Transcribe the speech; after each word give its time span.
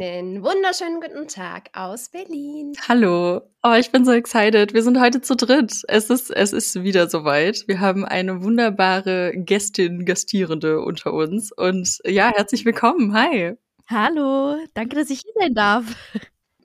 Einen 0.00 0.44
wunderschönen 0.44 1.00
guten 1.00 1.26
Tag 1.26 1.70
aus 1.72 2.10
Berlin. 2.10 2.72
Hallo. 2.86 3.40
Oh, 3.64 3.72
ich 3.72 3.90
bin 3.90 4.04
so 4.04 4.12
excited. 4.12 4.72
Wir 4.72 4.84
sind 4.84 5.00
heute 5.00 5.22
zu 5.22 5.34
dritt. 5.34 5.82
Es 5.88 6.08
ist, 6.08 6.30
es 6.30 6.52
ist 6.52 6.84
wieder 6.84 7.10
soweit. 7.10 7.66
Wir 7.66 7.80
haben 7.80 8.04
eine 8.04 8.44
wunderbare 8.44 9.32
Gästin, 9.34 10.04
Gastierende 10.04 10.82
unter 10.82 11.12
uns. 11.12 11.50
Und 11.50 11.98
ja, 12.04 12.30
herzlich 12.32 12.64
willkommen. 12.64 13.12
Hi. 13.12 13.54
Hallo. 13.88 14.58
Danke, 14.74 14.94
dass 14.94 15.10
ich 15.10 15.22
hier 15.22 15.32
sein 15.36 15.54
darf. 15.54 15.84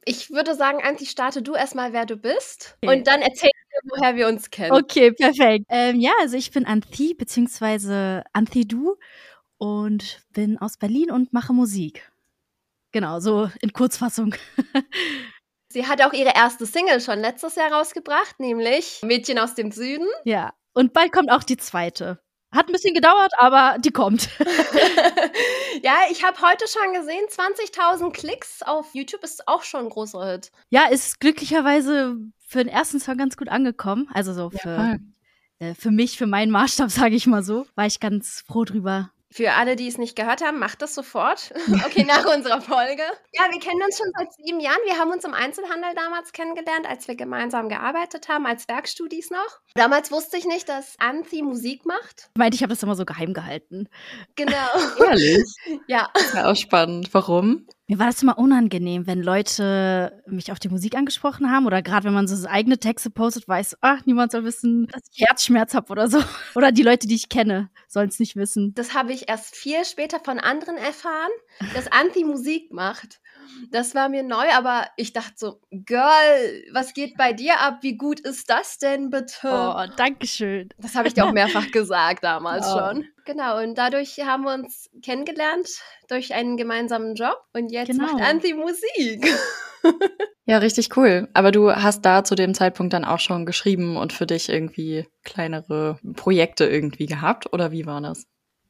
Ich 0.05 0.29
würde 0.29 0.53
sagen, 0.53 0.81
Anti, 0.83 1.07
starte 1.07 1.41
du 1.41 1.55
erstmal, 1.55 1.91
wer 1.91 2.05
du 2.05 2.17
bist. 2.17 2.77
Okay. 2.83 2.95
Und 2.95 3.07
dann 3.07 3.23
erzähl 3.23 3.49
dir, 3.49 3.89
woher 3.89 4.15
wir 4.15 4.27
uns 4.27 4.51
kennen. 4.51 4.73
Okay, 4.73 5.11
perfekt. 5.11 5.65
Ähm, 5.69 5.99
ja, 5.99 6.11
also 6.21 6.37
ich 6.37 6.51
bin 6.51 6.67
Anthi, 6.67 7.15
beziehungsweise 7.15 8.25
Anthi 8.31 8.67
Du 8.67 8.95
und 9.57 10.21
bin 10.33 10.59
aus 10.59 10.77
Berlin 10.77 11.09
und 11.09 11.33
mache 11.33 11.53
Musik. 11.53 12.12
Genau, 12.93 13.19
so 13.19 13.49
in 13.61 13.73
Kurzfassung. 13.73 14.35
Sie 15.69 15.87
hat 15.87 16.03
auch 16.03 16.13
ihre 16.13 16.33
erste 16.35 16.67
Single 16.67 17.01
schon 17.01 17.19
letztes 17.19 17.55
Jahr 17.55 17.71
rausgebracht, 17.71 18.39
nämlich 18.39 19.01
Mädchen 19.01 19.39
aus 19.39 19.55
dem 19.55 19.71
Süden. 19.71 20.07
Ja, 20.23 20.53
und 20.73 20.93
bald 20.93 21.11
kommt 21.11 21.31
auch 21.31 21.43
die 21.43 21.57
zweite. 21.57 22.19
Hat 22.51 22.67
ein 22.67 22.71
bisschen 22.71 22.93
gedauert, 22.93 23.31
aber 23.39 23.79
die 23.79 23.89
kommt. 23.89 24.29
ja, 25.81 25.95
ich 26.11 26.23
habe 26.23 26.39
heute 26.41 26.65
schon 26.67 26.93
gesehen, 26.93 27.25
20.000 27.27 28.11
Klicks 28.11 28.61
auf 28.61 28.93
YouTube 28.93 29.23
ist 29.23 29.47
auch 29.47 29.63
schon 29.63 29.85
ein 29.85 29.89
großer 29.89 30.23
Hit. 30.31 30.51
Ja, 30.69 30.85
ist 30.85 31.19
glücklicherweise 31.19 32.15
für 32.47 32.59
den 32.59 32.67
ersten 32.67 32.99
Song 32.99 33.17
ganz 33.17 33.37
gut 33.37 33.49
angekommen. 33.49 34.07
Also 34.13 34.33
so 34.33 34.51
für, 34.51 34.69
ja, 34.69 34.97
äh, 35.57 35.73
für 35.73 35.89
mich, 35.89 36.19
für 36.19 36.27
meinen 36.27 36.51
Maßstab, 36.51 36.91
sage 36.91 37.15
ich 37.15 37.25
mal 37.25 37.41
so, 37.41 37.65
war 37.73 37.87
ich 37.87 37.99
ganz 37.99 38.43
froh 38.45 38.65
drüber. 38.65 39.09
Für 39.33 39.53
alle, 39.53 39.75
die 39.75 39.87
es 39.87 39.97
nicht 39.97 40.15
gehört 40.15 40.43
haben, 40.43 40.59
macht 40.59 40.83
das 40.83 40.93
sofort. 40.93 41.51
okay, 41.85 42.03
nach 42.03 42.23
unserer 42.23 42.61
Folge. 42.61 43.01
Ja, 43.31 43.41
wir 43.49 43.59
kennen 43.59 43.81
uns 43.83 43.97
schon 43.97 44.11
seit 44.15 44.31
sieben 44.33 44.59
Jahren. 44.59 44.77
Wir 44.85 44.99
haben 44.99 45.09
uns 45.09 45.25
im 45.25 45.33
Einzelhandel 45.33 45.89
damals 45.95 46.33
kennengelernt, 46.33 46.87
als 46.87 47.07
wir 47.07 47.15
gemeinsam 47.15 47.67
gearbeitet 47.67 48.29
haben, 48.29 48.45
als 48.45 48.67
Werkstudis 48.67 49.31
noch. 49.31 49.59
Damals 49.73 50.11
wusste 50.11 50.37
ich 50.37 50.45
nicht, 50.45 50.69
dass 50.69 50.99
Anthi 50.99 51.41
Musik 51.41 51.83
macht. 51.87 52.29
Ich 52.35 52.37
meinte, 52.37 52.55
ich 52.55 52.61
habe 52.61 52.71
das 52.73 52.83
immer 52.83 52.95
so 52.95 53.05
geheim 53.05 53.33
gehalten. 53.33 53.89
Genau. 54.35 54.69
Ehrlich? 55.03 55.43
ja. 55.87 56.11
Ja, 56.35 56.51
auch 56.51 56.55
spannend. 56.55 57.11
Warum? 57.11 57.65
Mir 57.87 57.99
war 57.99 58.07
das 58.07 58.23
immer 58.23 58.37
unangenehm, 58.37 59.07
wenn 59.07 59.21
Leute 59.21 60.23
mich 60.25 60.51
auf 60.53 60.59
die 60.59 60.69
Musik 60.69 60.95
angesprochen 60.95 61.51
haben 61.51 61.65
oder 61.65 61.81
gerade 61.81 62.05
wenn 62.05 62.13
man 62.13 62.27
so 62.27 62.47
eigene 62.47 62.77
Texte 62.77 63.09
postet, 63.09 63.47
weiß, 63.47 63.77
ach, 63.81 64.05
niemand 64.05 64.31
soll 64.31 64.45
wissen, 64.45 64.87
dass 64.87 65.01
ich 65.11 65.21
Herzschmerz 65.27 65.73
habe 65.73 65.91
oder 65.91 66.07
so. 66.07 66.19
Oder 66.55 66.71
die 66.71 66.83
Leute, 66.83 67.07
die 67.07 67.15
ich 67.15 67.29
kenne, 67.29 67.69
sollen 67.87 68.09
es 68.09 68.19
nicht 68.19 68.35
wissen. 68.35 68.73
Das 68.75 68.93
habe 68.93 69.11
ich 69.11 69.27
erst 69.27 69.55
viel 69.55 69.83
später 69.85 70.19
von 70.19 70.39
anderen 70.39 70.77
erfahren, 70.77 71.31
dass 71.73 71.91
Anti 71.91 72.23
Musik 72.23 72.71
macht. 72.71 73.19
Das 73.71 73.95
war 73.95 74.09
mir 74.09 74.23
neu, 74.23 74.45
aber 74.53 74.87
ich 74.97 75.13
dachte 75.13 75.33
so, 75.35 75.61
Girl, 75.71 76.63
was 76.71 76.93
geht 76.93 77.17
bei 77.17 77.33
dir 77.33 77.59
ab? 77.59 77.79
Wie 77.81 77.97
gut 77.97 78.19
ist 78.19 78.49
das 78.49 78.77
denn 78.77 79.09
bitte? 79.09 79.47
Oh, 79.47 79.83
danke 79.97 80.27
schön. 80.27 80.69
Das 80.77 80.95
habe 80.95 81.07
ich 81.07 81.13
dir 81.13 81.25
auch 81.25 81.31
mehrfach 81.31 81.71
gesagt 81.71 82.23
damals 82.23 82.67
oh. 82.73 82.77
schon. 82.77 83.05
Genau, 83.25 83.61
und 83.61 83.77
dadurch 83.77 84.19
haben 84.19 84.43
wir 84.43 84.53
uns 84.53 84.89
kennengelernt 85.01 85.69
durch 86.09 86.33
einen 86.33 86.57
gemeinsamen 86.57 87.15
Job 87.15 87.37
und 87.53 87.71
jetzt 87.71 87.91
genau. 87.91 88.11
macht 88.11 88.21
Anti 88.21 88.53
Musik. 88.53 89.25
ja, 90.45 90.57
richtig 90.57 90.95
cool. 90.97 91.29
Aber 91.33 91.51
du 91.51 91.71
hast 91.71 92.01
da 92.01 92.23
zu 92.23 92.35
dem 92.35 92.53
Zeitpunkt 92.53 92.93
dann 92.93 93.05
auch 93.05 93.19
schon 93.19 93.45
geschrieben 93.45 93.97
und 93.97 94.13
für 94.13 94.25
dich 94.25 94.49
irgendwie 94.49 95.05
kleinere 95.23 95.99
Projekte 96.15 96.65
irgendwie 96.65 97.05
gehabt 97.05 97.53
oder 97.53 97.71
wie 97.71 97.85
war 97.85 98.01
das? 98.01 98.25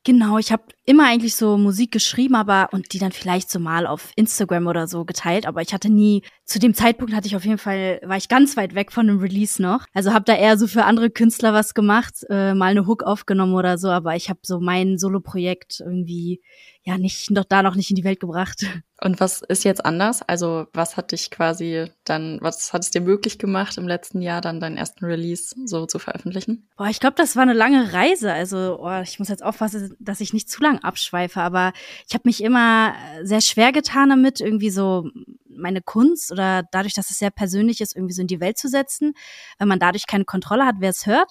Genau, 0.06 0.38
ich 0.38 0.52
habe 0.52 0.64
immer 0.86 1.06
eigentlich 1.06 1.34
so 1.36 1.58
Musik 1.58 1.94
geschrieben, 1.94 2.36
aber 2.36 2.68
und 2.74 2.92
die 2.92 3.00
dann 3.00 3.14
vielleicht 3.14 3.50
so 3.50 3.58
mal 3.58 3.88
auf 3.88 4.12
Instagram 4.18 4.68
oder 4.68 4.86
so 4.86 5.06
geteilt, 5.06 5.46
aber 5.46 5.62
ich 5.62 5.74
hatte 5.74 5.90
nie 5.90 6.24
zu 6.44 6.60
dem 6.60 6.74
Zeitpunkt 6.74 7.14
hatte 7.14 7.28
ich 7.28 7.38
auf 7.38 7.46
jeden 7.46 7.58
Fall 7.58 8.02
war 8.04 8.18
ich 8.18 8.28
ganz 8.28 8.58
weit 8.58 8.76
weg 8.76 8.92
von 8.92 9.08
dem 9.08 9.20
Release 9.20 9.62
noch. 9.62 9.86
Also 9.94 10.12
habe 10.12 10.26
da 10.26 10.36
eher 10.36 10.58
so 10.58 10.68
für 10.68 10.84
andere 10.84 11.10
Künstler 11.10 11.54
was 11.54 11.74
gemacht, 11.74 12.16
äh, 12.30 12.54
mal 12.54 12.72
eine 12.72 12.86
Hook 12.86 13.04
aufgenommen 13.04 13.54
oder 13.54 13.78
so, 13.78 13.90
aber 13.90 14.18
ich 14.18 14.30
habe 14.30 14.40
so 14.44 14.60
mein 14.60 14.98
Solo-Projekt 14.98 15.80
irgendwie 15.80 16.42
ja 16.86 16.98
nicht 16.98 17.32
noch 17.32 17.46
da 17.46 17.64
noch 17.64 17.76
nicht 17.76 17.90
in 17.90 17.96
die 17.96 18.04
Welt 18.04 18.20
gebracht. 18.20 18.66
Und 19.02 19.20
was 19.20 19.42
ist 19.42 19.64
jetzt 19.64 19.86
anders? 19.86 20.22
Also 20.22 20.68
was 20.74 20.98
hat 20.98 21.12
dich 21.12 21.32
quasi 21.32 21.90
dann, 22.04 22.40
was 22.42 22.74
hat 22.74 22.84
es 22.84 22.92
dir 22.92 23.02
möglich 23.02 23.40
gemacht, 23.40 23.78
im 23.78 23.88
letzten 23.88 24.22
Jahr 24.22 24.42
dann 24.42 24.60
deinen 24.60 24.78
ersten 24.78 25.06
Release 25.06 25.56
so 25.66 25.86
zu 25.86 25.98
veröffentlichen? 25.98 26.68
Boah, 26.78 26.88
ich 26.88 27.00
glaube, 27.00 27.16
das 27.16 27.36
war 27.36 27.44
eine 27.44 27.54
lange 27.54 27.94
Reise. 27.94 28.34
Also 28.34 28.80
oh, 28.82 29.02
ich 29.02 29.18
muss 29.18 29.30
jetzt 29.30 29.44
aufpassen, 29.44 29.96
dass 30.00 30.20
ich 30.20 30.34
nicht 30.34 30.50
zu 30.50 30.62
lang 30.62 30.80
abschweife, 30.80 31.42
aber 31.42 31.72
ich 32.08 32.14
habe 32.14 32.24
mich 32.26 32.44
immer 32.44 32.94
sehr 33.24 33.42
schwer 33.42 33.72
getan 33.72 34.10
damit, 34.10 34.42
irgendwie 34.42 34.70
so 34.70 35.10
meine 35.48 35.82
Kunst 35.82 36.32
oder 36.32 36.64
dadurch, 36.72 36.94
dass 36.94 37.10
es 37.10 37.20
sehr 37.20 37.32
persönlich 37.32 37.80
ist, 37.80 37.96
irgendwie 37.96 38.14
so 38.14 38.22
in 38.22 38.28
die 38.28 38.42
Welt 38.42 38.58
zu 38.58 38.68
setzen, 38.68 39.14
wenn 39.58 39.68
man 39.68 39.80
dadurch 39.80 40.08
keine 40.08 40.26
Kontrolle 40.26 40.66
hat, 40.66 40.76
wer 40.80 40.90
es 40.90 41.06
hört. 41.06 41.30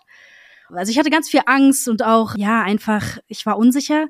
Also 0.68 0.90
ich 0.90 0.98
hatte 0.98 1.10
ganz 1.10 1.28
viel 1.28 1.42
Angst 1.46 1.88
und 1.88 2.02
auch, 2.02 2.34
ja, 2.36 2.62
einfach, 2.62 3.18
ich 3.26 3.44
war 3.46 3.58
unsicher. 3.58 4.06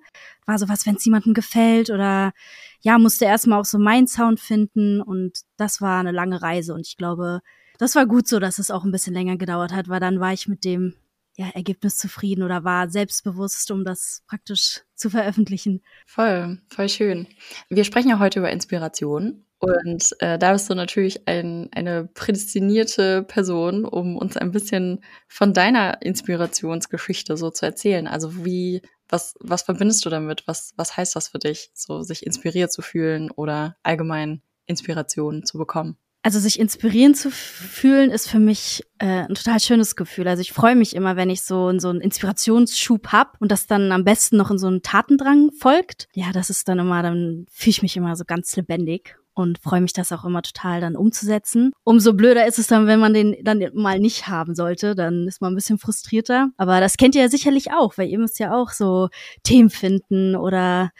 War 0.46 0.58
so 0.58 0.68
was, 0.68 0.86
wenn 0.86 0.96
es 0.96 1.04
jemandem 1.04 1.34
gefällt 1.34 1.90
oder 1.90 2.32
ja, 2.80 2.98
musste 2.98 3.24
erstmal 3.24 3.60
auch 3.60 3.64
so 3.64 3.78
meinen 3.78 4.08
Sound 4.08 4.40
finden 4.40 5.00
und 5.00 5.38
das 5.56 5.80
war 5.80 6.00
eine 6.00 6.12
lange 6.12 6.42
Reise 6.42 6.74
und 6.74 6.86
ich 6.86 6.96
glaube, 6.96 7.40
das 7.78 7.94
war 7.94 8.06
gut 8.06 8.28
so, 8.28 8.38
dass 8.38 8.58
es 8.58 8.70
auch 8.70 8.84
ein 8.84 8.92
bisschen 8.92 9.14
länger 9.14 9.36
gedauert 9.36 9.72
hat, 9.72 9.88
weil 9.88 10.00
dann 10.00 10.20
war 10.20 10.32
ich 10.32 10.48
mit 10.48 10.64
dem 10.64 10.94
ja, 11.36 11.48
Ergebnis 11.48 11.96
zufrieden 11.96 12.42
oder 12.42 12.64
war 12.64 12.90
selbstbewusst, 12.90 13.70
um 13.70 13.84
das 13.84 14.22
praktisch 14.26 14.82
zu 14.94 15.10
veröffentlichen. 15.10 15.82
Voll, 16.06 16.60
voll 16.69 16.88
schön. 16.88 17.26
Wir 17.69 17.84
sprechen 17.84 18.10
ja 18.10 18.19
heute 18.19 18.40
über 18.40 18.50
Inspiration 18.50 19.44
und 19.62 20.17
äh, 20.19 20.41
da 20.41 20.53
bist 20.53 20.69
du 20.69 20.75
natürlich 20.75 21.28
ein, 21.28 21.69
eine 21.73 22.09
prädestinierte 22.15 23.23
Person, 23.23 23.84
um 23.84 24.17
uns 24.17 24.37
ein 24.37 24.50
bisschen 24.50 25.05
von 25.28 25.55
deiner 25.55 26.03
Inspirationsgeschichte 26.03 27.37
so 27.37 27.49
zu 27.50 27.67
erzählen. 27.67 28.09
Also 28.09 28.45
wie, 28.45 28.83
was, 29.09 29.37
was 29.39 29.62
verbindest 29.62 30.05
du 30.05 30.11
damit? 30.11 30.43
Was, 30.47 30.73
was 30.77 30.97
heißt 30.97 31.15
das 31.15 31.28
für 31.28 31.39
dich, 31.39 31.71
so 31.75 32.03
sich 32.03 32.27
inspiriert 32.27 32.73
zu 32.73 32.83
fühlen 32.83 33.31
oder 33.31 33.77
allgemein 33.84 34.43
Inspiration 34.67 35.45
zu 35.45 35.59
bekommen? 35.59 35.97
Also 36.25 36.41
sich 36.41 36.59
inspirieren 36.59 37.15
zu 37.15 37.31
fühlen 37.31 38.11
ist 38.11 38.29
für 38.29 38.41
mich 38.41 38.83
äh, 38.99 39.27
ein 39.29 39.34
total 39.34 39.61
schönes 39.61 39.94
Gefühl. 39.94 40.27
Also 40.27 40.41
ich 40.41 40.53
freue 40.53 40.75
mich 40.75 40.97
immer, 40.97 41.15
wenn 41.15 41.31
ich 41.31 41.43
so, 41.43 41.79
so 41.79 41.89
einen 41.89 42.00
Inspirationsschub 42.00 43.12
hab 43.12 43.41
und 43.41 43.53
das 43.53 43.69
dann 43.69 43.93
am 43.93 44.03
besten 44.03 44.39
noch 44.39 44.50
in 44.50 44.59
so 44.59 44.67
einen 44.67 44.83
Tatendrang 44.83 45.53
folgt. 45.53 46.09
Ja, 46.15 46.33
das 46.33 46.50
ist 46.50 46.69
dann 46.69 46.81
immer, 46.81 47.03
dann 47.05 47.47
fühle 47.49 47.71
ich 47.71 47.83
mich 47.83 47.97
immer 47.97 48.17
so 48.17 48.25
ganz 48.25 48.56
lebendig 48.56 49.17
und 49.34 49.59
freue 49.59 49.81
mich, 49.81 49.93
das 49.93 50.12
auch 50.12 50.25
immer 50.25 50.43
total 50.43 50.81
dann 50.81 50.97
umzusetzen. 50.97 51.72
Umso 51.84 52.15
blöder 52.15 52.47
ist 52.47 52.59
es 52.59 52.66
dann, 52.66 52.87
wenn 52.87 53.00
man 53.00 53.15
den 53.15 53.37
dann 53.43 53.62
mal 53.75 53.98
nicht 53.98 54.28
haben 54.28 54.54
sollte, 54.54 54.94
dann 54.94 55.26
ist 55.26 55.41
man 55.41 55.53
ein 55.53 55.56
bisschen 55.56 55.78
frustrierter. 55.78 56.50
Aber 56.56 56.81
das 56.81 56.97
kennt 56.97 57.15
ihr 57.15 57.22
ja 57.22 57.28
sicherlich 57.28 57.72
auch, 57.72 57.98
weil 57.98 58.09
ihr 58.09 58.19
müsst 58.19 58.38
ja 58.38 58.54
auch 58.54 58.70
so 58.70 59.09
Themen 59.43 59.70
finden 59.70 60.37
oder 60.37 60.91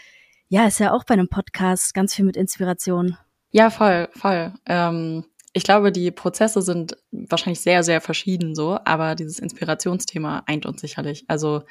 ja, 0.48 0.66
ist 0.66 0.81
ja 0.81 0.93
auch 0.93 1.04
bei 1.04 1.15
einem 1.15 1.28
Podcast 1.28 1.94
ganz 1.94 2.15
viel 2.15 2.25
mit 2.25 2.37
Inspiration. 2.37 3.16
Ja, 3.50 3.70
voll, 3.70 4.09
voll. 4.15 4.53
Ähm 4.66 5.25
ich 5.54 5.64
glaube, 5.64 5.93
die 5.93 6.10
Prozesse 6.10 6.62
sind 6.62 6.97
wahrscheinlich 7.10 7.60
sehr, 7.60 7.82
sehr 7.82 8.00
verschieden 8.00 8.55
so, 8.55 8.79
aber 8.84 9.14
dieses 9.14 9.38
Inspirationsthema 9.38 10.43
eint 10.46 10.64
uns 10.64 10.81
sicherlich. 10.81 11.25
Also 11.29 11.62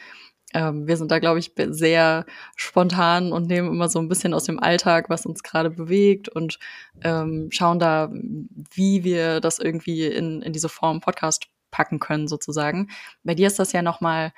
ähm, 0.53 0.87
wir 0.87 0.97
sind 0.97 1.11
da, 1.11 1.19
glaube 1.19 1.39
ich, 1.39 1.53
sehr 1.69 2.25
spontan 2.55 3.31
und 3.31 3.47
nehmen 3.47 3.69
immer 3.69 3.89
so 3.89 3.99
ein 3.99 4.07
bisschen 4.07 4.33
aus 4.33 4.43
dem 4.43 4.59
Alltag, 4.59 5.09
was 5.09 5.25
uns 5.25 5.43
gerade 5.43 5.69
bewegt 5.69 6.29
und 6.29 6.59
ähm, 7.03 7.47
schauen 7.51 7.79
da, 7.79 8.11
wie 8.11 9.03
wir 9.03 9.39
das 9.39 9.59
irgendwie 9.59 10.05
in, 10.05 10.41
in 10.41 10.53
diese 10.53 10.69
Form 10.69 10.99
Podcast 10.99 11.47
packen 11.71 11.99
können, 11.99 12.27
sozusagen. 12.27 12.89
Bei 13.23 13.33
dir 13.33 13.47
ist 13.47 13.59
das 13.59 13.71
ja 13.71 13.81
nochmal 13.81 14.33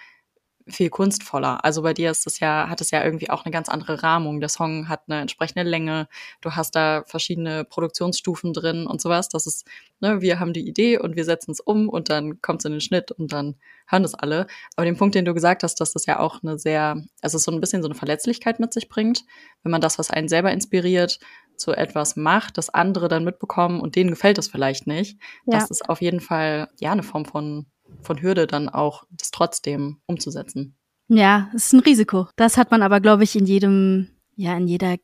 viel 0.68 0.90
kunstvoller. 0.90 1.64
Also 1.64 1.82
bei 1.82 1.94
dir 1.94 2.12
ist 2.12 2.28
es 2.28 2.40
ja, 2.40 2.70
hat 2.70 2.82
es 2.82 2.92
ja 2.92 3.04
irgendwie 3.04 3.30
auch 3.30 3.46
eine 3.46 3.52
ganz 3.52 3.70
andere 3.70 4.04
Rahmung. 4.04 4.40
Der 4.40 4.50
Song 4.50 4.90
hat 4.90 5.02
eine 5.08 5.22
entsprechende 5.22 5.64
Länge. 5.64 6.08
Du 6.42 6.52
hast 6.52 6.76
da 6.76 7.04
verschiedene 7.06 7.66
Produktionsstufen 7.66 8.54
drin 8.54 8.88
und 8.88 9.02
sowas. 9.02 9.30
Das 9.30 9.48
ist, 9.48 9.68
ne, 10.00 10.22
wir 10.22 10.40
haben 10.40 10.54
die 10.54 10.68
Idee 10.68 10.98
und 10.98 11.16
wir 11.16 11.26
setzen 11.26 11.52
es 11.52 11.60
um 11.60 11.90
und 11.90 12.10
dann 12.10 12.42
kommt 12.42 12.62
es 12.62 12.66
in 12.66 12.72
den 12.72 12.82
Schnitt 12.82 13.12
und 13.12 13.34
dann 13.34 13.56
hören 13.88 14.04
das 14.04 14.16
alle. 14.16 14.48
Aber 14.76 14.86
den 14.86 14.98
Punkt, 14.98 15.16
den 15.16 15.26
du 15.26 15.34
gesagt 15.34 15.64
hast, 15.64 15.82
dass 15.82 15.94
das 15.94 16.06
ja 16.06 16.20
auch 16.20 16.42
eine 16.44 16.58
sehr, 16.58 17.04
also 17.22 17.38
so 17.38 17.52
ein 17.52 17.60
bisschen 17.60 17.82
so 17.82 17.88
eine 17.88 17.96
Verletzlichkeit 17.96 18.60
mit 18.60 18.74
sich 18.74 18.90
bringt, 18.90 19.26
wenn 19.64 19.72
man 19.72 19.82
das, 19.82 20.00
was 20.00 20.12
einen 20.12 20.30
selber 20.30 20.52
inspiriert, 20.52 21.20
zu 21.56 21.74
etwas 21.74 22.16
macht, 22.16 22.58
das 22.58 22.70
andere 22.70 23.08
dann 23.08 23.24
mitbekommen 23.24 23.80
und 23.80 23.96
denen 23.96 24.10
gefällt 24.10 24.38
es 24.38 24.48
vielleicht 24.48 24.88
nicht. 24.88 25.20
Ja. 25.46 25.60
Das 25.60 25.70
ist 25.70 25.88
auf 25.88 26.02
jeden 26.02 26.20
Fall 26.20 26.70
ja 26.80 26.92
eine 26.92 27.04
Form 27.04 27.26
von 27.26 27.68
von 28.02 28.22
Hürde 28.22 28.48
dann 28.48 28.70
auch 28.70 29.04
das 29.12 29.32
trotzdem 29.32 30.00
umzusetzen. 30.06 30.76
Ja, 31.08 31.50
es 31.54 31.68
ist 31.68 31.74
ein 31.74 31.80
Risiko. 31.82 32.28
Das 32.36 32.58
hat 32.58 32.72
man 32.72 32.82
aber, 32.82 33.00
glaube 33.00 33.24
ich, 33.24 33.36
in 33.36 33.46
jedem, 33.46 34.10
ja, 34.36 34.56
in 34.58 34.68
jeder 34.68 34.96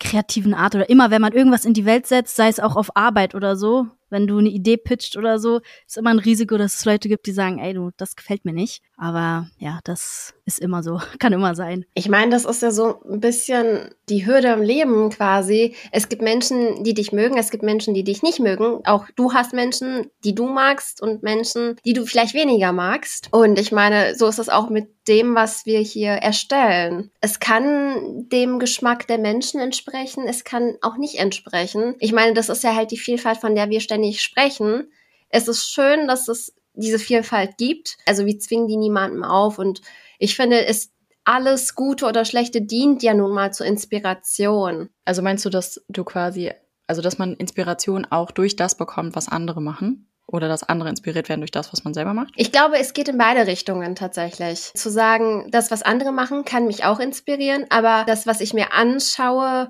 kreativen 0.00 0.54
Art 0.54 0.74
oder 0.74 0.88
immer, 0.90 1.10
wenn 1.10 1.22
man 1.22 1.32
irgendwas 1.32 1.64
in 1.64 1.74
die 1.74 1.84
Welt 1.84 2.06
setzt, 2.06 2.36
sei 2.36 2.48
es 2.48 2.60
auch 2.60 2.76
auf 2.76 2.96
Arbeit 2.96 3.34
oder 3.34 3.56
so, 3.56 3.86
wenn 4.10 4.26
du 4.26 4.38
eine 4.38 4.48
Idee 4.48 4.76
pitcht 4.76 5.16
oder 5.16 5.38
so, 5.38 5.60
ist 5.86 5.96
immer 5.96 6.10
ein 6.10 6.18
Risiko, 6.18 6.56
dass 6.56 6.76
es 6.76 6.84
Leute 6.84 7.08
gibt, 7.08 7.26
die 7.26 7.32
sagen, 7.32 7.58
ey, 7.58 7.74
du, 7.74 7.90
das 7.96 8.16
gefällt 8.16 8.44
mir 8.44 8.52
nicht. 8.52 8.82
Aber 8.96 9.48
ja, 9.58 9.80
das 9.84 10.34
ist 10.44 10.60
immer 10.60 10.82
so, 10.82 11.00
kann 11.18 11.32
immer 11.32 11.54
sein. 11.54 11.84
Ich 11.94 12.08
meine, 12.08 12.30
das 12.30 12.44
ist 12.44 12.62
ja 12.62 12.70
so 12.70 13.00
ein 13.10 13.20
bisschen 13.20 13.90
die 14.08 14.26
Hürde 14.26 14.48
im 14.48 14.62
Leben 14.62 15.10
quasi. 15.10 15.74
Es 15.90 16.08
gibt 16.08 16.22
Menschen, 16.22 16.84
die 16.84 16.94
dich 16.94 17.12
mögen, 17.12 17.38
es 17.38 17.50
gibt 17.50 17.62
Menschen, 17.62 17.94
die 17.94 18.04
dich 18.04 18.22
nicht 18.22 18.40
mögen. 18.40 18.80
Auch 18.84 19.06
du 19.16 19.32
hast 19.32 19.52
Menschen, 19.52 20.10
die 20.24 20.34
du 20.34 20.46
magst 20.46 21.00
und 21.00 21.22
Menschen, 21.22 21.76
die 21.84 21.92
du 21.92 22.06
vielleicht 22.06 22.34
weniger 22.34 22.72
magst. 22.72 23.28
Und 23.32 23.58
ich 23.58 23.72
meine, 23.72 24.14
so 24.14 24.26
ist 24.26 24.38
es 24.38 24.48
auch 24.48 24.68
mit 24.68 24.88
dem, 25.08 25.34
was 25.34 25.66
wir 25.66 25.80
hier 25.80 26.12
erstellen. 26.12 27.10
Es 27.20 27.40
kann 27.40 28.28
dem 28.28 28.58
Geschmack 28.58 29.06
der 29.06 29.18
Menschen 29.18 29.60
entsprechen, 29.60 30.26
es 30.26 30.44
kann 30.44 30.76
auch 30.80 30.96
nicht 30.96 31.18
entsprechen. 31.18 31.94
Ich 31.98 32.12
meine, 32.12 32.34
das 32.34 32.48
ist 32.48 32.64
ja 32.64 32.74
halt 32.74 32.90
die 32.90 32.96
Vielfalt, 32.96 33.38
von 33.38 33.54
der 33.54 33.70
wir 33.70 33.80
ständig 33.94 34.22
sprechen. 34.22 34.90
Es 35.28 35.46
ist 35.46 35.70
schön, 35.70 36.08
dass 36.08 36.28
es 36.28 36.54
diese 36.74 36.98
Vielfalt 36.98 37.56
gibt. 37.56 37.96
Also 38.06 38.26
wir 38.26 38.38
zwingen 38.40 38.66
die 38.66 38.76
niemandem 38.76 39.22
auf 39.22 39.58
und 39.58 39.82
ich 40.18 40.34
finde, 40.34 40.66
es 40.66 40.90
alles 41.24 41.74
Gute 41.74 42.06
oder 42.06 42.24
Schlechte 42.24 42.60
dient 42.60 43.02
ja 43.02 43.14
nun 43.14 43.32
mal 43.32 43.52
zur 43.52 43.66
Inspiration. 43.66 44.90
Also 45.04 45.22
meinst 45.22 45.44
du, 45.44 45.50
dass 45.50 45.82
du 45.88 46.04
quasi, 46.04 46.52
also 46.86 47.00
dass 47.02 47.18
man 47.18 47.34
Inspiration 47.34 48.06
auch 48.10 48.30
durch 48.30 48.56
das 48.56 48.76
bekommt, 48.76 49.16
was 49.16 49.28
andere 49.28 49.62
machen? 49.62 50.10
Oder 50.26 50.48
dass 50.48 50.62
andere 50.62 50.88
inspiriert 50.88 51.28
werden 51.28 51.42
durch 51.42 51.50
das, 51.50 51.70
was 51.72 51.84
man 51.84 51.92
selber 51.92 52.14
macht? 52.14 52.32
Ich 52.36 52.50
glaube, 52.50 52.78
es 52.78 52.94
geht 52.94 53.08
in 53.08 53.18
beide 53.18 53.46
Richtungen 53.46 53.94
tatsächlich. 53.94 54.72
Zu 54.74 54.90
sagen, 54.90 55.48
das, 55.50 55.70
was 55.70 55.82
andere 55.82 56.12
machen, 56.12 56.46
kann 56.46 56.66
mich 56.66 56.84
auch 56.84 56.98
inspirieren, 56.98 57.66
aber 57.68 58.04
das, 58.06 58.26
was 58.26 58.40
ich 58.40 58.54
mir 58.54 58.72
anschaue 58.72 59.68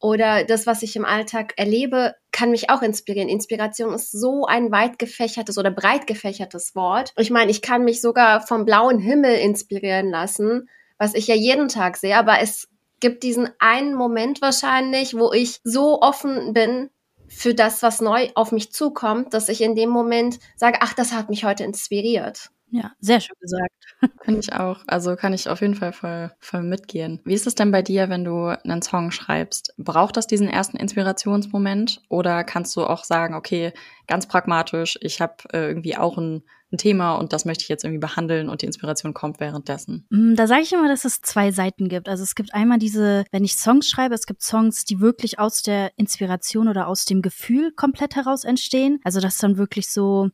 oder 0.00 0.44
das, 0.44 0.66
was 0.66 0.82
ich 0.82 0.94
im 0.94 1.04
Alltag 1.04 1.54
erlebe, 1.56 2.14
kann 2.36 2.50
mich 2.50 2.68
auch 2.68 2.82
inspirieren. 2.82 3.30
Inspiration 3.30 3.94
ist 3.94 4.12
so 4.12 4.44
ein 4.44 4.70
weit 4.70 4.98
gefächertes 4.98 5.56
oder 5.56 5.70
breit 5.70 6.06
gefächertes 6.06 6.74
Wort. 6.74 7.14
Ich 7.16 7.30
meine, 7.30 7.50
ich 7.50 7.62
kann 7.62 7.82
mich 7.82 8.02
sogar 8.02 8.46
vom 8.46 8.66
blauen 8.66 8.98
Himmel 8.98 9.36
inspirieren 9.36 10.10
lassen, 10.10 10.68
was 10.98 11.14
ich 11.14 11.28
ja 11.28 11.34
jeden 11.34 11.68
Tag 11.68 11.96
sehe, 11.96 12.14
aber 12.14 12.40
es 12.40 12.68
gibt 13.00 13.22
diesen 13.22 13.48
einen 13.58 13.94
Moment 13.94 14.42
wahrscheinlich, 14.42 15.16
wo 15.16 15.32
ich 15.32 15.60
so 15.64 16.02
offen 16.02 16.52
bin 16.52 16.90
für 17.26 17.54
das, 17.54 17.82
was 17.82 18.02
neu 18.02 18.28
auf 18.34 18.52
mich 18.52 18.70
zukommt, 18.70 19.32
dass 19.32 19.48
ich 19.48 19.62
in 19.62 19.74
dem 19.74 19.88
Moment 19.88 20.38
sage, 20.56 20.80
ach, 20.82 20.92
das 20.92 21.14
hat 21.14 21.30
mich 21.30 21.44
heute 21.44 21.64
inspiriert. 21.64 22.50
Ja, 22.76 22.92
sehr 23.00 23.20
schön 23.20 23.36
gesagt. 23.40 23.72
Finde 24.22 24.40
ich 24.40 24.52
auch. 24.52 24.80
Also 24.86 25.16
kann 25.16 25.32
ich 25.32 25.48
auf 25.48 25.62
jeden 25.62 25.74
Fall 25.74 25.94
voll, 25.94 26.30
voll 26.40 26.62
mitgehen. 26.62 27.22
Wie 27.24 27.32
ist 27.32 27.46
es 27.46 27.54
denn 27.54 27.70
bei 27.70 27.80
dir, 27.80 28.10
wenn 28.10 28.22
du 28.22 28.48
einen 28.48 28.82
Song 28.82 29.12
schreibst? 29.12 29.72
Braucht 29.78 30.18
das 30.18 30.26
diesen 30.26 30.46
ersten 30.46 30.76
Inspirationsmoment? 30.76 32.02
Oder 32.10 32.44
kannst 32.44 32.76
du 32.76 32.84
auch 32.84 33.04
sagen, 33.04 33.34
okay, 33.34 33.72
ganz 34.06 34.28
pragmatisch, 34.28 34.98
ich 35.00 35.22
habe 35.22 35.36
äh, 35.54 35.68
irgendwie 35.68 35.96
auch 35.96 36.18
ein, 36.18 36.42
ein, 36.70 36.76
Thema 36.76 37.14
und 37.14 37.32
das 37.32 37.46
möchte 37.46 37.62
ich 37.62 37.68
jetzt 37.68 37.84
irgendwie 37.84 38.00
behandeln 38.00 38.50
und 38.50 38.60
die 38.60 38.66
Inspiration 38.66 39.14
kommt 39.14 39.40
währenddessen? 39.40 40.06
Mm, 40.10 40.34
da 40.34 40.46
sage 40.46 40.60
ich 40.62 40.72
immer, 40.74 40.88
dass 40.88 41.06
es 41.06 41.22
zwei 41.22 41.50
Seiten 41.52 41.88
gibt. 41.88 42.10
Also 42.10 42.24
es 42.24 42.34
gibt 42.34 42.52
einmal 42.52 42.78
diese, 42.78 43.24
wenn 43.32 43.44
ich 43.44 43.56
Songs 43.56 43.88
schreibe, 43.88 44.14
es 44.14 44.26
gibt 44.26 44.42
Songs, 44.42 44.84
die 44.84 45.00
wirklich 45.00 45.38
aus 45.38 45.62
der 45.62 45.92
Inspiration 45.96 46.68
oder 46.68 46.88
aus 46.88 47.06
dem 47.06 47.22
Gefühl 47.22 47.72
komplett 47.72 48.16
heraus 48.16 48.44
entstehen. 48.44 49.00
Also 49.02 49.20
das 49.20 49.38
dann 49.38 49.56
wirklich 49.56 49.88
so 49.88 50.28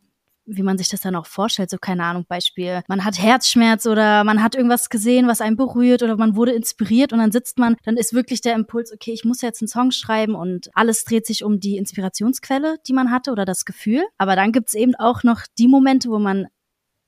wie 0.47 0.63
man 0.63 0.79
sich 0.79 0.89
das 0.89 1.01
dann 1.01 1.17
auch 1.17 1.27
vorstellt, 1.27 1.71
so 1.71 1.79
keine 1.79 2.05
Ahnung, 2.05 2.25
Beispiel, 2.29 2.83
man 2.89 3.05
hat 3.05 3.21
Herzschmerz 3.21 3.87
oder 3.87 4.25
man 4.25 4.43
hat 4.43 4.55
irgendwas 4.55 4.89
gesehen, 4.89 5.29
was 5.29 5.41
einen 5.41 5.57
berührt 5.57 6.03
oder 6.03 6.17
man 6.17 6.37
wurde 6.37 6.53
inspiriert 6.53 7.13
und 7.13 7.21
dann 7.21 7.33
sitzt 7.33 7.59
man, 7.59 7.77
dann 7.85 7.97
ist 7.97 8.13
wirklich 8.13 8.41
der 8.41 8.55
Impuls, 8.55 8.93
okay, 8.93 9.13
ich 9.13 9.25
muss 9.25 9.43
jetzt 9.43 9.63
einen 9.63 9.69
Song 9.69 9.91
schreiben 9.91 10.35
und 10.35 10.69
alles 10.75 11.05
dreht 11.05 11.27
sich 11.27 11.45
um 11.45 11.61
die 11.61 11.77
Inspirationsquelle, 11.77 12.77
die 12.87 12.93
man 12.93 13.11
hatte 13.11 13.31
oder 13.31 13.45
das 13.45 13.65
Gefühl. 13.65 14.03
Aber 14.19 14.37
dann 14.37 14.53
gibt's 14.53 14.75
eben 14.75 14.95
auch 14.95 15.23
noch 15.23 15.43
die 15.59 15.69
Momente, 15.69 16.11
wo 16.11 16.19
man 16.19 16.47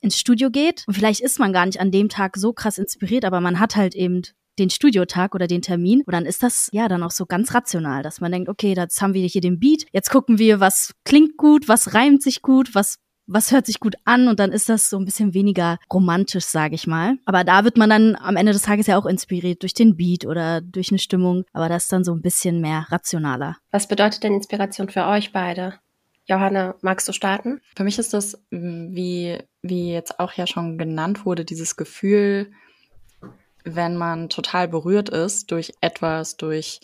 ins 0.01 0.19
Studio 0.19 0.51
geht 0.51 0.85
und 0.87 0.95
vielleicht 0.95 1.21
ist 1.21 1.39
man 1.39 1.53
gar 1.53 1.67
nicht 1.67 1.81
an 1.81 1.91
dem 1.91 2.09
Tag 2.09 2.37
so 2.37 2.53
krass 2.53 2.79
inspiriert, 2.79 3.25
aber 3.25 3.41
man 3.41 3.59
hat 3.59 3.75
halt 3.77 3.95
eben 3.95 4.23
den 4.59 4.71
Studiotag 4.71 5.35
oder 5.35 5.47
den 5.47 5.63
Termin. 5.63 6.03
Und 6.07 6.13
dann 6.13 6.27
ist 6.27 6.43
das 6.43 6.69
ja 6.73 6.89
dann 6.89 7.03
auch 7.03 7.11
so 7.11 7.27
ganz 7.27 7.55
rational, 7.55 8.03
dass 8.03 8.21
man 8.21 8.33
denkt, 8.33 8.49
okay, 8.49 8.75
jetzt 8.77 9.01
haben 9.03 9.15
wir 9.15 9.27
hier 9.27 9.41
den 9.41 9.59
Beat, 9.59 9.87
jetzt 9.93 10.11
gucken 10.11 10.39
wir, 10.39 10.61
was 10.61 10.93
klingt 11.05 11.37
gut, 11.37 11.69
was 11.69 11.95
reimt 11.95 12.23
sich 12.23 12.43
gut, 12.43 12.75
was 12.75 12.99
was 13.27 13.53
hört 13.53 13.67
sich 13.67 13.81
gut 13.81 13.95
an 14.05 14.29
und 14.29 14.39
dann 14.41 14.53
ist 14.53 14.69
das 14.69 14.91
so 14.91 14.99
ein 14.99 15.05
bisschen 15.05 15.35
weniger 15.35 15.79
romantisch, 15.93 16.45
sage 16.45 16.75
ich 16.75 16.87
mal. 16.87 17.17
Aber 17.25 17.45
da 17.45 17.65
wird 17.65 17.77
man 17.77 17.91
dann 17.91 18.17
am 18.17 18.37
Ende 18.37 18.53
des 18.53 18.63
Tages 18.63 18.87
ja 18.87 18.99
auch 18.99 19.07
inspiriert 19.07 19.63
durch 19.63 19.75
den 19.75 19.97
Beat 19.97 20.27
oder 20.27 20.61
durch 20.61 20.91
eine 20.91 20.99
Stimmung, 20.99 21.45
aber 21.53 21.69
das 21.69 21.85
ist 21.85 21.93
dann 21.93 22.05
so 22.05 22.13
ein 22.13 22.23
bisschen 22.23 22.61
mehr 22.61 22.87
rationaler. 22.91 23.57
Was 23.71 23.89
bedeutet 23.89 24.23
denn 24.23 24.35
Inspiration 24.35 24.89
für 24.89 25.07
euch 25.07 25.33
beide? 25.33 25.75
Johanna, 26.27 26.75
magst 26.81 27.07
du 27.07 27.13
starten? 27.13 27.61
Für 27.77 27.85
mich 27.85 27.99
ist 27.99 28.15
das, 28.15 28.43
wie, 28.51 29.39
wie 29.63 29.93
jetzt 29.93 30.19
auch 30.21 30.33
ja 30.33 30.47
schon 30.47 30.79
genannt 30.79 31.27
wurde, 31.27 31.45
dieses 31.45 31.77
Gefühl, 31.77 32.51
wenn 33.65 33.97
man 33.97 34.29
total 34.31 34.69
berührt 34.69 35.11
ist 35.11 35.51
durch 35.51 35.73
etwas, 35.81 36.37
durch 36.37 36.81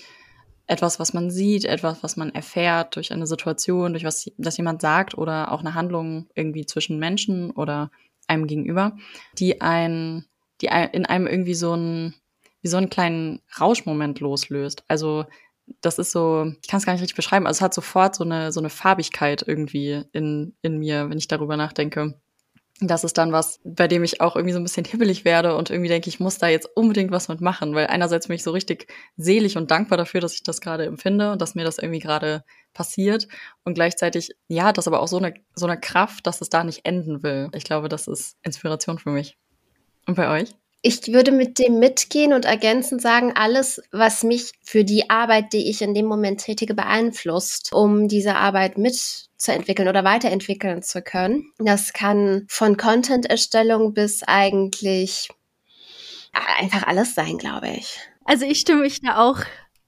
etwas, 0.71 1.01
was 1.01 1.13
man 1.13 1.31
sieht, 1.31 1.65
etwas, 1.65 2.03
was 2.03 2.17
man 2.17 2.31
erfährt 2.31 2.95
durch 2.95 3.13
eine 3.13 3.27
Situation, 3.27 3.93
durch 3.93 4.05
was 4.05 4.31
das 4.39 4.57
jemand 4.57 4.81
sagt 4.81 5.19
oder 5.19 5.51
auch 5.51 5.61
eine 5.61 5.75
Handlung 5.75 6.29
irgendwie 6.35 6.65
zwischen 6.65 6.99
Menschen 6.99 7.51
oder 7.51 7.91
einem 8.29 8.47
gegenüber, 8.47 8.97
die 9.39 9.61
ein, 9.61 10.27
die 10.61 10.67
in 10.67 11.07
einem 11.07 11.27
irgendwie 11.27 11.55
so 11.55 11.75
ein, 11.75 12.15
wie 12.63 12.69
so 12.69 12.77
einen 12.77 12.89
kleinen 12.89 13.41
Rauschmoment 13.61 14.21
loslöst. 14.21 14.85
Also 14.87 15.25
das 15.81 15.99
ist 15.99 16.13
so, 16.13 16.53
ich 16.63 16.69
kann 16.69 16.79
es 16.79 16.87
gar 16.87 16.93
nicht 16.93 17.03
richtig 17.03 17.17
beschreiben, 17.17 17.47
also 17.47 17.59
es 17.59 17.63
hat 17.63 17.75
sofort 17.75 18.15
so 18.15 18.23
eine, 18.23 18.53
so 18.53 18.61
eine 18.61 18.71
Farbigkeit 18.71 19.43
irgendwie 19.47 20.05
in, 20.13 20.55
in 20.63 20.79
mir, 20.79 21.11
wenn 21.11 21.19
ich 21.19 21.29
darüber 21.29 21.57
nachdenke 21.57 22.21
das 22.81 23.05
ist 23.05 23.19
dann 23.19 23.31
was, 23.31 23.61
bei 23.63 23.89
dem 23.89 24.03
ich 24.03 24.21
auch 24.21 24.37
irgendwie 24.37 24.55
so 24.55 24.59
ein 24.59 24.63
bisschen 24.63 24.85
hibbelig 24.87 25.25
werde 25.25 25.57
und 25.57 25.71
irgendwie 25.71 25.89
denke, 25.89 26.09
ich 26.09 26.21
muss 26.21 26.39
da 26.39 26.49
jetzt 26.49 26.69
unbedingt 26.75 27.11
was 27.11 27.29
mit 27.29 27.41
machen, 27.41 27.75
weil 27.75 27.89
einerseits 27.89 28.29
bin 28.29 28.37
ich 28.37 28.43
so 28.43 28.51
richtig 28.51 28.87
selig 29.17 29.57
und 29.57 29.71
dankbar 29.71 29.99
dafür, 29.99 30.21
dass 30.21 30.35
ich 30.35 30.43
das 30.43 30.61
gerade 30.61 30.87
empfinde 30.87 31.33
und 31.33 31.43
dass 31.43 31.55
mir 31.55 31.65
das 31.65 31.79
irgendwie 31.79 32.01
gerade 32.01 32.45
passiert 32.73 33.29
und 33.65 33.75
gleichzeitig, 33.75 34.31
ja, 34.49 34.73
das 34.73 34.89
aber 34.89 35.01
auch 35.01 35.09
so 35.09 35.19
eine, 35.19 35.35
so 35.55 35.67
eine 35.67 35.79
Kraft, 35.79 36.27
dass 36.27 36.41
es 36.41 36.49
da 36.49 36.65
nicht 36.65 36.87
enden 36.87 37.23
will. 37.23 37.49
Ich 37.55 37.65
glaube, 37.65 37.89
das 37.89 38.09
ist 38.09 38.37
Inspiration 38.43 38.99
für 38.99 39.11
mich. 39.11 39.37
Und 40.07 40.15
bei 40.15 40.29
euch? 40.41 40.55
Ich 40.83 41.09
würde 41.09 41.31
mit 41.31 41.59
dem 41.59 41.79
mitgehen 41.79 42.33
und 42.33 42.47
ergänzend 42.47 43.03
sagen, 43.03 43.33
alles, 43.35 43.83
was 43.93 44.23
mich 44.23 44.53
für 44.63 44.85
die 44.85 45.11
Arbeit, 45.11 45.53
die 45.53 45.69
ich 45.69 45.83
in 45.83 45.93
dem 45.93 46.07
Moment 46.07 46.41
tätige, 46.41 46.75
beeinflusst, 46.75 47.71
um 47.73 48.09
diese 48.09 48.37
Arbeit 48.37 48.79
mitzuentwickeln 48.79 49.89
oder 49.89 50.05
weiterentwickeln 50.05 50.83
zu 50.83 51.03
können. 51.03 51.53
Das 51.59 51.93
kann 51.93 52.47
von 52.49 52.79
Content-Erstellung 52.79 53.93
bis 53.93 54.23
eigentlich 54.23 55.29
einfach 56.33 56.87
alles 56.87 57.15
sein, 57.15 57.37
glaube 57.37 57.69
ich. 57.69 57.99
Also 58.25 58.47
ich 58.47 58.61
stimme 58.61 58.83
mich 58.83 59.01
da 59.01 59.19
auch 59.19 59.41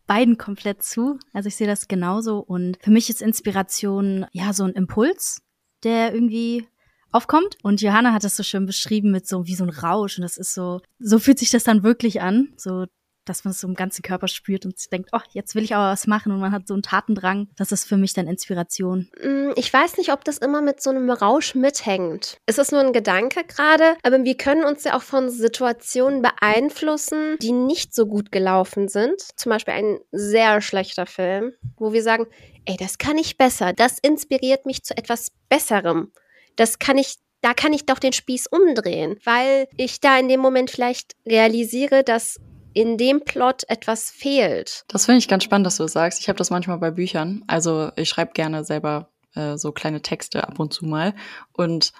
beiden 0.07 0.37
komplett 0.37 0.83
zu. 0.83 1.19
Also 1.33 1.49
ich 1.49 1.57
sehe 1.57 1.67
das 1.67 1.89
genauso 1.89 2.39
und 2.39 2.79
für 2.83 2.91
mich 2.91 3.09
ist 3.09 3.23
Inspiration 3.23 4.27
ja 4.33 4.53
so 4.53 4.65
ein 4.65 4.73
Impuls, 4.73 5.43
der 5.85 6.13
irgendwie 6.13 6.67
aufkommt. 7.13 7.57
Und 7.63 7.81
Johanna 7.81 8.13
hat 8.13 8.25
das 8.25 8.37
so 8.37 8.43
schön 8.43 8.67
beschrieben 8.67 9.11
mit 9.11 9.27
so 9.27 9.47
wie 9.47 9.55
so 9.55 9.65
ein 9.65 9.71
Rausch. 9.71 10.19
Und 10.19 10.23
das 10.23 10.39
ist 10.39 10.55
so, 10.55 10.81
so 10.99 11.19
fühlt 11.19 11.39
sich 11.39 11.51
das 11.51 11.65
dann 11.65 11.83
wirklich 11.83 12.21
an. 12.21 12.53
So, 12.57 12.87
dass 13.25 13.45
man 13.45 13.53
es 13.53 13.61
so 13.61 13.69
im 13.69 13.75
ganzen 13.75 14.03
Körper 14.03 14.29
spürt 14.29 14.65
und 14.65 14.75
denkt, 14.93 15.11
oh, 15.13 15.21
jetzt 15.33 15.55
will 15.55 15.63
ich 15.63 15.75
aber 15.75 15.93
was 15.93 16.07
machen 16.07 16.33
und 16.33 16.41
man 16.41 16.53
hat 16.53 16.67
so 16.67 16.75
einen 16.75 16.83
Tatendrang. 16.83 17.49
Das 17.57 17.73
ist 17.73 17.85
für 17.85 17.97
mich 17.97 18.15
dann 18.15 18.27
Inspiration. 18.27 19.09
Mm, 19.23 19.51
ich 19.57 19.73
weiß 19.73 19.97
nicht, 19.97 20.13
ob 20.13 20.25
das 20.25 20.39
immer 20.39 20.61
mit 20.61 20.83
so 20.83 20.91
einem 20.91 21.11
Rausch 21.11 21.55
mithängt. 21.55 22.39
Es 22.47 22.59
ist 22.59 22.73
nur 22.73 22.81
ein 22.81 22.93
Gedanke 22.93 23.45
gerade, 23.45 23.97
aber 24.03 24.25
wir 24.25 24.37
können 24.37 24.65
uns 24.65 24.85
ja 24.85 24.97
auch 24.97 25.03
von 25.03 25.31
Situationen 25.31 26.23
beeinflussen, 26.23 27.37
die 27.41 27.53
nicht 27.53 27.95
so 27.95 28.07
gut 28.07 28.33
gelaufen 28.33 28.89
sind. 28.89 29.21
Zum 29.37 29.51
Beispiel 29.51 29.75
ein 29.75 29.99
sehr 30.11 30.61
schlechter 30.61 31.07
Film, 31.07 31.53
wo 31.77 31.93
wir 31.93 32.03
sagen, 32.03 32.27
ey, 32.65 32.77
das 32.77 32.99
kann 32.99 33.19
ich 33.19 33.39
besser. 33.39 33.73
Das 33.73 33.99
inspiriert 34.01 34.67
mich 34.67 34.83
zu 34.83 34.97
etwas 34.97 35.31
Besserem 35.49 36.13
das 36.57 36.79
kann 36.79 36.99
ich 36.99 37.17
da 37.43 37.55
kann 37.55 37.73
ich 37.73 37.87
doch 37.87 37.99
den 37.99 38.13
Spieß 38.13 38.47
umdrehen, 38.47 39.19
weil 39.25 39.67
ich 39.77 40.01
da 40.01 40.17
in 40.17 40.29
dem 40.29 40.41
Moment 40.41 40.71
vielleicht 40.71 41.15
realisiere, 41.27 42.05
dass 42.05 42.39
in 42.73 42.97
dem 42.97 43.25
Plot 43.25 43.65
etwas 43.69 44.11
fehlt. 44.11 44.85
Das 44.89 45.07
finde 45.07 45.19
ich 45.19 45.29
ganz 45.29 45.45
spannend, 45.45 45.67
dass 45.67 45.77
du 45.77 45.83
das 45.83 45.93
sagst. 45.93 46.21
Ich 46.21 46.29
habe 46.29 46.39
das 46.39 46.51
manchmal 46.51 46.79
bei 46.79 46.91
Büchern. 46.91 47.45
Also 47.49 47.91
ich 47.97 48.09
schreibe 48.09 48.33
gerne 48.33 48.65
selber 48.65 49.11
äh, 49.35 49.59
so 49.59 49.73
kleine 49.73 50.01
Texte 50.03 50.47
ab 50.47 50.59
und 50.59 50.73
zu 50.73 50.87
mal. 50.87 51.15
Und 51.53 51.93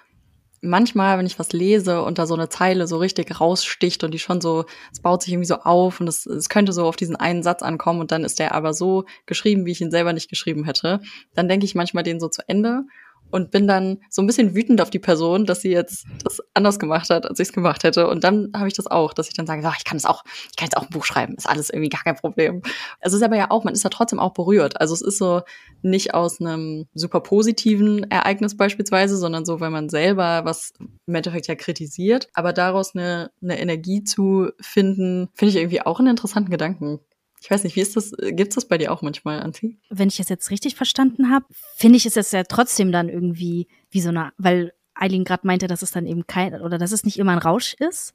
manchmal, 0.63 1.19
wenn 1.19 1.27
ich 1.27 1.39
was 1.39 1.53
lese 1.53 2.03
und 2.03 2.19
da 2.19 2.27
so 2.27 2.35
eine 2.35 2.49
Zeile 2.49 2.87
so 2.87 2.97
richtig 2.97 3.41
raussticht 3.41 4.05
und 4.05 4.15
die 4.15 4.19
schon 4.19 4.41
so, 4.41 4.65
es 4.93 5.01
baut 5.01 5.23
sich 5.23 5.33
irgendwie 5.33 5.49
so 5.49 5.57
auf 5.57 6.01
und 6.01 6.09
es, 6.09 6.25
es 6.25 6.49
könnte 6.49 6.73
so 6.73 6.87
auf 6.87 6.97
diesen 6.97 7.17
einen 7.17 7.43
Satz 7.43 7.63
ankommen 7.63 8.01
und 8.01 8.13
dann 8.13 8.25
ist 8.25 8.39
der 8.39 8.55
aber 8.55 8.73
so 8.73 9.05
geschrieben, 9.27 9.67
wie 9.67 9.73
ich 9.73 9.81
ihn 9.81 9.91
selber 9.91 10.13
nicht 10.13 10.31
geschrieben 10.31 10.65
hätte, 10.65 11.01
dann 11.35 11.49
denke 11.49 11.67
ich 11.67 11.75
manchmal 11.75 12.05
den 12.05 12.21
so 12.21 12.29
zu 12.29 12.43
Ende 12.49 12.85
und 13.33 13.51
bin 13.51 13.67
dann 13.67 13.99
so 14.11 14.23
ein 14.23 14.27
bisschen 14.27 14.55
wütend 14.55 14.81
auf 14.81 14.91
die 14.91 14.99
Person, 14.99 15.47
dass 15.47 15.63
sie 15.63 15.71
jetzt 15.71 16.05
das 16.23 16.41
anders 16.55 16.79
gemacht 16.79 17.11
hat, 17.11 17.27
als 17.27 17.41
ich 17.41 17.49
es 17.49 17.53
gemacht 17.53 17.83
hätte. 17.83 18.09
Und 18.09 18.23
dann 18.25 18.53
habe 18.55 18.69
ich 18.69 18.75
das 18.75 18.87
auch, 18.87 19.15
dass 19.15 19.29
ich 19.29 19.35
dann 19.35 19.47
sage, 19.47 19.63
oh, 19.67 19.73
ich 19.77 19.85
kann 19.85 19.97
es 19.97 20.05
auch, 20.05 20.23
ich 20.51 20.57
kann 20.57 20.67
jetzt 20.67 20.77
auch 20.77 20.83
ein 20.83 20.91
Buch 20.91 21.05
schreiben, 21.05 21.35
ist 21.35 21.49
alles 21.49 21.71
irgendwie 21.71 21.89
gar 21.89 22.03
kein 22.03 22.17
Problem. 22.17 22.63
Also 23.01 23.17
es 23.17 23.23
ist 23.23 23.27
aber 23.27 23.37
ja 23.37 23.51
auch, 23.51 23.65
man 23.65 23.75
ist 23.75 23.83
ja 23.83 23.91
trotzdem 23.91 24.21
auch 24.21 24.35
berührt. 24.35 24.81
Also 24.81 24.95
es 24.95 25.01
ist 25.01 25.19
so 25.19 25.43
nicht 25.81 26.15
aus 26.15 26.41
einem 26.41 26.87
super 26.95 27.21
positiven 27.21 28.09
Ereignis 28.11 28.57
beispielsweise, 28.57 29.17
sondern 29.17 29.45
so, 29.45 29.61
weil 29.61 29.71
man 29.71 29.89
selber 29.89 30.43
was 30.45 30.73
im 31.07 31.15
Endeffekt 31.15 31.49
ja 31.49 31.55
kritisiert. 31.55 32.29
Aber 32.35 32.53
daraus 32.53 32.95
eine, 32.95 33.31
eine 33.43 33.59
Energie 33.59 34.05
zu 34.05 34.51
finden, 34.61 35.29
finde 35.35 35.51
ich 35.51 35.57
irgendwie 35.57 35.83
auch 35.83 35.99
einen 35.99 36.09
interessanten 36.09 36.51
Gedanken. 36.51 37.01
Ich 37.43 37.51
weiß 37.51 37.65
nicht, 37.65 37.75
wie 37.75 37.81
ist 37.81 37.97
das? 37.97 38.13
Gibt 38.13 38.51
es 38.51 38.55
das 38.55 38.67
bei 38.67 38.79
dir 38.79 38.93
auch 38.93 39.03
manchmal, 39.03 39.41
Anti? 39.41 39.77
Wenn 39.91 40.07
ich 40.07 40.21
es 40.21 40.29
jetzt 40.29 40.51
richtig 40.53 40.77
verstanden 40.77 41.29
habe, 41.29 41.45
finde 41.75 41.97
ich 41.97 42.07
es 42.07 42.15
jetzt 42.15 42.33
ja 42.33 42.45
trotzdem 42.45 42.93
dann 42.93 43.09
irgendwie 43.09 43.67
wie 43.91 44.01
so 44.01 44.11
eine, 44.11 44.33
weil 44.39 44.73
Eileen 44.95 45.25
gerade 45.25 45.45
meinte, 45.45 45.67
dass 45.67 45.83
es 45.83 45.91
dann 45.91 46.07
eben 46.07 46.27
kein 46.29 46.61
oder 46.61 46.79
dass 46.79 46.93
es 46.93 47.05
nicht 47.05 47.19
immer 47.19 47.33
ein 47.33 47.39
Rausch 47.39 47.75
ist. 47.75 48.15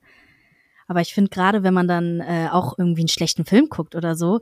Aber 0.88 1.02
ich 1.02 1.14
finde 1.14 1.30
gerade, 1.30 1.62
wenn 1.62 1.74
man 1.74 1.90
dann 1.90 2.22
äh, 2.22 2.48
auch 2.50 2.78
irgendwie 2.78 3.02
einen 3.02 3.10
schlechten 3.10 3.44
Film 3.44 3.68
guckt 3.68 3.96
oder 3.96 4.16
so 4.16 4.40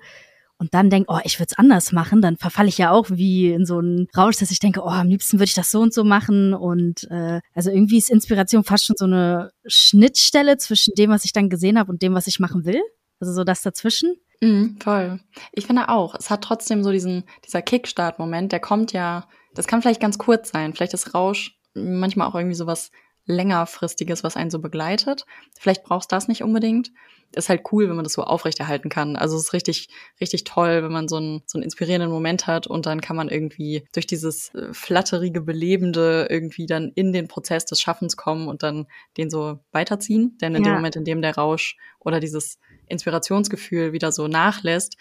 und 0.60 0.76
dann 0.76 0.92
denkt, 0.92 1.10
oh, 1.10 1.20
ich 1.24 1.40
würde 1.40 1.50
es 1.52 1.58
anders 1.58 1.92
machen, 1.92 2.22
dann 2.22 2.38
verfalle 2.38 2.70
ich 2.70 2.78
ja 2.78 2.92
auch 2.92 3.10
wie 3.10 3.52
in 3.52 3.66
so 3.66 3.80
einen 3.80 4.08
Rausch, 4.16 4.38
dass 4.38 4.52
ich 4.52 4.60
denke, 4.60 4.82
oh, 4.82 4.90
am 4.90 5.10
liebsten 5.10 5.40
würde 5.40 5.46
ich 5.46 5.56
das 5.56 5.72
so 5.72 5.82
und 5.82 5.96
so 5.96 6.04
machen. 6.04 6.54
Und 6.54 7.08
äh, 7.10 7.42
also 7.56 7.72
irgendwie 7.72 7.98
ist 7.98 8.12
Inspiration 8.12 8.64
fast 8.64 8.86
schon 8.86 8.96
so 8.98 9.06
eine 9.06 9.52
Schnittstelle 9.66 10.58
zwischen 10.58 10.94
dem, 10.94 11.10
was 11.10 11.26
ich 11.26 11.34
dann 11.34 11.50
gesehen 11.50 11.80
habe 11.80 11.92
und 11.92 12.04
dem, 12.04 12.14
was 12.14 12.28
ich 12.28 12.40
machen 12.40 12.66
will. 12.66 12.82
Also 13.20 13.34
so 13.34 13.44
das 13.44 13.64
dazwischen. 13.64 14.16
Mhm, 14.42 14.78
voll. 14.82 15.20
Ich 15.52 15.66
finde 15.68 15.90
auch, 15.90 16.16
es 16.16 16.30
hat 16.30 16.44
trotzdem 16.44 16.84
so 16.84 16.92
diesen, 16.92 17.24
dieser 17.46 17.62
Kickstart-Moment, 17.62 18.52
der 18.52 18.60
kommt 18.60 18.92
ja, 18.94 19.28
das 19.54 19.68
kann 19.68 19.82
vielleicht 19.82 20.02
ganz 20.02 20.18
kurz 20.18 20.50
sein. 20.50 20.74
Vielleicht 20.74 20.94
ist 20.94 21.14
Rausch 21.14 21.58
manchmal 21.74 22.28
auch 22.28 22.36
irgendwie 22.36 22.56
sowas 22.56 22.92
längerfristiges, 23.26 24.24
was 24.24 24.38
einen 24.38 24.52
so 24.52 24.60
begleitet. 24.60 25.26
Vielleicht 25.60 25.84
brauchst 25.84 26.12
du 26.12 26.16
das 26.16 26.28
nicht 26.28 26.44
unbedingt. 26.44 26.92
Ist 27.34 27.50
halt 27.50 27.64
cool, 27.72 27.90
wenn 27.90 27.96
man 27.96 28.04
das 28.04 28.14
so 28.14 28.24
aufrechterhalten 28.24 28.90
kann. 28.90 29.16
Also 29.16 29.36
es 29.36 29.44
ist 29.44 29.54
richtig, 29.54 29.90
richtig 30.22 30.44
toll, 30.44 30.84
wenn 30.84 30.92
man 30.92 31.08
so 31.08 31.18
einen, 31.18 31.42
so 31.46 31.58
einen 31.58 31.64
inspirierenden 31.64 32.10
Moment 32.10 32.48
hat 32.48 32.68
und 32.68 32.86
dann 32.86 33.02
kann 33.02 33.16
man 33.16 33.30
irgendwie 33.30 33.86
durch 33.94 34.08
dieses 34.08 34.54
äh, 34.54 34.74
flatterige, 34.74 35.42
belebende 35.42 36.28
irgendwie 36.30 36.66
dann 36.66 36.92
in 36.96 37.12
den 37.12 37.28
Prozess 37.28 37.66
des 37.66 37.82
Schaffens 37.82 38.16
kommen 38.16 38.48
und 38.48 38.64
dann 38.64 38.88
den 39.18 39.30
so 39.30 39.60
weiterziehen. 39.72 40.38
Denn 40.42 40.56
in 40.56 40.64
ja. 40.64 40.72
dem 40.72 40.76
Moment, 40.76 40.96
in 40.96 41.06
dem 41.06 41.22
der 41.22 41.36
Rausch 41.36 41.78
oder 42.00 42.20
dieses 42.20 42.60
Inspirationsgefühl 42.88 43.92
wieder 43.92 44.12
so 44.12 44.28
nachlässt, 44.28 44.98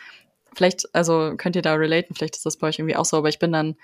vielleicht, 0.54 0.94
also 0.94 1.34
könnt 1.36 1.56
ihr 1.56 1.62
da 1.62 1.74
relaten, 1.74 2.14
vielleicht 2.14 2.36
ist 2.36 2.46
das 2.46 2.56
bei 2.56 2.68
euch 2.68 2.78
irgendwie 2.78 2.96
auch 2.96 3.04
so, 3.04 3.16
aber 3.16 3.28
ich 3.28 3.38
bin 3.38 3.52
dann 3.52 3.76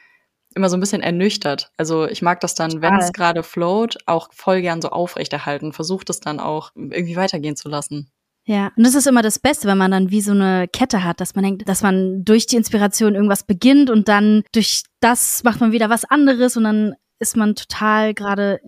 immer 0.55 0.69
so 0.69 0.77
ein 0.77 0.81
bisschen 0.81 1.03
ernüchtert. 1.03 1.71
Also 1.77 2.07
ich 2.07 2.23
mag 2.23 2.41
das 2.41 2.55
dann, 2.55 2.83
wenn 2.83 2.97
es 2.97 3.13
gerade 3.13 3.43
float, 3.43 3.99
auch 4.07 4.33
voll 4.33 4.63
gern 4.63 4.83
so 4.83 4.91
aufrechterhalten, 4.91 5.73
versucht 5.73 6.11
es 6.11 6.21
dann 6.21 6.41
auch 6.41 6.73
irgendwie 6.75 7.17
weitergehen 7.17 7.57
zu 7.57 7.69
lassen. 7.69 8.11
Ja, 8.51 8.73
und 8.77 8.85
das 8.85 8.97
ist 8.97 9.07
immer 9.07 9.23
das 9.23 9.39
Beste, 9.39 9.69
wenn 9.69 9.79
man 9.79 9.93
dann 9.93 10.11
wie 10.11 10.21
so 10.21 10.33
eine 10.33 10.67
Kette 10.67 11.05
hat, 11.05 11.21
dass 11.21 11.37
man 11.37 11.45
denkt, 11.45 11.69
dass 11.69 11.83
man 11.83 12.25
durch 12.25 12.47
die 12.47 12.57
Inspiration 12.57 13.15
irgendwas 13.15 13.45
beginnt 13.45 13.91
und 13.91 14.09
dann 14.09 14.43
durch 14.51 14.83
das 14.99 15.45
macht 15.45 15.61
man 15.61 15.71
wieder 15.71 15.89
was 15.89 16.05
anderes 16.05 16.57
und 16.57 16.65
dann 16.65 16.97
ist 17.21 17.37
man 17.37 17.55
total 17.55 18.13
gerade 18.13 18.59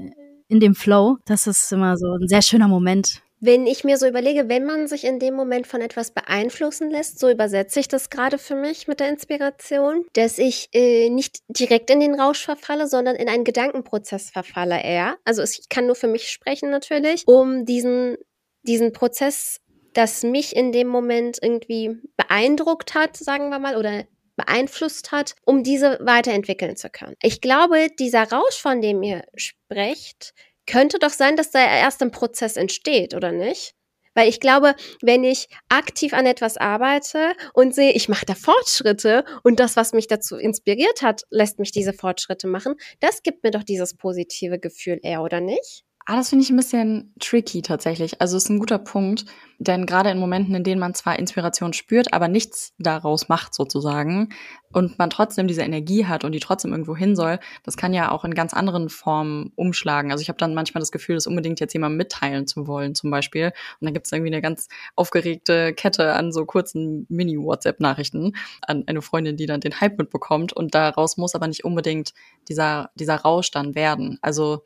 in 0.47 0.61
dem 0.61 0.77
Flow. 0.77 1.17
Das 1.27 1.49
ist 1.49 1.73
immer 1.73 1.97
so 1.97 2.13
ein 2.13 2.29
sehr 2.29 2.43
schöner 2.43 2.69
Moment. 2.69 3.23
Wenn 3.41 3.67
ich 3.67 3.83
mir 3.83 3.99
so 3.99 4.07
überlege, 4.07 4.49
wenn 4.49 4.65
man 4.67 4.87
sich 4.87 5.03
in 5.03 5.19
dem 5.19 5.35
Moment 5.35 5.67
von 5.67 5.81
etwas 5.81 6.13
beeinflussen 6.13 6.89
lässt, 6.89 7.19
so 7.19 7.29
übersetze 7.29 7.81
ich 7.81 7.89
das 7.89 8.09
gerade 8.09 8.39
für 8.39 8.55
mich 8.55 8.87
mit 8.87 9.01
der 9.01 9.09
Inspiration, 9.09 10.05
dass 10.13 10.39
ich 10.39 10.69
äh, 10.73 11.11
nicht 11.11 11.41
direkt 11.49 11.91
in 11.91 11.99
den 11.99 12.15
Rausch 12.15 12.45
verfalle, 12.45 12.87
sondern 12.87 13.17
in 13.17 13.29
einen 13.29 13.43
Gedankenprozess 13.43 14.31
verfalle 14.31 14.81
eher. 14.81 15.17
Also 15.25 15.43
ich 15.43 15.69
kann 15.69 15.87
nur 15.87 15.97
für 15.97 16.07
mich 16.07 16.29
sprechen 16.29 16.71
natürlich, 16.71 17.25
um 17.27 17.65
diesen, 17.65 18.17
diesen 18.63 18.93
Prozess, 18.93 19.59
das 19.95 20.23
mich 20.23 20.55
in 20.55 20.73
dem 20.73 20.89
Moment 20.89 21.39
irgendwie 21.41 21.97
beeindruckt 22.17 22.95
hat, 22.95 23.17
sagen 23.17 23.51
wir 23.51 23.59
mal, 23.59 23.77
oder 23.77 24.05
beeinflusst 24.37 25.13
hat, 25.13 25.35
um 25.45 25.63
diese 25.63 25.99
weiterentwickeln 26.01 26.77
zu 26.77 26.91
können. 26.91 27.17
Ich 27.23 27.41
glaube, 27.41 27.89
dieser 27.99 28.31
Rausch, 28.31 28.59
von 28.61 28.81
dem 28.81 29.03
ihr 29.03 29.25
sprecht, 29.37 30.33
könnte 30.67 30.99
doch 30.99 31.11
sein, 31.11 31.37
dass 31.37 31.51
da 31.51 31.61
erst 31.61 32.03
ein 32.03 32.11
Prozess 32.11 32.57
entsteht, 32.57 33.15
oder 33.15 33.33
nicht? 33.33 33.75
Weil 34.15 34.29
ich 34.29 34.41
glaube, 34.41 34.75
wenn 35.01 35.25
ich 35.25 35.49
aktiv 35.69 36.13
an 36.13 36.27
etwas 36.27 36.59
arbeite 36.59 37.33
und 37.55 37.75
sehe, 37.75 37.93
ich 37.93 38.09
mache 38.09 38.27
da 38.27 38.35
Fortschritte 38.35 39.25
und 39.43 39.59
das, 39.59 39.77
was 39.77 39.93
mich 39.93 40.07
dazu 40.07 40.37
inspiriert 40.37 41.01
hat, 41.01 41.23
lässt 41.31 41.59
mich 41.59 41.73
diese 41.73 41.95
Fortschritte 41.95 42.47
machen, 42.47 42.75
das 43.01 43.23
gibt 43.23 43.43
mir 43.43 43.51
doch 43.51 43.63
dieses 43.63 43.97
positive 43.97 44.59
Gefühl 44.59 45.01
eher, 45.03 45.23
oder 45.23 45.41
nicht? 45.41 45.85
Ah, 46.05 46.17
das 46.17 46.31
finde 46.31 46.43
ich 46.45 46.51
ein 46.51 46.57
bisschen 46.57 47.15
tricky 47.21 47.63
tatsächlich. 47.63 48.21
Also 48.21 48.37
es 48.37 48.45
ist 48.45 48.51
ein 48.51 48.59
guter 48.59 48.79
Punkt, 48.79 49.25
denn 49.61 49.87
gerade 49.87 50.11
in 50.11 50.19
Momenten, 50.19 50.53
in 50.53 50.65
denen 50.65 50.81
man 50.81 50.95
zwar 50.95 51.17
Inspiration 51.17 51.73
spürt, 51.73 52.13
aber 52.13 52.27
nichts 52.27 52.75
daraus 52.81 53.29
macht 53.29 53.55
sozusagen 53.55 54.31
und 54.73 54.99
man 54.99 55.11
trotzdem 55.11 55.47
diese 55.47 55.63
Energie 55.63 56.07
hat 56.07 56.25
und 56.25 56.33
die 56.33 56.41
trotzdem 56.41 56.73
irgendwo 56.73 56.97
hin 56.97 57.15
soll, 57.15 57.39
das 57.63 57.77
kann 57.77 57.95
ja 57.95 58.11
auch 58.11 58.25
in 58.25 58.35
ganz 58.35 58.53
anderen 58.53 58.89
Formen 58.89 59.53
umschlagen. 59.55 60.11
Also 60.11 60.23
ich 60.23 60.29
habe 60.29 60.39
dann 60.39 60.55
manchmal 60.55 60.81
das 60.81 60.91
Gefühl, 60.91 61.15
das 61.15 61.29
unbedingt 61.29 61.61
jetzt 61.61 61.73
jemandem 61.73 61.99
mitteilen 61.99 62.49
zu 62.49 62.67
wollen 62.67 62.97
zum 62.97 63.13
Beispiel. 63.13 63.47
Und 63.81 63.87
dann 63.87 63.95
gibt 63.95 64.07
es 64.07 64.13
irgendwie 64.13 64.33
eine 64.33 64.43
ganz 64.43 64.67
aufgeregte 64.97 65.73
Kette 65.73 66.15
an 66.15 66.33
so 66.33 66.45
kurzen 66.47 67.07
Mini-WhatsApp-Nachrichten 67.11 68.35
an 68.63 68.83
eine 68.89 69.03
Freundin, 69.03 69.37
die 69.37 69.47
dann 69.47 69.61
den 69.61 69.81
Hype 69.81 69.99
mitbekommt 69.99 70.53
und 70.53 70.75
daraus 70.75 71.17
muss 71.17 71.37
aber 71.37 71.47
nicht 71.47 71.65
unbedingt 71.65 72.13
dieser, 72.49 72.91
dieser 72.97 73.17
Rausch 73.17 73.53
dann 73.53 73.77
werden. 73.77 74.19
Also 74.21 74.65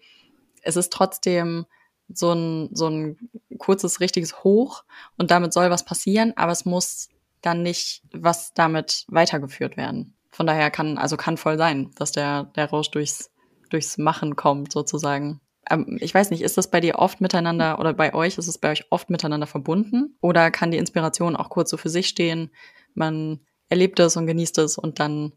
es 0.67 0.77
ist 0.77 0.93
trotzdem 0.93 1.67
so 2.09 2.33
ein, 2.33 2.69
so 2.73 2.89
ein 2.89 3.17
kurzes, 3.59 4.01
richtiges 4.01 4.45
Hoch 4.45 4.85
und 5.17 5.31
damit 5.31 5.53
soll 5.53 5.71
was 5.71 5.85
passieren, 5.85 6.33
aber 6.37 6.53
es 6.53 6.65
muss 6.65 7.09
dann 7.41 7.63
nicht 7.63 8.03
was 8.13 8.55
damit 8.55 9.05
weitergeführt 9.09 9.77
werden. 9.77 10.15
Von 10.31 10.47
daher 10.47 10.71
kann, 10.71 10.99
also 10.99 11.17
kann 11.17 11.37
voll 11.37 11.57
sein, 11.57 11.91
dass 11.97 12.13
der, 12.13 12.45
der 12.45 12.71
Rausch 12.71 12.91
durchs, 12.91 13.31
durchs 13.71 13.99
Machen 13.99 14.37
kommt, 14.37 14.73
sozusagen. 14.73 15.41
Ähm, 15.71 15.99
ich 16.01 16.15
weiß 16.15 16.31
nicht, 16.31 16.43
ist 16.43 16.59
das 16.59 16.71
bei 16.71 16.81
dir 16.81 16.97
oft 16.99 17.21
miteinander 17.21 17.79
oder 17.79 17.95
bei 17.95 18.15
euch, 18.15 18.39
ist 18.39 18.49
es 18.49 18.59
bei 18.59 18.73
euch 18.73 18.85
oft 18.91 19.09
miteinander 19.09 19.47
verbunden? 19.47 20.17
Oder 20.21 20.51
kann 20.51 20.71
die 20.71 20.79
Inspiration 20.79 21.37
auch 21.37 21.49
kurz 21.49 21.71
so 21.71 21.77
für 21.77 21.89
sich 21.89 22.09
stehen? 22.09 22.51
Man 22.95 23.41
erlebt 23.69 23.99
es 23.99 24.17
und 24.17 24.27
genießt 24.27 24.59
es 24.59 24.79
und 24.79 25.01
dann 25.01 25.33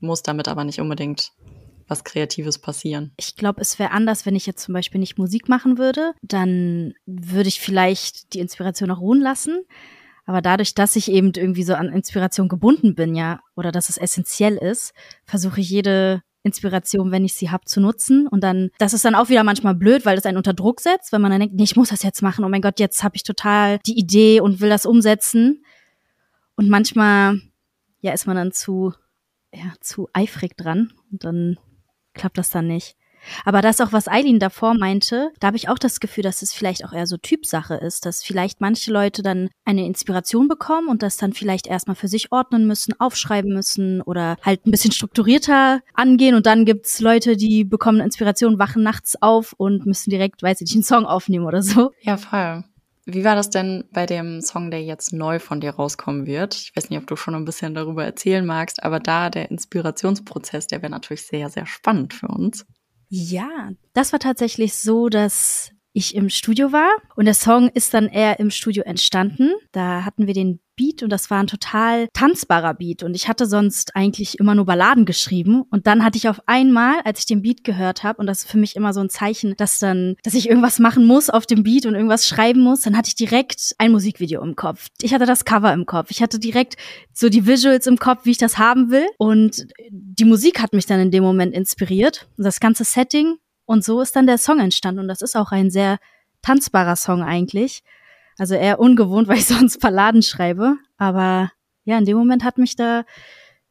muss 0.00 0.22
damit 0.22 0.48
aber 0.48 0.64
nicht 0.64 0.80
unbedingt 0.80 1.32
was 1.92 2.04
Kreatives 2.04 2.58
passieren. 2.58 3.12
Ich 3.18 3.36
glaube, 3.36 3.60
es 3.60 3.78
wäre 3.78 3.90
anders, 3.90 4.24
wenn 4.24 4.34
ich 4.34 4.46
jetzt 4.46 4.64
zum 4.64 4.72
Beispiel 4.72 4.98
nicht 4.98 5.18
Musik 5.18 5.48
machen 5.48 5.76
würde. 5.76 6.14
Dann 6.22 6.94
würde 7.04 7.48
ich 7.48 7.60
vielleicht 7.60 8.32
die 8.32 8.40
Inspiration 8.40 8.90
auch 8.90 9.00
ruhen 9.00 9.20
lassen. 9.20 9.60
Aber 10.24 10.40
dadurch, 10.40 10.74
dass 10.74 10.96
ich 10.96 11.10
eben 11.10 11.32
irgendwie 11.36 11.64
so 11.64 11.74
an 11.74 11.92
Inspiration 11.92 12.48
gebunden 12.48 12.94
bin, 12.94 13.14
ja, 13.14 13.40
oder 13.56 13.72
dass 13.72 13.88
es 13.88 13.98
essentiell 13.98 14.56
ist, 14.56 14.94
versuche 15.24 15.60
ich 15.60 15.68
jede 15.68 16.22
Inspiration, 16.44 17.10
wenn 17.10 17.24
ich 17.24 17.34
sie 17.34 17.50
habe, 17.50 17.64
zu 17.66 17.80
nutzen. 17.80 18.26
Und 18.26 18.42
dann, 18.42 18.70
das 18.78 18.94
ist 18.94 19.04
dann 19.04 19.14
auch 19.14 19.28
wieder 19.28 19.44
manchmal 19.44 19.74
blöd, 19.74 20.06
weil 20.06 20.16
das 20.16 20.26
einen 20.26 20.36
unter 20.36 20.54
Druck 20.54 20.80
setzt, 20.80 21.12
wenn 21.12 21.20
man 21.20 21.30
dann 21.30 21.40
denkt, 21.40 21.54
nee, 21.54 21.64
ich 21.64 21.76
muss 21.76 21.90
das 21.90 22.02
jetzt 22.02 22.22
machen. 22.22 22.44
Oh 22.44 22.48
mein 22.48 22.62
Gott, 22.62 22.80
jetzt 22.80 23.04
habe 23.04 23.16
ich 23.16 23.22
total 23.22 23.78
die 23.86 23.98
Idee 23.98 24.40
und 24.40 24.60
will 24.60 24.68
das 24.70 24.86
umsetzen. 24.86 25.64
Und 26.56 26.68
manchmal, 26.68 27.40
ja, 28.00 28.12
ist 28.12 28.26
man 28.26 28.36
dann 28.36 28.52
zu, 28.52 28.92
ja, 29.52 29.72
zu 29.80 30.08
eifrig 30.12 30.56
dran. 30.56 30.92
Und 31.10 31.24
dann 31.24 31.58
klappt 32.14 32.38
das 32.38 32.50
dann 32.50 32.66
nicht. 32.66 32.96
Aber 33.44 33.62
das 33.62 33.80
auch, 33.80 33.92
was 33.92 34.08
Eileen 34.08 34.38
davor 34.38 34.74
meinte, 34.74 35.30
da 35.40 35.48
habe 35.48 35.56
ich 35.56 35.68
auch 35.68 35.78
das 35.78 36.00
Gefühl, 36.00 36.24
dass 36.24 36.42
es 36.42 36.52
vielleicht 36.52 36.84
auch 36.84 36.92
eher 36.92 37.06
so 37.06 37.16
Typsache 37.16 37.74
ist, 37.74 38.06
dass 38.06 38.22
vielleicht 38.22 38.60
manche 38.60 38.92
Leute 38.92 39.22
dann 39.22 39.48
eine 39.64 39.86
Inspiration 39.86 40.48
bekommen 40.48 40.88
und 40.88 41.02
das 41.02 41.16
dann 41.16 41.32
vielleicht 41.32 41.66
erstmal 41.66 41.96
für 41.96 42.08
sich 42.08 42.32
ordnen 42.32 42.66
müssen, 42.66 42.98
aufschreiben 42.98 43.52
müssen 43.52 44.02
oder 44.02 44.36
halt 44.42 44.66
ein 44.66 44.70
bisschen 44.70 44.92
strukturierter 44.92 45.80
angehen 45.94 46.34
und 46.34 46.46
dann 46.46 46.64
gibt's 46.64 47.00
Leute, 47.00 47.36
die 47.36 47.64
bekommen 47.64 48.00
Inspiration, 48.00 48.58
wachen 48.58 48.82
nachts 48.82 49.20
auf 49.20 49.54
und 49.56 49.86
müssen 49.86 50.10
direkt, 50.10 50.42
weiß 50.42 50.60
ich 50.60 50.66
nicht, 50.66 50.74
einen 50.74 50.82
Song 50.82 51.06
aufnehmen 51.06 51.46
oder 51.46 51.62
so. 51.62 51.92
Ja, 52.00 52.16
voll. 52.16 52.64
Wie 53.04 53.24
war 53.24 53.34
das 53.34 53.50
denn 53.50 53.84
bei 53.92 54.06
dem 54.06 54.40
Song, 54.40 54.70
der 54.70 54.82
jetzt 54.82 55.12
neu 55.12 55.40
von 55.40 55.60
dir 55.60 55.70
rauskommen 55.70 56.24
wird? 56.26 56.54
Ich 56.54 56.76
weiß 56.76 56.88
nicht, 56.88 56.98
ob 57.00 57.06
du 57.06 57.16
schon 57.16 57.34
ein 57.34 57.44
bisschen 57.44 57.74
darüber 57.74 58.04
erzählen 58.04 58.46
magst, 58.46 58.82
aber 58.82 59.00
da 59.00 59.28
der 59.28 59.50
Inspirationsprozess, 59.50 60.68
der 60.68 60.82
wäre 60.82 60.90
natürlich 60.90 61.26
sehr, 61.26 61.50
sehr 61.50 61.66
spannend 61.66 62.14
für 62.14 62.28
uns. 62.28 62.64
Ja, 63.08 63.70
das 63.92 64.12
war 64.12 64.20
tatsächlich 64.20 64.74
so, 64.74 65.08
dass 65.08 65.70
ich 65.92 66.14
im 66.14 66.30
Studio 66.30 66.72
war 66.72 66.90
und 67.16 67.26
der 67.26 67.34
Song 67.34 67.68
ist 67.68 67.92
dann 67.92 68.06
eher 68.06 68.40
im 68.40 68.50
Studio 68.50 68.84
entstanden. 68.84 69.52
Da 69.72 70.04
hatten 70.04 70.26
wir 70.26 70.34
den 70.34 70.60
Beat 70.76 71.02
und 71.02 71.10
das 71.10 71.30
war 71.30 71.38
ein 71.38 71.46
total 71.46 72.08
tanzbarer 72.12 72.74
Beat 72.74 73.02
und 73.02 73.14
ich 73.14 73.28
hatte 73.28 73.46
sonst 73.46 73.94
eigentlich 73.94 74.38
immer 74.38 74.54
nur 74.54 74.64
Balladen 74.64 75.04
geschrieben 75.04 75.62
und 75.70 75.86
dann 75.86 76.04
hatte 76.04 76.16
ich 76.16 76.28
auf 76.28 76.40
einmal, 76.46 77.00
als 77.04 77.20
ich 77.20 77.26
den 77.26 77.42
Beat 77.42 77.64
gehört 77.64 78.02
habe 78.02 78.18
und 78.20 78.26
das 78.26 78.44
ist 78.44 78.50
für 78.50 78.58
mich 78.58 78.76
immer 78.76 78.92
so 78.92 79.00
ein 79.00 79.10
Zeichen, 79.10 79.54
dass 79.56 79.78
dann, 79.78 80.16
dass 80.22 80.34
ich 80.34 80.48
irgendwas 80.48 80.78
machen 80.78 81.04
muss 81.04 81.30
auf 81.30 81.46
dem 81.46 81.62
Beat 81.62 81.86
und 81.86 81.94
irgendwas 81.94 82.26
schreiben 82.26 82.60
muss, 82.60 82.82
dann 82.82 82.96
hatte 82.96 83.08
ich 83.08 83.14
direkt 83.14 83.74
ein 83.78 83.92
Musikvideo 83.92 84.42
im 84.42 84.56
Kopf. 84.56 84.88
Ich 85.00 85.12
hatte 85.12 85.26
das 85.26 85.44
Cover 85.44 85.72
im 85.72 85.86
Kopf. 85.86 86.10
Ich 86.10 86.22
hatte 86.22 86.38
direkt 86.38 86.76
so 87.12 87.28
die 87.28 87.46
Visuals 87.46 87.86
im 87.86 87.98
Kopf, 87.98 88.24
wie 88.24 88.30
ich 88.30 88.38
das 88.38 88.58
haben 88.58 88.90
will 88.90 89.06
und 89.18 89.66
die 89.90 90.24
Musik 90.24 90.60
hat 90.60 90.72
mich 90.72 90.86
dann 90.86 91.00
in 91.00 91.10
dem 91.10 91.22
Moment 91.22 91.54
inspiriert 91.54 92.28
und 92.36 92.44
das 92.44 92.60
ganze 92.60 92.84
Setting 92.84 93.36
und 93.66 93.84
so 93.84 94.00
ist 94.00 94.16
dann 94.16 94.26
der 94.26 94.38
Song 94.38 94.58
entstanden 94.58 95.00
und 95.00 95.08
das 95.08 95.22
ist 95.22 95.36
auch 95.36 95.52
ein 95.52 95.70
sehr 95.70 95.98
tanzbarer 96.42 96.96
Song 96.96 97.22
eigentlich. 97.22 97.82
Also 98.38 98.54
eher 98.54 98.80
ungewohnt, 98.80 99.28
weil 99.28 99.38
ich 99.38 99.46
sonst 99.46 99.80
Balladen 99.80 100.22
schreibe. 100.22 100.76
Aber 100.96 101.50
ja, 101.84 101.98
in 101.98 102.04
dem 102.04 102.16
Moment 102.16 102.44
hat 102.44 102.58
mich 102.58 102.76
da 102.76 103.04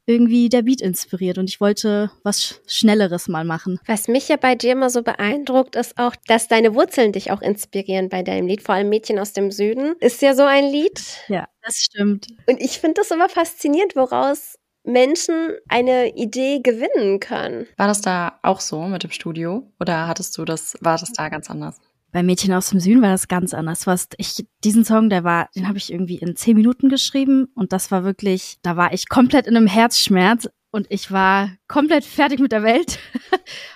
irgendwie 0.05 0.49
der 0.49 0.63
Beat 0.63 0.81
inspiriert 0.81 1.37
und 1.37 1.49
ich 1.49 1.61
wollte 1.61 2.11
was 2.23 2.61
Schnelleres 2.67 3.27
mal 3.27 3.45
machen. 3.45 3.79
Was 3.85 4.07
mich 4.07 4.27
ja 4.29 4.35
bei 4.35 4.55
dir 4.55 4.73
immer 4.73 4.89
so 4.89 5.03
beeindruckt, 5.03 5.75
ist 5.75 5.97
auch, 5.97 6.15
dass 6.27 6.47
deine 6.47 6.73
Wurzeln 6.75 7.13
dich 7.13 7.31
auch 7.31 7.41
inspirieren 7.41 8.09
bei 8.09 8.23
deinem 8.23 8.47
Lied. 8.47 8.63
Vor 8.63 8.75
allem 8.75 8.89
Mädchen 8.89 9.19
aus 9.19 9.33
dem 9.33 9.51
Süden 9.51 9.95
ist 9.99 10.21
ja 10.21 10.33
so 10.35 10.43
ein 10.43 10.69
Lied. 10.69 11.01
Ja, 11.27 11.47
das 11.61 11.77
stimmt. 11.77 12.27
Und 12.47 12.59
ich 12.59 12.79
finde 12.79 12.95
das 13.01 13.11
immer 13.11 13.29
faszinierend, 13.29 13.95
woraus 13.95 14.57
Menschen 14.83 15.51
eine 15.69 16.15
Idee 16.15 16.59
gewinnen 16.61 17.19
können. 17.19 17.67
War 17.77 17.87
das 17.87 18.01
da 18.01 18.39
auch 18.41 18.59
so 18.59 18.81
mit 18.81 19.03
dem 19.03 19.11
Studio 19.11 19.71
oder 19.79 20.07
hattest 20.07 20.37
du 20.37 20.45
das, 20.45 20.75
war 20.81 20.97
das 20.97 21.11
da 21.13 21.29
ganz 21.29 21.49
anders? 21.49 21.79
Bei 22.11 22.23
Mädchen 22.23 22.53
aus 22.53 22.69
dem 22.69 22.79
Süden 22.79 23.01
war 23.01 23.09
das 23.09 23.27
ganz 23.27 23.53
anders. 23.53 23.87
Was 23.87 24.09
ich 24.17 24.45
diesen 24.63 24.85
Song, 24.85 25.09
der 25.09 25.23
war, 25.23 25.49
den 25.55 25.67
habe 25.67 25.77
ich 25.77 25.91
irgendwie 25.91 26.17
in 26.17 26.35
zehn 26.35 26.55
Minuten 26.55 26.89
geschrieben 26.89 27.47
und 27.55 27.73
das 27.73 27.91
war 27.91 28.03
wirklich, 28.03 28.57
da 28.61 28.75
war 28.77 28.93
ich 28.93 29.09
komplett 29.09 29.47
in 29.47 29.55
einem 29.55 29.67
Herzschmerz 29.67 30.49
und 30.71 30.87
ich 30.89 31.11
war 31.11 31.51
komplett 31.67 32.05
fertig 32.05 32.39
mit 32.39 32.51
der 32.51 32.63
Welt. 32.63 32.99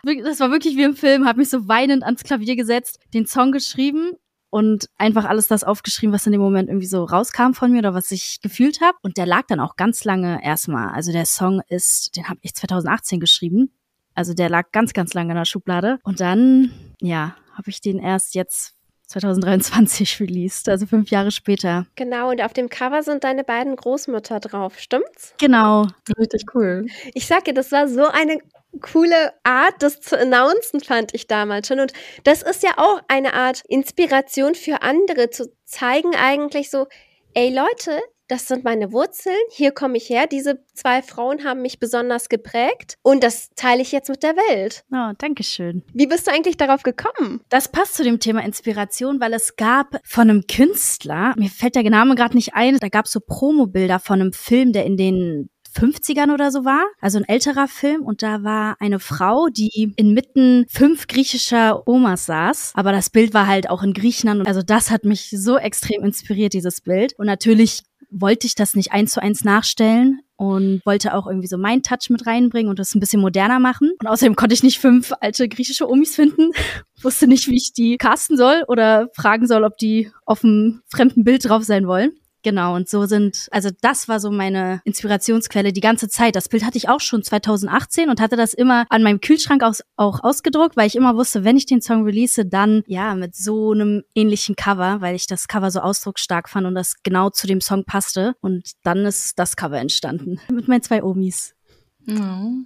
das 0.24 0.40
war 0.40 0.52
wirklich 0.52 0.78
wie 0.78 0.84
im 0.84 0.96
Film, 0.96 1.28
habe 1.28 1.40
mich 1.40 1.50
so 1.50 1.68
weinend 1.68 2.04
ans 2.04 2.24
Klavier 2.24 2.56
gesetzt, 2.56 3.00
den 3.14 3.26
Song 3.26 3.52
geschrieben 3.52 4.12
und 4.50 4.88
einfach 4.98 5.26
alles 5.26 5.50
das 5.50 5.64
aufgeschrieben, 5.64 6.14
was 6.14 6.26
in 6.26 6.32
dem 6.32 6.40
Moment 6.40 6.70
irgendwie 6.70 6.88
so 6.88 7.04
rauskam 7.04 7.52
von 7.52 7.72
mir 7.72 7.80
oder 7.80 7.94
was 7.94 8.12
ich 8.12 8.40
gefühlt 8.42 8.80
habe. 8.80 8.98
Und 9.02 9.18
der 9.18 9.26
lag 9.26 9.44
dann 9.48 9.60
auch 9.60 9.76
ganz 9.76 10.06
lange 10.06 10.42
erstmal. 10.44 10.94
Also 10.94 11.12
der 11.12 11.26
Song 11.26 11.62
ist, 11.68 12.16
den 12.16 12.30
habe 12.30 12.40
ich 12.42 12.56
2018 12.56 13.20
geschrieben. 13.20 13.72
Also 14.14 14.34
der 14.34 14.50
lag 14.50 14.72
ganz, 14.72 14.94
ganz 14.94 15.14
lange 15.14 15.32
in 15.32 15.38
der 15.38 15.44
Schublade. 15.44 16.00
Und 16.04 16.22
dann, 16.22 16.72
ja, 17.02 17.36
habe 17.56 17.70
ich 17.70 17.82
den 17.82 18.00
erst 18.00 18.36
jetzt 18.36 18.74
2023 19.08 20.20
released, 20.20 20.70
also 20.70 20.86
fünf 20.86 21.10
Jahre 21.10 21.32
später. 21.32 21.86
Genau, 21.96 22.30
und 22.32 22.42
auf 22.42 22.54
dem 22.54 22.70
Cover 22.70 23.04
sind 23.04 23.24
deine 23.24 23.44
beiden 23.44 23.76
Großmütter 23.76 24.40
drauf, 24.40 24.80
stimmt's? 24.80 25.34
Genau. 25.40 25.88
Richtig 26.18 26.44
cool. 26.54 26.86
Ich 27.14 27.28
sag 27.28 27.46
dir, 27.46 27.54
das 27.54 27.72
war 27.72 27.88
so 27.88 28.06
eine 28.08 28.40
coole 28.82 29.34
Art, 29.44 29.76
das 29.80 30.02
zu 30.02 30.18
announcen, 30.18 30.82
fand 30.82 31.14
ich 31.14 31.28
damals 31.28 31.68
schon. 31.68 31.80
Und 31.80 31.94
das 32.24 32.42
ist 32.42 32.64
ja 32.64 32.72
auch 32.78 33.02
eine 33.08 33.34
Art 33.34 33.62
Inspiration 33.68 34.56
für 34.56 34.82
andere, 34.82 35.30
zu 35.30 35.52
zeigen 35.64 36.16
eigentlich 36.16 36.70
so, 36.70 36.88
ey 37.34 37.54
Leute, 37.54 38.02
das 38.28 38.48
sind 38.48 38.64
meine 38.64 38.92
Wurzeln, 38.92 39.36
hier 39.52 39.72
komme 39.72 39.98
ich 39.98 40.10
her. 40.10 40.28
Diese 40.28 40.60
zwei 40.74 41.02
Frauen 41.02 41.44
haben 41.44 41.62
mich 41.62 41.80
besonders 41.80 42.30
geprägt 42.30 42.98
und 43.04 43.24
das 43.24 43.50
teile 43.56 43.82
ich 43.82 43.92
jetzt 43.92 44.10
mit 44.10 44.24
der 44.24 44.36
Welt. 44.36 44.84
Oh, 44.92 45.12
danke 45.18 45.44
schön. 45.44 45.84
Wie 45.94 46.08
bist 46.08 46.28
du 46.28 46.32
eigentlich 46.32 46.58
darauf 46.58 46.84
gekommen? 46.84 47.42
Das 47.50 47.72
passt 47.72 47.96
zu 47.96 48.04
dem 48.04 48.20
Thema 48.20 48.44
Inspiration, 48.44 49.20
weil 49.20 49.34
es 49.34 49.56
gab 49.56 49.98
von 50.04 50.30
einem 50.30 50.48
Künstler, 50.48 51.36
mir 51.38 51.50
fällt 51.50 51.76
der 51.76 51.90
Name 51.90 52.16
gerade 52.16 52.36
nicht 52.36 52.54
ein, 52.56 52.78
da 52.78 52.90
gab 52.90 53.06
es 53.06 53.12
so 53.12 53.20
Promobilder 53.20 54.00
von 54.00 54.22
einem 54.22 54.34
Film, 54.34 54.74
der 54.74 54.86
in 54.86 54.98
den 54.98 55.50
50ern 55.76 56.34
oder 56.34 56.52
so 56.52 56.66
war, 56.66 56.86
also 57.02 57.18
ein 57.18 57.28
älterer 57.28 57.68
Film 57.68 58.04
und 58.04 58.24
da 58.24 58.44
war 58.44 58.78
eine 58.80 59.00
Frau, 59.00 59.48
die 59.50 59.94
inmitten 59.98 60.66
fünf 60.70 61.08
griechischer 61.08 61.88
Omas 61.88 62.26
saß, 62.26 62.72
aber 62.76 62.92
das 62.92 63.10
Bild 63.10 63.34
war 63.34 63.48
halt 63.48 63.70
auch 63.70 63.84
in 63.84 63.94
Griechenland, 63.94 64.48
also 64.48 64.62
das 64.62 64.90
hat 64.90 65.04
mich 65.04 65.30
so 65.32 65.58
extrem 65.58 66.04
inspiriert, 66.04 66.54
dieses 66.54 66.82
Bild 66.82 67.14
und 67.18 67.26
natürlich 67.26 67.84
wollte 68.18 68.48
ich 68.48 68.56
das 68.56 68.76
nicht 68.76 68.92
eins 68.94 69.12
zu 69.12 69.22
eins 69.22 69.44
nachstellen 69.44 70.22
und 70.38 70.82
wollte 70.86 71.14
auch 71.14 71.28
irgendwie 71.28 71.48
so 71.48 71.58
meinen 71.58 71.84
Touch 71.84 72.10
mit 72.10 72.26
reinbringen 72.26 72.70
und 72.70 72.80
das 72.80 72.96
ein 72.96 73.00
bisschen 73.00 73.22
moderner 73.22 73.60
machen. 73.60 73.92
Und 74.00 74.08
außerdem 74.08 74.36
konnte 74.36 74.54
ich 74.54 74.64
nicht 74.64 74.80
fünf 74.80 75.14
alte 75.20 75.48
griechische 75.48 75.90
Omis 75.90 76.16
finden, 76.16 76.52
wusste 77.02 77.28
nicht, 77.28 77.48
wie 77.48 77.58
ich 77.58 77.74
die 77.74 77.98
casten 77.98 78.38
soll 78.38 78.64
oder 78.68 79.10
fragen 79.14 79.48
soll, 79.48 79.64
ob 79.64 79.78
die 79.78 80.12
auf 80.26 80.44
einem 80.44 80.82
fremden 80.90 81.24
Bild 81.24 81.48
drauf 81.48 81.64
sein 81.64 81.88
wollen. 81.88 82.14
Genau, 82.46 82.76
und 82.76 82.88
so 82.88 83.08
sind, 83.08 83.48
also 83.50 83.72
das 83.82 84.08
war 84.08 84.20
so 84.20 84.30
meine 84.30 84.80
Inspirationsquelle 84.84 85.74
die 85.74 85.82
ganze 85.82 86.10
Zeit. 86.10 86.36
Das 86.36 86.48
Bild 86.48 86.64
hatte 86.64 86.78
ich 86.78 86.88
auch 86.88 87.02
schon 87.02 87.24
2018 87.24 88.08
und 88.08 88.22
hatte 88.22 88.36
das 88.36 88.54
immer 88.54 88.86
an 88.92 89.02
meinem 89.02 89.20
Kühlschrank 89.20 89.64
aus, 89.64 89.82
auch 89.96 90.24
ausgedruckt, 90.24 90.78
weil 90.78 90.86
ich 90.86 90.96
immer 90.96 91.16
wusste, 91.16 91.44
wenn 91.44 91.58
ich 91.58 91.66
den 91.66 91.82
Song 91.82 92.04
release, 92.04 92.46
dann 92.46 92.84
ja 92.86 93.16
mit 93.16 93.36
so 93.36 93.72
einem 93.72 94.04
ähnlichen 94.14 94.56
Cover, 94.56 95.02
weil 95.02 95.16
ich 95.16 95.26
das 95.26 95.48
Cover 95.48 95.72
so 95.72 95.80
ausdrucksstark 95.80 96.48
fand 96.48 96.68
und 96.68 96.76
das 96.76 97.02
genau 97.02 97.32
zu 97.32 97.48
dem 97.48 97.62
Song 97.62 97.84
passte. 97.84 98.36
Und 98.42 98.74
dann 98.84 99.06
ist 99.06 99.40
das 99.40 99.56
Cover 99.56 99.80
entstanden 99.80 100.40
mit 100.52 100.68
meinen 100.68 100.84
zwei 100.84 101.02
Omis. 101.02 101.56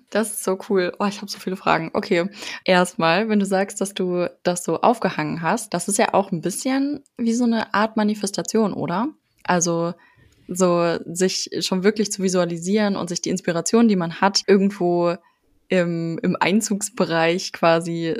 Das 0.10 0.32
ist 0.32 0.44
so 0.44 0.60
cool. 0.68 0.92
Oh, 1.00 1.06
ich 1.06 1.22
habe 1.22 1.32
so 1.32 1.40
viele 1.40 1.56
Fragen. 1.56 1.92
Okay, 1.94 2.30
erstmal, 2.66 3.30
wenn 3.30 3.40
du 3.40 3.46
sagst, 3.46 3.80
dass 3.80 3.94
du 3.94 4.30
das 4.44 4.66
so 4.66 4.82
aufgehangen 4.82 5.42
hast, 5.42 5.74
das 5.74 5.88
ist 5.88 5.98
ja 5.98 6.14
auch 6.14 6.34
ein 6.34 6.42
bisschen 6.42 7.02
wie 7.18 7.34
so 7.34 7.46
eine 7.46 7.74
Art 7.74 7.96
Manifestation, 7.96 8.74
oder? 8.74 9.08
Also 9.50 9.94
so 10.48 10.98
sich 11.06 11.50
schon 11.62 11.84
wirklich 11.84 12.12
zu 12.12 12.24
visualisieren 12.24 12.96
und 12.96 13.10
sich 13.10 13.22
die 13.22 13.30
Inspiration, 13.30 13.88
die 13.88 13.96
man 13.96 14.22
hat, 14.22 14.42
irgendwo 14.48 15.16
im, 15.68 16.20
im 16.24 16.36
Einzugsbereich 16.40 17.54
quasi 17.54 18.16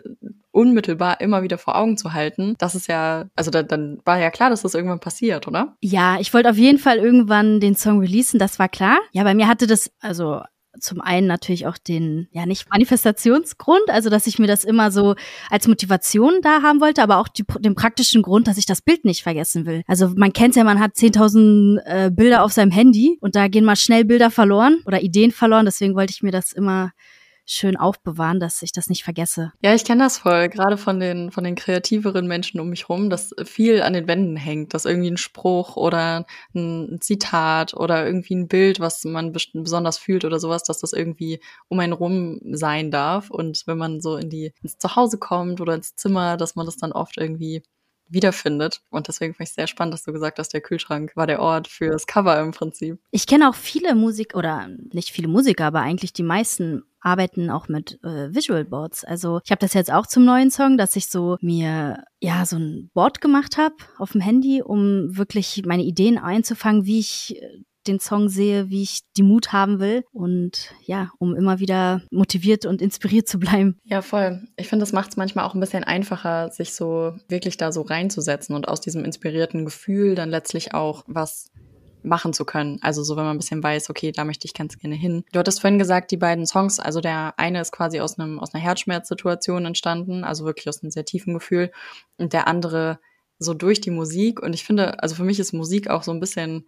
unmittelbar 0.52 1.22
immer 1.22 1.42
wieder 1.42 1.58
vor 1.58 1.76
Augen 1.76 1.98
zu 1.98 2.14
halten, 2.14 2.56
das 2.58 2.76
ist 2.76 2.88
ja, 2.88 3.26
also 3.36 3.52
da, 3.52 3.64
dann 3.64 4.00
war 4.06 4.20
ja 4.20 4.30
klar, 4.32 4.50
dass 4.50 4.62
das 4.62 4.74
irgendwann 4.74 5.00
passiert, 5.00 5.48
oder? 5.48 5.76
Ja, 5.82 6.20
ich 6.20 6.34
wollte 6.34 6.50
auf 6.50 6.58
jeden 6.58 6.80
Fall 6.80 6.98
irgendwann 6.98 7.60
den 7.60 7.76
Song 7.76 8.00
releasen, 8.00 8.40
das 8.40 8.60
war 8.60 8.70
klar. 8.70 9.00
Ja, 9.12 9.24
bei 9.24 9.34
mir 9.34 9.48
hatte 9.48 9.68
das, 9.68 9.92
also 10.00 10.42
zum 10.80 11.02
einen 11.02 11.28
natürlich 11.28 11.68
auch 11.68 11.78
den, 11.78 12.28
ja 12.32 12.46
nicht 12.46 12.70
Manifestationsgrund, 12.70 13.90
also 13.90 14.10
dass 14.10 14.28
ich 14.28 14.40
mir 14.40 14.48
das 14.48 14.64
immer 14.64 14.92
so 14.92 15.16
als 15.50 15.68
Motivation 15.68 16.40
da 16.42 16.62
haben 16.62 16.82
wollte, 16.82 17.04
aber 17.04 17.18
auch 17.18 17.28
die, 17.28 17.44
den 17.60 17.76
praktischen 17.76 18.22
Grund, 18.22 18.48
dass 18.48 18.58
ich 18.58 18.66
das 18.66 18.82
Bild 18.82 19.06
nicht 19.06 19.24
vergessen 19.24 19.66
will. 19.66 19.84
Also 19.88 20.10
man 20.16 20.34
kennt 20.34 20.56
ja, 20.56 20.64
man 20.64 20.80
hat 20.80 20.96
10.000 20.96 21.80
äh, 21.86 22.12
Bilder 22.12 22.44
auf 22.44 22.52
seinem 22.52 22.72
Handy 22.72 23.18
und 23.22 23.36
da 23.36 23.48
gehen 23.48 23.66
mal 23.66 23.76
schnell 23.76 24.06
Bilder 24.06 24.32
verloren 24.32 24.82
oder 24.86 25.02
Ideen 25.02 25.32
verloren, 25.32 25.66
deswegen 25.66 25.96
wollte 25.96 26.12
ich 26.12 26.24
mir 26.24 26.32
das 26.32 26.52
immer 26.52 26.92
schön 27.52 27.78
aufbewahren, 27.78 28.40
dass 28.40 28.62
ich 28.62 28.72
das 28.72 28.90
nicht 28.90 29.04
vergesse. 29.04 29.52
Ja, 29.62 29.74
ich 29.74 29.84
kenne 29.84 30.04
das 30.04 30.20
voll, 30.20 30.50
gerade 30.50 30.78
von 30.78 31.00
den, 31.00 31.32
von 31.32 31.44
den 31.44 31.56
kreativeren 31.56 32.28
Menschen 32.28 32.60
um 32.60 32.70
mich 32.70 32.90
rum, 32.90 33.10
dass 33.10 33.34
viel 33.46 33.82
an 33.82 33.94
den 33.94 34.08
Wänden 34.08 34.38
hängt, 34.38 34.74
dass 34.74 34.86
irgendwie 34.86 35.10
ein 35.12 35.18
Spruch 35.18 35.76
oder 35.76 36.26
ein 36.54 37.00
Zitat 37.02 37.74
oder 37.74 38.06
irgendwie 38.06 38.36
ein 38.36 38.48
Bild, 38.48 38.80
was 38.80 39.04
man 39.04 39.34
besonders 39.34 39.98
fühlt 39.98 40.26
oder 40.26 40.40
sowas, 40.40 40.64
dass 40.64 40.80
das 40.80 40.94
irgendwie 40.94 41.40
um 41.68 41.80
einen 41.80 41.94
rum 41.94 42.40
sein 42.52 42.92
darf. 42.92 43.30
Und 43.30 43.64
wenn 43.66 43.78
man 43.78 44.02
so 44.02 44.18
in 44.18 44.30
die, 44.30 44.54
ins 44.62 44.78
Zuhause 44.78 45.18
kommt 45.18 45.60
oder 45.60 45.74
ins 45.74 45.96
Zimmer, 45.96 46.38
dass 46.38 46.56
man 46.56 46.66
das 46.66 46.78
dann 46.78 46.92
oft 46.92 47.18
irgendwie 47.18 47.64
wiederfindet. 48.10 48.82
Und 48.90 49.08
deswegen 49.08 49.34
fand 49.34 49.50
ich 49.50 49.56
sehr 49.56 49.68
spannend, 49.68 49.94
dass 49.94 50.04
du 50.04 50.12
gesagt 50.12 50.40
hast, 50.40 50.54
der 50.54 50.62
Kühlschrank 50.62 51.16
war 51.16 51.28
der 51.28 51.42
Ort 51.42 51.68
für 51.68 51.90
das 51.90 52.08
Cover 52.08 52.40
im 52.40 52.52
Prinzip. 52.52 53.00
Ich 53.12 53.28
kenne 53.28 53.50
auch 53.50 53.56
viele 53.56 53.96
Musik 53.96 54.36
oder 54.36 54.68
nicht 54.92 55.12
viele 55.12 55.28
Musiker, 55.28 55.66
aber 55.66 55.82
eigentlich 55.82 56.14
die 56.14 56.24
meisten 56.24 56.84
arbeiten 57.02 57.50
auch 57.50 57.68
mit 57.68 58.00
äh, 58.04 58.34
Visual 58.34 58.66
Boards. 58.66 59.04
Also 59.04 59.42
ich 59.44 59.52
habe 59.52 59.60
das 59.60 59.74
jetzt 59.74 59.92
auch 59.92 60.08
zum 60.08 60.26
neuen 60.26 60.52
Song, 60.52 60.78
dass 60.78 60.96
ich 60.96 61.08
so 61.08 61.38
mir 61.42 62.04
ja 62.20 62.46
so 62.46 62.58
ein 62.58 62.90
Board 62.94 63.22
gemacht 63.22 63.58
habe 63.58 63.76
auf 63.98 64.12
dem 64.12 64.22
Handy, 64.22 64.62
um 64.62 65.18
wirklich 65.18 65.64
meine 65.66 65.84
Ideen 65.84 66.18
einzufangen, 66.18 66.86
wie 66.86 67.00
ich 67.00 67.42
äh, 67.42 67.64
den 67.88 68.00
Song 68.00 68.30
sehe, 68.30 68.70
wie 68.70 68.84
ich 68.84 69.00
die 69.18 69.24
Mut 69.24 69.52
haben 69.52 69.80
will 69.80 70.04
und 70.12 70.74
ja, 70.86 71.12
um 71.18 71.36
immer 71.36 71.60
wieder 71.60 72.02
motiviert 72.12 72.66
und 72.66 72.82
inspiriert 72.82 73.28
zu 73.28 73.40
bleiben. 73.40 73.78
Ja, 73.84 74.02
voll. 74.02 74.48
Ich 74.58 74.68
finde, 74.68 74.84
das 74.84 74.94
macht 74.94 75.12
es 75.12 75.18
manchmal 75.18 75.46
auch 75.46 75.54
ein 75.54 75.60
bisschen 75.60 75.84
einfacher, 75.84 76.52
sich 76.52 76.74
so 76.74 77.14
wirklich 77.28 77.58
da 77.58 77.72
so 77.72 77.82
reinzusetzen 77.82 78.56
und 78.56 78.68
aus 78.68 78.82
diesem 78.82 79.06
inspirierten 79.06 79.66
Gefühl 79.66 80.16
dann 80.16 80.30
letztlich 80.30 80.74
auch 80.74 81.04
was 81.08 81.52
machen 82.10 82.34
zu 82.34 82.44
können. 82.44 82.80
Also 82.82 83.04
so, 83.04 83.16
wenn 83.16 83.24
man 83.24 83.36
ein 83.36 83.40
bisschen 83.40 83.64
weiß, 83.64 83.90
okay, 83.90 84.12
da 84.12 84.26
möchte 84.26 84.46
ich 84.46 84.54
ganz 84.54 84.78
gerne 84.78 84.96
hin. 84.96 85.24
Du 85.32 85.40
hattest 85.40 85.62
vorhin 85.62 85.80
gesagt, 85.80 86.12
die 86.12 86.18
beiden 86.18 86.46
Songs, 86.46 86.80
also 86.80 87.00
der 87.00 87.36
eine 87.38 87.62
ist 87.62 87.72
quasi 87.72 88.02
aus 88.02 88.20
einem 88.20 88.40
aus 88.40 88.54
einer 88.54 88.64
Herzschmerzsituation 88.64 89.66
entstanden, 89.66 90.24
also 90.24 90.46
wirklich 90.46 90.68
aus 90.68 90.84
einem 90.84 90.92
sehr 90.92 91.06
tiefen 91.06 91.34
Gefühl, 91.34 91.72
und 92.18 92.34
der 92.34 92.48
andere 92.48 93.00
so 93.38 93.54
durch 93.54 93.80
die 93.80 93.92
Musik. 93.92 94.42
Und 94.42 94.54
ich 94.54 94.66
finde, 94.66 95.02
also 95.02 95.16
für 95.16 95.24
mich 95.24 95.40
ist 95.40 95.54
Musik 95.54 95.90
auch 95.90 96.04
so 96.04 96.12
ein 96.12 96.20
bisschen 96.20 96.68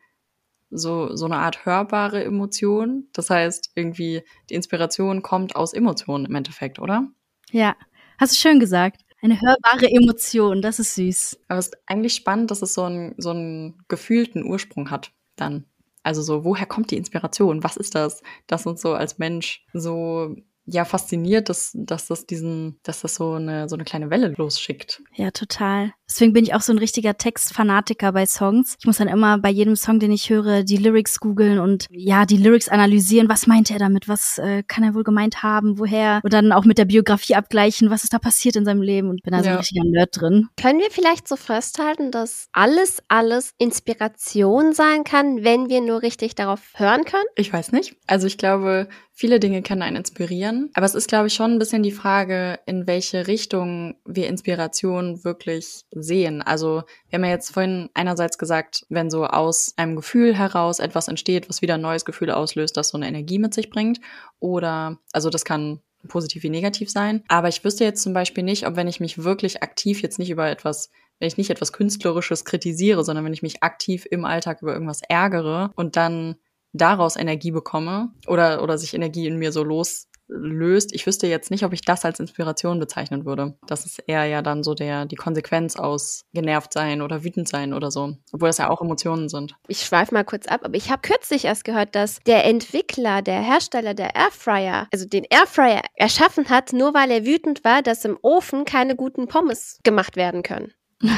so, 0.69 1.15
so 1.15 1.25
eine 1.25 1.37
Art 1.37 1.65
hörbare 1.65 2.23
Emotion. 2.23 3.07
Das 3.13 3.29
heißt, 3.29 3.71
irgendwie 3.75 4.23
die 4.49 4.53
Inspiration 4.53 5.21
kommt 5.21 5.55
aus 5.55 5.73
Emotionen 5.73 6.25
im 6.25 6.35
Endeffekt, 6.35 6.79
oder? 6.79 7.07
Ja, 7.51 7.75
hast 8.17 8.33
du 8.33 8.37
schön 8.39 8.59
gesagt. 8.59 9.01
Eine 9.21 9.39
hörbare 9.39 9.87
Emotion, 9.87 10.63
das 10.63 10.79
ist 10.79 10.95
süß. 10.95 11.39
Aber 11.47 11.59
es 11.59 11.67
ist 11.67 11.77
eigentlich 11.85 12.15
spannend, 12.15 12.49
dass 12.49 12.63
es 12.63 12.73
so 12.73 12.83
einen, 12.83 13.13
so 13.17 13.29
einen 13.29 13.83
gefühlten 13.87 14.43
Ursprung 14.43 14.89
hat. 14.89 15.11
Dann? 15.41 15.65
Also 16.03 16.21
so, 16.21 16.43
woher 16.43 16.65
kommt 16.65 16.91
die 16.91 16.97
Inspiration? 16.97 17.63
Was 17.63 17.77
ist 17.77 17.95
das, 17.95 18.23
das 18.47 18.65
uns 18.65 18.81
so 18.81 18.93
als 18.93 19.19
Mensch 19.19 19.65
so 19.73 20.35
ja 20.65 20.85
fasziniert, 20.85 21.49
dass, 21.49 21.71
dass 21.73 22.07
das 22.07 22.25
diesen, 22.25 22.79
dass 22.83 23.01
das 23.01 23.15
so 23.15 23.33
eine, 23.33 23.67
so 23.67 23.75
eine 23.75 23.83
kleine 23.83 24.09
Welle 24.09 24.33
losschickt. 24.37 25.01
Ja, 25.15 25.31
total. 25.31 25.93
Deswegen 26.07 26.33
bin 26.33 26.43
ich 26.43 26.53
auch 26.53 26.61
so 26.61 26.73
ein 26.73 26.77
richtiger 26.77 27.17
Textfanatiker 27.17 28.11
bei 28.11 28.25
Songs. 28.25 28.75
Ich 28.79 28.85
muss 28.85 28.97
dann 28.97 29.07
immer 29.07 29.37
bei 29.37 29.49
jedem 29.49 29.75
Song, 29.75 29.99
den 29.99 30.11
ich 30.11 30.29
höre, 30.29 30.63
die 30.63 30.77
Lyrics 30.77 31.19
googeln 31.19 31.59
und 31.59 31.87
ja, 31.89 32.25
die 32.25 32.37
Lyrics 32.37 32.69
analysieren. 32.69 33.29
Was 33.29 33.47
meint 33.47 33.71
er 33.71 33.79
damit? 33.79 34.07
Was 34.07 34.37
äh, 34.37 34.63
kann 34.67 34.83
er 34.83 34.93
wohl 34.93 35.03
gemeint 35.03 35.41
haben? 35.41 35.79
Woher? 35.79 36.19
Und 36.23 36.33
dann 36.33 36.51
auch 36.51 36.65
mit 36.65 36.77
der 36.77 36.85
Biografie 36.85 37.35
abgleichen, 37.35 37.89
was 37.89 38.03
ist 38.03 38.13
da 38.13 38.19
passiert 38.19 38.55
in 38.55 38.65
seinem 38.65 38.81
Leben 38.81 39.09
und 39.09 39.23
bin 39.23 39.31
da 39.31 39.37
ja. 39.37 39.43
so 39.43 39.49
ein 39.49 39.57
richtiger 39.57 39.85
Nerd 39.85 40.09
drin. 40.19 40.49
Können 40.59 40.79
wir 40.79 40.91
vielleicht 40.91 41.27
so 41.27 41.37
festhalten, 41.37 42.11
dass 42.11 42.49
alles, 42.51 43.01
alles 43.07 43.53
Inspiration 43.57 44.73
sein 44.73 45.03
kann, 45.03 45.43
wenn 45.43 45.69
wir 45.69 45.81
nur 45.81 46.01
richtig 46.01 46.35
darauf 46.35 46.61
hören 46.75 47.05
können? 47.05 47.25
Ich 47.35 47.51
weiß 47.51 47.71
nicht. 47.71 47.95
Also 48.07 48.27
ich 48.27 48.37
glaube, 48.37 48.89
Viele 49.21 49.39
Dinge 49.39 49.61
können 49.61 49.83
einen 49.83 49.97
inspirieren, 49.97 50.71
aber 50.73 50.87
es 50.87 50.95
ist, 50.95 51.07
glaube 51.07 51.27
ich, 51.27 51.35
schon 51.35 51.51
ein 51.51 51.59
bisschen 51.59 51.83
die 51.83 51.91
Frage, 51.91 52.57
in 52.65 52.87
welche 52.87 53.27
Richtung 53.27 53.93
wir 54.03 54.27
Inspiration 54.27 55.23
wirklich 55.23 55.83
sehen. 55.91 56.41
Also 56.41 56.81
wir 57.07 57.17
haben 57.17 57.25
ja 57.25 57.29
jetzt 57.29 57.51
vorhin 57.51 57.91
einerseits 57.93 58.39
gesagt, 58.39 58.83
wenn 58.89 59.11
so 59.11 59.27
aus 59.27 59.75
einem 59.77 59.95
Gefühl 59.95 60.35
heraus 60.35 60.79
etwas 60.79 61.07
entsteht, 61.07 61.49
was 61.49 61.61
wieder 61.61 61.75
ein 61.75 61.81
neues 61.81 62.03
Gefühl 62.03 62.31
auslöst, 62.31 62.75
das 62.75 62.89
so 62.89 62.97
eine 62.97 63.07
Energie 63.07 63.37
mit 63.37 63.53
sich 63.53 63.69
bringt. 63.69 63.99
Oder, 64.39 64.97
also 65.11 65.29
das 65.29 65.45
kann 65.45 65.81
positiv 66.07 66.41
wie 66.41 66.49
negativ 66.49 66.89
sein. 66.89 67.23
Aber 67.27 67.47
ich 67.47 67.63
wüsste 67.63 67.83
jetzt 67.83 68.01
zum 68.01 68.13
Beispiel 68.13 68.43
nicht, 68.43 68.65
ob 68.65 68.75
wenn 68.75 68.87
ich 68.87 68.99
mich 68.99 69.23
wirklich 69.23 69.61
aktiv 69.61 70.01
jetzt 70.01 70.17
nicht 70.17 70.31
über 70.31 70.49
etwas 70.49 70.89
wenn 71.19 71.27
ich 71.27 71.37
nicht 71.37 71.51
etwas 71.51 71.71
Künstlerisches 71.71 72.45
kritisiere, 72.45 73.03
sondern 73.03 73.23
wenn 73.23 73.33
ich 73.33 73.43
mich 73.43 73.61
aktiv 73.61 74.07
im 74.09 74.25
Alltag 74.25 74.63
über 74.63 74.73
irgendwas 74.73 75.01
ärgere 75.07 75.69
und 75.75 75.95
dann 75.95 76.37
daraus 76.73 77.15
Energie 77.15 77.51
bekomme 77.51 78.09
oder, 78.27 78.63
oder 78.63 78.77
sich 78.77 78.93
Energie 78.93 79.27
in 79.27 79.37
mir 79.37 79.51
so 79.51 79.63
loslöst. 79.63 80.93
Ich 80.93 81.05
wüsste 81.05 81.27
jetzt 81.27 81.51
nicht, 81.51 81.63
ob 81.63 81.73
ich 81.73 81.81
das 81.81 82.05
als 82.05 82.19
Inspiration 82.19 82.79
bezeichnen 82.79 83.25
würde. 83.25 83.57
Das 83.67 83.85
ist 83.85 83.99
eher 84.07 84.25
ja 84.25 84.41
dann 84.41 84.63
so 84.63 84.73
der, 84.73 85.05
die 85.05 85.15
Konsequenz 85.15 85.75
aus 85.75 86.25
genervt 86.33 86.73
sein 86.73 87.01
oder 87.01 87.23
wütend 87.23 87.47
sein 87.47 87.73
oder 87.73 87.91
so. 87.91 88.15
Obwohl 88.31 88.49
das 88.49 88.57
ja 88.57 88.69
auch 88.69 88.81
Emotionen 88.81 89.29
sind. 89.29 89.55
Ich 89.67 89.81
schweife 89.81 90.13
mal 90.13 90.23
kurz 90.23 90.47
ab, 90.47 90.61
aber 90.63 90.75
ich 90.75 90.89
habe 90.89 91.01
kürzlich 91.01 91.45
erst 91.45 91.65
gehört, 91.65 91.95
dass 91.95 92.19
der 92.25 92.45
Entwickler, 92.45 93.21
der 93.21 93.41
Hersteller 93.41 93.93
der 93.93 94.15
Airfryer, 94.15 94.87
also 94.91 95.05
den 95.05 95.25
Airfryer 95.29 95.81
erschaffen 95.95 96.49
hat, 96.49 96.73
nur 96.73 96.93
weil 96.93 97.11
er 97.11 97.25
wütend 97.25 97.63
war, 97.63 97.81
dass 97.81 98.05
im 98.05 98.17
Ofen 98.21 98.65
keine 98.65 98.95
guten 98.95 99.27
Pommes 99.27 99.79
gemacht 99.83 100.15
werden 100.15 100.43
können. 100.43 100.71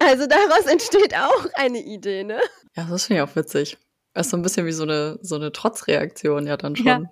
Also 0.00 0.26
daraus 0.26 0.66
entsteht 0.66 1.14
auch 1.14 1.46
eine 1.54 1.78
Idee, 1.78 2.24
ne? 2.24 2.40
Ja, 2.76 2.84
das 2.84 3.06
finde 3.06 3.22
ich 3.22 3.28
auch 3.28 3.36
witzig. 3.36 3.78
Das 4.12 4.26
ist 4.26 4.30
so 4.30 4.36
ein 4.36 4.42
bisschen 4.42 4.66
wie 4.66 4.72
so 4.72 4.84
eine, 4.84 5.18
so 5.22 5.34
eine 5.36 5.52
Trotzreaktion, 5.52 6.46
ja, 6.46 6.56
dann 6.56 6.76
schon. 6.76 6.86
Ja. 6.86 7.02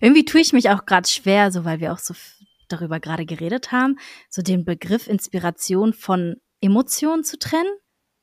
Irgendwie 0.00 0.24
tue 0.24 0.40
ich 0.40 0.52
mich 0.52 0.70
auch 0.70 0.86
gerade 0.86 1.08
schwer, 1.08 1.50
so 1.52 1.64
weil 1.64 1.80
wir 1.80 1.92
auch 1.92 1.98
so 1.98 2.14
darüber 2.68 3.00
gerade 3.00 3.26
geredet 3.26 3.72
haben, 3.72 3.98
so 4.28 4.42
den 4.42 4.64
Begriff 4.64 5.06
Inspiration 5.06 5.92
von 5.92 6.36
Emotionen 6.60 7.24
zu 7.24 7.38
trennen. 7.38 7.70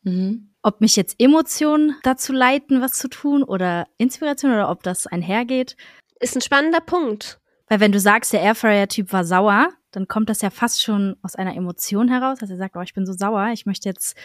Mhm. 0.04 0.54
Ob 0.62 0.82
mich 0.82 0.96
jetzt 0.96 1.16
Emotionen 1.20 1.96
dazu 2.04 2.34
leiten, 2.34 2.82
was 2.82 2.94
zu 2.94 3.08
tun 3.08 3.44
oder 3.44 3.88
Inspiration 3.98 4.52
oder 4.52 4.70
ob 4.70 4.84
das 4.84 5.08
einhergeht. 5.08 5.76
Ist 6.20 6.36
ein 6.36 6.42
spannender 6.42 6.82
Punkt. 6.82 7.40
Weil 7.68 7.80
wenn 7.80 7.92
du 7.92 8.00
sagst, 8.00 8.34
der 8.34 8.42
Airfryer-Typ 8.42 9.12
war 9.12 9.26
sauer, 9.26 9.70
dann 9.92 10.08
kommt 10.08 10.30
das 10.30 10.42
ja 10.42 10.52
fast 10.52 10.84
schon 10.84 11.16
aus 11.24 11.36
einer 11.36 11.56
Emotion 11.56 12.08
heraus, 12.08 12.40
dass 12.40 12.50
er 12.50 12.58
sagt, 12.58 12.76
oh, 12.76 12.82
ich 12.82 12.94
bin 12.94 13.06
so 13.06 13.14
sauer, 13.14 13.50
ich 13.54 13.66
möchte 13.66 13.90
jetzt 13.90 14.16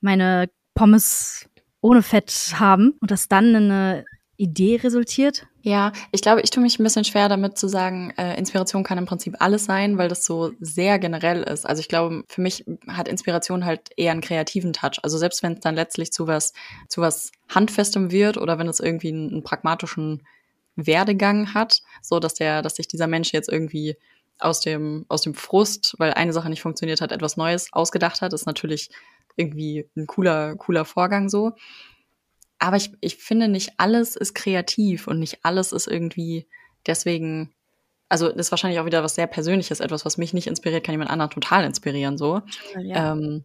meine 0.00 0.48
Pommes 0.74 1.48
ohne 1.86 2.02
Fett 2.02 2.32
haben 2.54 2.94
und 3.00 3.10
das 3.12 3.28
dann 3.28 3.54
eine 3.54 4.04
Idee 4.36 4.80
resultiert? 4.82 5.46
Ja, 5.62 5.92
ich 6.10 6.20
glaube, 6.20 6.40
ich 6.42 6.50
tue 6.50 6.62
mich 6.62 6.78
ein 6.78 6.84
bisschen 6.84 7.04
schwer 7.04 7.28
damit 7.28 7.56
zu 7.58 7.68
sagen, 7.68 8.12
äh, 8.18 8.36
Inspiration 8.36 8.82
kann 8.82 8.98
im 8.98 9.06
Prinzip 9.06 9.36
alles 9.38 9.64
sein, 9.64 9.96
weil 9.96 10.08
das 10.08 10.24
so 10.24 10.52
sehr 10.60 10.98
generell 10.98 11.42
ist. 11.42 11.64
Also 11.64 11.80
ich 11.80 11.88
glaube, 11.88 12.24
für 12.28 12.40
mich 12.40 12.64
hat 12.88 13.08
Inspiration 13.08 13.64
halt 13.64 13.90
eher 13.96 14.12
einen 14.12 14.20
kreativen 14.20 14.72
Touch. 14.72 14.98
Also 15.02 15.16
selbst 15.16 15.42
wenn 15.42 15.54
es 15.54 15.60
dann 15.60 15.76
letztlich 15.76 16.12
zu 16.12 16.26
was, 16.26 16.52
zu 16.88 17.00
was 17.00 17.30
Handfestem 17.48 18.10
wird 18.10 18.36
oder 18.36 18.58
wenn 18.58 18.68
es 18.68 18.80
irgendwie 18.80 19.08
einen, 19.08 19.30
einen 19.30 19.42
pragmatischen 19.44 20.22
Werdegang 20.74 21.54
hat, 21.54 21.82
so 22.02 22.18
dass 22.18 22.34
der, 22.34 22.62
dass 22.62 22.76
sich 22.76 22.88
dieser 22.88 23.06
Mensch 23.06 23.32
jetzt 23.32 23.48
irgendwie 23.48 23.96
aus 24.38 24.60
dem, 24.60 25.06
aus 25.08 25.22
dem 25.22 25.34
Frust, 25.34 25.94
weil 25.98 26.12
eine 26.12 26.32
Sache 26.32 26.50
nicht 26.50 26.62
funktioniert 26.62 27.00
hat, 27.00 27.12
etwas 27.12 27.36
Neues 27.36 27.68
ausgedacht 27.72 28.20
hat, 28.20 28.32
ist 28.32 28.46
natürlich 28.46 28.90
irgendwie 29.36 29.88
ein 29.96 30.06
cooler, 30.06 30.56
cooler 30.56 30.84
Vorgang 30.84 31.28
so. 31.28 31.52
Aber 32.58 32.76
ich, 32.76 32.92
ich 33.00 33.16
finde, 33.16 33.48
nicht 33.48 33.74
alles 33.76 34.16
ist 34.16 34.34
kreativ 34.34 35.06
und 35.06 35.18
nicht 35.18 35.44
alles 35.44 35.72
ist 35.72 35.86
irgendwie 35.86 36.48
deswegen, 36.86 37.54
also 38.08 38.28
das 38.28 38.46
ist 38.46 38.50
wahrscheinlich 38.50 38.80
auch 38.80 38.86
wieder 38.86 39.02
was 39.02 39.14
sehr 39.14 39.26
Persönliches, 39.26 39.80
etwas, 39.80 40.04
was 40.04 40.16
mich 40.16 40.32
nicht 40.32 40.46
inspiriert, 40.46 40.84
kann 40.84 40.94
jemand 40.94 41.10
anderen 41.10 41.30
total 41.30 41.64
inspirieren, 41.64 42.16
so. 42.16 42.40
Ja, 42.78 43.12
ähm, 43.12 43.44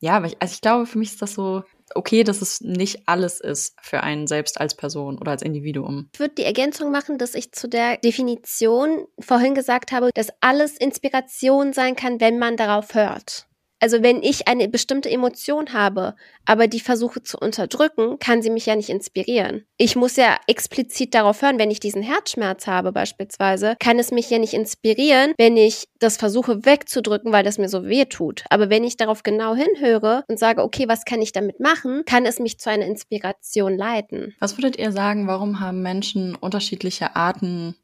ja 0.00 0.16
aber 0.16 0.26
ich, 0.26 0.36
also 0.40 0.54
ich 0.54 0.60
glaube, 0.62 0.86
für 0.86 0.98
mich 0.98 1.10
ist 1.10 1.22
das 1.22 1.34
so, 1.34 1.64
okay, 1.94 2.24
dass 2.24 2.40
es 2.40 2.60
nicht 2.62 3.06
alles 3.06 3.40
ist 3.40 3.76
für 3.82 4.02
einen 4.02 4.26
selbst 4.26 4.58
als 4.60 4.74
Person 4.74 5.18
oder 5.18 5.32
als 5.32 5.42
Individuum. 5.42 6.08
Ich 6.14 6.20
würde 6.20 6.34
die 6.34 6.44
Ergänzung 6.44 6.90
machen, 6.90 7.18
dass 7.18 7.34
ich 7.34 7.52
zu 7.52 7.68
der 7.68 7.98
Definition 7.98 9.06
vorhin 9.18 9.54
gesagt 9.54 9.92
habe, 9.92 10.10
dass 10.14 10.30
alles 10.40 10.76
Inspiration 10.78 11.72
sein 11.72 11.94
kann, 11.94 12.20
wenn 12.20 12.38
man 12.38 12.56
darauf 12.56 12.94
hört. 12.94 13.46
Also 13.80 14.02
wenn 14.02 14.22
ich 14.22 14.48
eine 14.48 14.68
bestimmte 14.68 15.10
Emotion 15.10 15.72
habe, 15.72 16.14
aber 16.46 16.66
die 16.66 16.80
versuche 16.80 17.22
zu 17.22 17.38
unterdrücken, 17.38 18.18
kann 18.18 18.42
sie 18.42 18.50
mich 18.50 18.66
ja 18.66 18.76
nicht 18.76 18.88
inspirieren. 18.88 19.64
Ich 19.76 19.96
muss 19.96 20.16
ja 20.16 20.38
explizit 20.46 21.14
darauf 21.14 21.42
hören, 21.42 21.58
wenn 21.58 21.70
ich 21.70 21.80
diesen 21.80 22.02
Herzschmerz 22.02 22.66
habe 22.66 22.92
beispielsweise, 22.92 23.76
kann 23.78 23.98
es 23.98 24.10
mich 24.10 24.30
ja 24.30 24.38
nicht 24.38 24.54
inspirieren, 24.54 25.34
wenn 25.36 25.56
ich 25.56 25.88
das 25.98 26.16
versuche 26.16 26.64
wegzudrücken, 26.64 27.32
weil 27.32 27.44
das 27.44 27.58
mir 27.58 27.68
so 27.68 27.84
weh 27.84 28.06
tut. 28.06 28.44
Aber 28.50 28.70
wenn 28.70 28.84
ich 28.84 28.96
darauf 28.96 29.22
genau 29.22 29.54
hinhöre 29.54 30.24
und 30.28 30.38
sage, 30.38 30.62
okay, 30.62 30.88
was 30.88 31.04
kann 31.04 31.20
ich 31.20 31.32
damit 31.32 31.60
machen, 31.60 32.04
kann 32.06 32.24
es 32.24 32.38
mich 32.38 32.58
zu 32.58 32.70
einer 32.70 32.86
Inspiration 32.86 33.76
leiten. 33.76 34.34
Was 34.40 34.56
würdet 34.56 34.78
ihr 34.78 34.92
sagen, 34.92 35.26
warum 35.26 35.60
haben 35.60 35.82
Menschen 35.82 36.34
unterschiedliche 36.34 37.14
Arten 37.16 37.76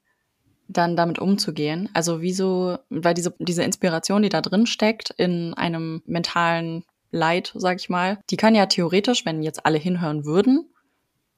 dann 0.72 0.96
damit 0.96 1.18
umzugehen. 1.18 1.88
Also 1.94 2.20
wieso, 2.20 2.78
weil 2.88 3.14
diese, 3.14 3.34
diese 3.38 3.62
Inspiration, 3.62 4.22
die 4.22 4.28
da 4.28 4.40
drin 4.40 4.66
steckt, 4.66 5.10
in 5.10 5.54
einem 5.54 6.02
mentalen 6.06 6.84
Leid, 7.10 7.52
sag 7.54 7.78
ich 7.78 7.90
mal, 7.90 8.18
die 8.30 8.36
kann 8.36 8.54
ja 8.54 8.66
theoretisch, 8.66 9.24
wenn 9.26 9.42
jetzt 9.42 9.66
alle 9.66 9.78
hinhören 9.78 10.24
würden, 10.24 10.72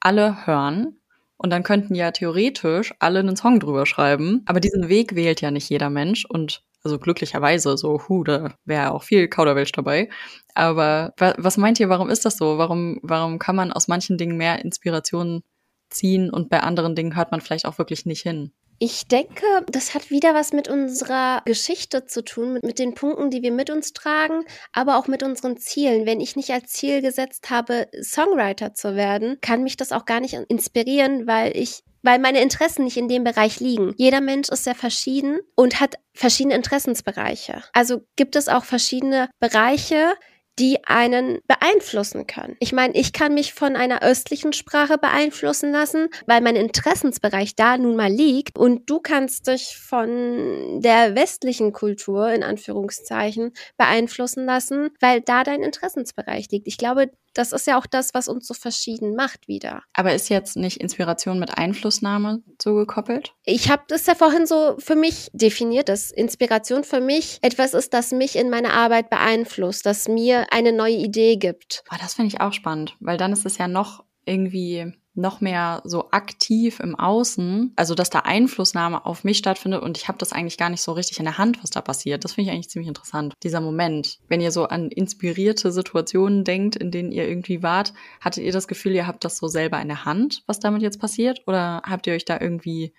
alle 0.00 0.46
hören. 0.46 0.98
Und 1.36 1.50
dann 1.50 1.64
könnten 1.64 1.94
ja 1.94 2.12
theoretisch 2.12 2.94
alle 3.00 3.18
einen 3.18 3.36
Song 3.36 3.58
drüber 3.58 3.86
schreiben. 3.86 4.42
Aber 4.46 4.60
diesen 4.60 4.88
Weg 4.88 5.14
wählt 5.14 5.40
ja 5.40 5.50
nicht 5.50 5.68
jeder 5.68 5.90
Mensch. 5.90 6.24
Und 6.24 6.62
also 6.84 6.98
glücklicherweise, 6.98 7.76
so, 7.76 8.00
hu, 8.08 8.24
da 8.24 8.54
wäre 8.64 8.92
auch 8.92 9.02
viel 9.02 9.26
Kauderwelsch 9.28 9.72
dabei. 9.72 10.08
Aber 10.54 11.12
was 11.16 11.56
meint 11.56 11.80
ihr, 11.80 11.88
warum 11.88 12.08
ist 12.08 12.24
das 12.24 12.36
so? 12.36 12.58
Warum, 12.58 13.00
warum 13.02 13.38
kann 13.38 13.56
man 13.56 13.72
aus 13.72 13.88
manchen 13.88 14.16
Dingen 14.16 14.36
mehr 14.36 14.64
Inspiration 14.64 15.42
ziehen 15.90 16.30
und 16.30 16.50
bei 16.50 16.60
anderen 16.60 16.94
Dingen 16.94 17.16
hört 17.16 17.30
man 17.30 17.40
vielleicht 17.40 17.66
auch 17.66 17.78
wirklich 17.78 18.06
nicht 18.06 18.22
hin? 18.22 18.52
Ich 18.78 19.06
denke, 19.06 19.44
das 19.68 19.94
hat 19.94 20.10
wieder 20.10 20.34
was 20.34 20.52
mit 20.52 20.68
unserer 20.68 21.42
Geschichte 21.44 22.06
zu 22.06 22.24
tun, 22.24 22.54
mit, 22.54 22.64
mit, 22.64 22.78
den 22.78 22.94
Punkten, 22.94 23.30
die 23.30 23.42
wir 23.42 23.52
mit 23.52 23.70
uns 23.70 23.92
tragen, 23.92 24.44
aber 24.72 24.98
auch 24.98 25.06
mit 25.06 25.22
unseren 25.22 25.56
Zielen. 25.56 26.06
Wenn 26.06 26.20
ich 26.20 26.36
nicht 26.36 26.50
als 26.50 26.72
Ziel 26.72 27.00
gesetzt 27.00 27.50
habe, 27.50 27.88
Songwriter 28.02 28.74
zu 28.74 28.96
werden, 28.96 29.38
kann 29.40 29.62
mich 29.62 29.76
das 29.76 29.92
auch 29.92 30.04
gar 30.04 30.20
nicht 30.20 30.34
inspirieren, 30.48 31.26
weil 31.26 31.56
ich 31.56 31.82
weil 32.04 32.18
meine 32.18 32.42
Interessen 32.42 32.84
nicht 32.84 32.98
in 32.98 33.08
dem 33.08 33.24
Bereich 33.24 33.60
liegen. 33.60 33.94
Jeder 33.96 34.20
Mensch 34.20 34.50
ist 34.50 34.64
sehr 34.64 34.74
verschieden 34.74 35.40
und 35.56 35.80
hat 35.80 35.94
verschiedene 36.12 36.54
Interessensbereiche. 36.54 37.62
Also 37.72 38.02
gibt 38.16 38.36
es 38.36 38.48
auch 38.48 38.64
verschiedene 38.64 39.30
Bereiche, 39.40 40.12
die 40.58 40.84
einen 40.84 41.40
beeinflussen 41.46 42.26
können. 42.26 42.56
Ich 42.60 42.72
meine, 42.72 42.94
ich 42.94 43.12
kann 43.12 43.34
mich 43.34 43.54
von 43.54 43.76
einer 43.76 44.02
östlichen 44.02 44.52
Sprache 44.52 44.98
beeinflussen 44.98 45.72
lassen, 45.72 46.08
weil 46.26 46.40
mein 46.40 46.56
Interessensbereich 46.56 47.56
da 47.56 47.76
nun 47.76 47.96
mal 47.96 48.10
liegt 48.10 48.58
und 48.58 48.88
du 48.88 49.00
kannst 49.00 49.48
dich 49.48 49.76
von 49.76 50.80
der 50.80 51.14
westlichen 51.14 51.72
Kultur 51.72 52.30
in 52.32 52.42
Anführungszeichen 52.42 53.52
beeinflussen 53.76 54.44
lassen, 54.44 54.90
weil 55.00 55.20
da 55.20 55.42
dein 55.42 55.62
Interessensbereich 55.62 56.48
liegt. 56.50 56.68
Ich 56.68 56.78
glaube, 56.78 57.10
das 57.34 57.52
ist 57.52 57.66
ja 57.66 57.78
auch 57.78 57.86
das, 57.86 58.14
was 58.14 58.28
uns 58.28 58.46
so 58.46 58.54
verschieden 58.54 59.14
macht 59.14 59.48
wieder. 59.48 59.82
Aber 59.92 60.14
ist 60.14 60.30
jetzt 60.30 60.56
nicht 60.56 60.80
Inspiration 60.80 61.38
mit 61.38 61.56
Einflussnahme 61.58 62.42
so 62.62 62.74
gekoppelt? 62.74 63.34
Ich 63.44 63.70
habe 63.70 63.82
das 63.88 64.06
ja 64.06 64.14
vorhin 64.14 64.46
so 64.46 64.76
für 64.78 64.96
mich 64.96 65.30
definiert, 65.32 65.88
dass 65.88 66.10
Inspiration 66.10 66.84
für 66.84 67.00
mich 67.00 67.38
etwas 67.42 67.74
ist, 67.74 67.92
das 67.92 68.12
mich 68.12 68.36
in 68.36 68.50
meiner 68.50 68.72
Arbeit 68.72 69.10
beeinflusst, 69.10 69.84
das 69.86 70.08
mir 70.08 70.46
eine 70.50 70.72
neue 70.72 70.96
Idee 70.96 71.36
gibt. 71.36 71.84
Oh, 71.92 71.96
das 72.00 72.14
finde 72.14 72.28
ich 72.28 72.40
auch 72.40 72.52
spannend, 72.52 72.96
weil 73.00 73.16
dann 73.16 73.32
ist 73.32 73.46
es 73.46 73.58
ja 73.58 73.68
noch 73.68 74.04
irgendwie 74.24 74.92
noch 75.14 75.40
mehr 75.40 75.80
so 75.84 76.10
aktiv 76.10 76.80
im 76.80 76.96
Außen, 76.96 77.72
also 77.76 77.94
dass 77.94 78.10
da 78.10 78.20
Einflussnahme 78.20 79.06
auf 79.06 79.22
mich 79.22 79.38
stattfindet 79.38 79.82
und 79.82 79.96
ich 79.96 80.08
habe 80.08 80.18
das 80.18 80.32
eigentlich 80.32 80.58
gar 80.58 80.70
nicht 80.70 80.82
so 80.82 80.92
richtig 80.92 81.18
in 81.18 81.24
der 81.24 81.38
Hand, 81.38 81.62
was 81.62 81.70
da 81.70 81.80
passiert. 81.80 82.24
Das 82.24 82.32
finde 82.32 82.50
ich 82.50 82.54
eigentlich 82.54 82.70
ziemlich 82.70 82.88
interessant, 82.88 83.34
dieser 83.42 83.60
Moment. 83.60 84.18
Wenn 84.28 84.40
ihr 84.40 84.50
so 84.50 84.64
an 84.64 84.88
inspirierte 84.90 85.70
Situationen 85.70 86.42
denkt, 86.42 86.74
in 86.76 86.90
denen 86.90 87.12
ihr 87.12 87.28
irgendwie 87.28 87.62
wart, 87.62 87.94
hattet 88.20 88.44
ihr 88.44 88.52
das 88.52 88.66
Gefühl, 88.66 88.92
ihr 88.92 89.06
habt 89.06 89.24
das 89.24 89.38
so 89.38 89.46
selber 89.46 89.80
in 89.80 89.88
der 89.88 90.04
Hand, 90.04 90.42
was 90.46 90.58
damit 90.58 90.82
jetzt 90.82 91.00
passiert? 91.00 91.42
Oder 91.46 91.82
habt 91.84 92.06
ihr 92.06 92.14
euch 92.14 92.24
da 92.24 92.40
irgendwie 92.40 92.92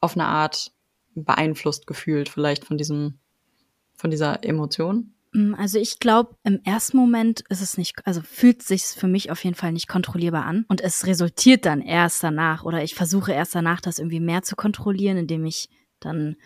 auf 0.00 0.14
eine 0.14 0.26
Art 0.26 0.72
beeinflusst 1.14 1.86
gefühlt, 1.86 2.28
vielleicht 2.28 2.64
von 2.64 2.78
diesem, 2.78 3.18
von 3.94 4.10
dieser 4.10 4.42
Emotion? 4.42 5.12
Mm, 5.32 5.54
also 5.54 5.78
ich 5.78 5.98
glaube, 5.98 6.36
im 6.44 6.60
ersten 6.64 6.96
Moment 6.96 7.42
ist 7.48 7.62
es 7.62 7.78
nicht, 7.78 7.94
also 8.04 8.20
fühlt 8.22 8.62
sich 8.62 8.82
für 8.82 9.08
mich 9.08 9.30
auf 9.30 9.42
jeden 9.44 9.56
Fall 9.56 9.72
nicht 9.72 9.88
kontrollierbar 9.88 10.44
an. 10.44 10.64
Und 10.68 10.80
es 10.80 11.06
resultiert 11.06 11.66
dann 11.66 11.80
erst 11.80 12.22
danach 12.22 12.64
oder 12.64 12.82
ich 12.82 12.94
versuche 12.94 13.32
erst 13.32 13.54
danach, 13.54 13.80
das 13.80 13.98
irgendwie 13.98 14.20
mehr 14.20 14.42
zu 14.42 14.56
kontrollieren, 14.56 15.16
indem 15.16 15.44
ich 15.44 15.68
dann 16.00 16.36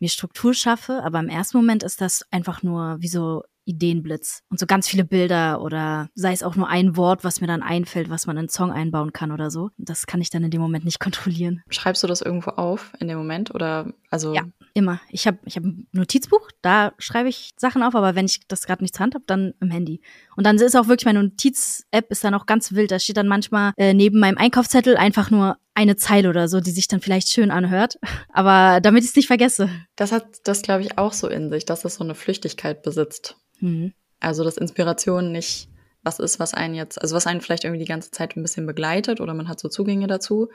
mir 0.00 0.08
Struktur 0.08 0.54
schaffe. 0.54 1.02
Aber 1.04 1.20
im 1.20 1.28
ersten 1.28 1.56
Moment 1.56 1.82
ist 1.82 2.00
das 2.00 2.24
einfach 2.30 2.62
nur 2.62 2.96
wie 3.00 3.08
so 3.08 3.42
Ideenblitz 3.66 4.42
und 4.50 4.60
so 4.60 4.66
ganz 4.66 4.88
viele 4.88 5.04
Bilder 5.04 5.60
oder 5.62 6.08
sei 6.14 6.32
es 6.32 6.42
auch 6.42 6.56
nur 6.56 6.68
ein 6.68 6.96
Wort, 6.96 7.24
was 7.24 7.40
mir 7.40 7.46
dann 7.46 7.62
einfällt, 7.62 8.10
was 8.10 8.26
man 8.26 8.36
in 8.36 8.40
einen 8.40 8.48
Song 8.48 8.70
einbauen 8.70 9.12
kann 9.12 9.32
oder 9.32 9.50
so. 9.50 9.70
Das 9.78 10.06
kann 10.06 10.20
ich 10.20 10.30
dann 10.30 10.44
in 10.44 10.50
dem 10.50 10.60
Moment 10.60 10.84
nicht 10.84 11.00
kontrollieren. 11.00 11.62
Schreibst 11.70 12.02
du 12.02 12.06
das 12.06 12.20
irgendwo 12.20 12.50
auf 12.50 12.92
in 13.00 13.08
dem 13.08 13.18
Moment 13.18 13.54
oder 13.54 13.92
also? 14.14 14.32
Ja, 14.32 14.44
immer. 14.74 15.00
Ich 15.10 15.26
habe 15.26 15.38
ich 15.44 15.56
hab 15.56 15.64
ein 15.64 15.88
Notizbuch, 15.90 16.48
da 16.62 16.92
schreibe 16.98 17.28
ich 17.28 17.50
Sachen 17.56 17.82
auf, 17.82 17.96
aber 17.96 18.14
wenn 18.14 18.26
ich 18.26 18.46
das 18.46 18.64
gerade 18.64 18.84
nicht 18.84 18.94
zur 18.94 19.02
Hand 19.02 19.16
habe, 19.16 19.24
dann 19.26 19.54
im 19.60 19.72
Handy. 19.72 20.00
Und 20.36 20.46
dann 20.46 20.56
ist 20.56 20.76
auch 20.76 20.86
wirklich 20.86 21.04
meine 21.04 21.20
Notiz-App 21.24 22.12
ist 22.12 22.22
dann 22.22 22.32
auch 22.34 22.46
ganz 22.46 22.72
wild. 22.74 22.92
Da 22.92 23.00
steht 23.00 23.16
dann 23.16 23.26
manchmal 23.26 23.72
äh, 23.76 23.92
neben 23.92 24.20
meinem 24.20 24.38
Einkaufszettel 24.38 24.96
einfach 24.96 25.32
nur 25.32 25.56
eine 25.74 25.96
Zeile 25.96 26.28
oder 26.28 26.46
so, 26.46 26.60
die 26.60 26.70
sich 26.70 26.86
dann 26.86 27.00
vielleicht 27.00 27.28
schön 27.28 27.50
anhört. 27.50 27.98
Aber 28.32 28.80
damit 28.80 29.02
ich 29.02 29.10
es 29.10 29.16
nicht 29.16 29.26
vergesse. 29.26 29.68
Das 29.96 30.12
hat 30.12 30.24
das, 30.44 30.62
glaube 30.62 30.82
ich, 30.82 30.96
auch 30.96 31.12
so 31.12 31.26
in 31.26 31.50
sich, 31.50 31.64
dass 31.64 31.84
es 31.84 31.96
so 31.96 32.04
eine 32.04 32.14
Flüchtigkeit 32.14 32.82
besitzt. 32.82 33.36
Mhm. 33.58 33.94
Also, 34.20 34.44
dass 34.44 34.56
Inspiration 34.56 35.32
nicht 35.32 35.68
was 36.04 36.20
ist, 36.20 36.38
was 36.38 36.54
einen 36.54 36.74
jetzt, 36.74 37.02
also 37.02 37.16
was 37.16 37.26
einen 37.26 37.40
vielleicht 37.40 37.64
irgendwie 37.64 37.82
die 37.82 37.88
ganze 37.88 38.12
Zeit 38.12 38.36
ein 38.36 38.42
bisschen 38.42 38.66
begleitet 38.66 39.20
oder 39.20 39.34
man 39.34 39.48
hat 39.48 39.58
so 39.58 39.68
Zugänge 39.68 40.06
dazu. 40.06 40.50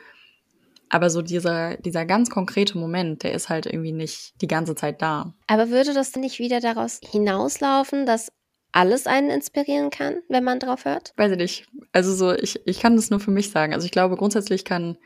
Aber 0.90 1.10
so 1.10 1.22
dieser, 1.22 1.78
dieser 1.78 2.06
ganz 2.06 2.30
konkrete 2.30 2.78
Moment, 2.78 3.24
der 3.24 3.34
ist 3.34 3.50
halt 3.50 3.68
irgendwie 3.68 3.92
nicht 3.92 4.34
die 4.42 4.48
ganze 4.48 4.76
Zeit 4.76 5.02
da. 5.02 5.34
Aber 5.48 5.70
würde 5.70 5.94
das 5.94 6.16
nicht 6.16 6.40
wieder 6.40 6.60
daraus 6.60 7.00
hinauslaufen, 7.04 8.06
dass 8.06 8.30
alles 8.72 9.08
einen 9.08 9.30
inspirieren 9.30 9.90
kann, 9.90 10.22
wenn 10.30 10.44
man 10.44 10.60
drauf 10.60 10.86
hört? 10.86 11.14
Weiß 11.18 11.32
ich 11.32 11.38
nicht. 11.38 11.68
Also 11.92 12.14
so, 12.14 12.34
ich, 12.34 12.60
ich 12.66 12.80
kann 12.80 12.96
das 12.96 13.10
nur 13.10 13.20
für 13.20 13.32
mich 13.32 13.52
sagen. 13.52 13.74
Also 13.74 13.86
ich 13.86 13.92
glaube, 13.92 14.16
grundsätzlich 14.16 14.66
kann, 14.66 14.98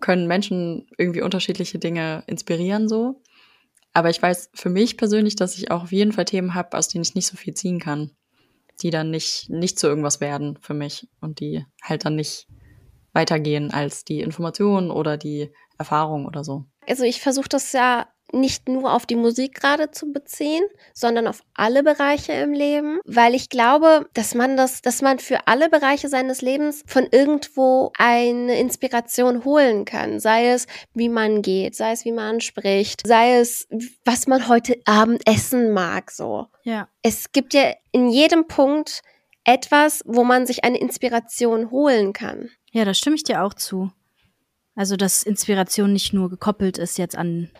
können 0.00 0.26
Menschen 0.26 0.88
irgendwie 0.98 1.22
unterschiedliche 1.22 1.78
Dinge 1.78 2.24
inspirieren 2.26 2.88
so. 2.88 3.22
Aber 3.92 4.10
ich 4.10 4.22
weiß 4.22 4.50
für 4.54 4.70
mich 4.70 4.96
persönlich, 4.96 5.36
dass 5.36 5.56
ich 5.56 5.70
auch 5.70 5.84
auf 5.84 5.92
jeden 5.92 6.12
Fall 6.12 6.24
Themen 6.24 6.54
habe, 6.54 6.76
aus 6.76 6.88
denen 6.88 7.02
ich 7.02 7.14
nicht 7.14 7.26
so 7.26 7.36
viel 7.36 7.54
ziehen 7.54 7.80
kann. 7.80 8.12
Die 8.82 8.90
dann 8.90 9.10
nicht, 9.10 9.50
nicht 9.50 9.78
zu 9.78 9.88
irgendwas 9.88 10.20
werden 10.20 10.58
für 10.62 10.74
mich 10.74 11.08
und 11.20 11.40
die 11.40 11.64
halt 11.82 12.04
dann 12.04 12.16
nicht 12.16 12.46
weitergehen 13.12 13.72
als 13.72 14.04
die 14.04 14.20
Information 14.20 14.90
oder 14.90 15.16
die 15.16 15.50
Erfahrung 15.78 16.26
oder 16.26 16.44
so. 16.44 16.64
Also 16.86 17.04
ich 17.04 17.20
versuche 17.20 17.48
das 17.48 17.72
ja 17.72 18.06
nicht 18.32 18.68
nur 18.68 18.92
auf 18.92 19.06
die 19.06 19.16
Musik 19.16 19.60
gerade 19.60 19.90
zu 19.90 20.12
beziehen, 20.12 20.64
sondern 20.94 21.26
auf 21.26 21.42
alle 21.54 21.82
Bereiche 21.82 22.32
im 22.32 22.52
Leben, 22.52 23.00
weil 23.04 23.34
ich 23.34 23.48
glaube, 23.48 24.08
dass 24.14 24.34
man 24.34 24.56
das, 24.56 24.82
dass 24.82 25.02
man 25.02 25.18
für 25.18 25.46
alle 25.46 25.68
Bereiche 25.68 26.08
seines 26.08 26.42
Lebens 26.42 26.82
von 26.86 27.08
irgendwo 27.10 27.92
eine 27.98 28.58
Inspiration 28.58 29.44
holen 29.44 29.84
kann. 29.84 30.20
Sei 30.20 30.48
es, 30.50 30.66
wie 30.94 31.08
man 31.08 31.42
geht, 31.42 31.74
sei 31.74 31.92
es, 31.92 32.04
wie 32.04 32.12
man 32.12 32.40
spricht, 32.40 33.06
sei 33.06 33.38
es, 33.38 33.66
was 34.04 34.26
man 34.26 34.48
heute 34.48 34.76
Abend 34.84 35.22
essen 35.26 35.72
mag, 35.72 36.10
so. 36.10 36.46
Ja. 36.62 36.88
Es 37.02 37.32
gibt 37.32 37.54
ja 37.54 37.72
in 37.92 38.08
jedem 38.10 38.46
Punkt 38.46 39.02
etwas, 39.44 40.02
wo 40.04 40.22
man 40.22 40.46
sich 40.46 40.64
eine 40.64 40.78
Inspiration 40.78 41.70
holen 41.70 42.12
kann. 42.12 42.50
Ja, 42.70 42.84
da 42.84 42.94
stimme 42.94 43.16
ich 43.16 43.24
dir 43.24 43.42
auch 43.42 43.54
zu. 43.54 43.90
Also, 44.74 44.96
dass 44.96 45.22
Inspiration 45.22 45.92
nicht 45.92 46.12
nur 46.12 46.30
gekoppelt 46.30 46.78
ist 46.78 46.98
jetzt 46.98 47.16
an 47.16 47.50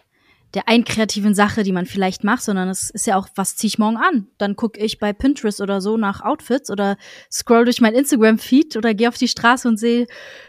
der 0.54 0.68
einen 0.68 0.84
kreativen 0.84 1.34
Sache, 1.34 1.62
die 1.62 1.72
man 1.72 1.86
vielleicht 1.86 2.24
macht, 2.24 2.42
sondern 2.42 2.68
es 2.68 2.90
ist 2.90 3.06
ja 3.06 3.16
auch, 3.16 3.28
was 3.36 3.56
ziehe 3.56 3.68
ich 3.68 3.78
morgen 3.78 3.96
an? 3.96 4.26
Dann 4.38 4.56
gucke 4.56 4.80
ich 4.80 4.98
bei 4.98 5.12
Pinterest 5.12 5.60
oder 5.60 5.80
so 5.80 5.96
nach 5.96 6.22
Outfits 6.22 6.70
oder 6.70 6.96
scroll 7.30 7.64
durch 7.64 7.80
mein 7.80 7.94
Instagram-Feed 7.94 8.76
oder 8.76 8.94
gehe 8.94 9.08
auf 9.08 9.16
die 9.16 9.28
Straße 9.28 9.68
und 9.68 9.76
sehe 9.76 10.06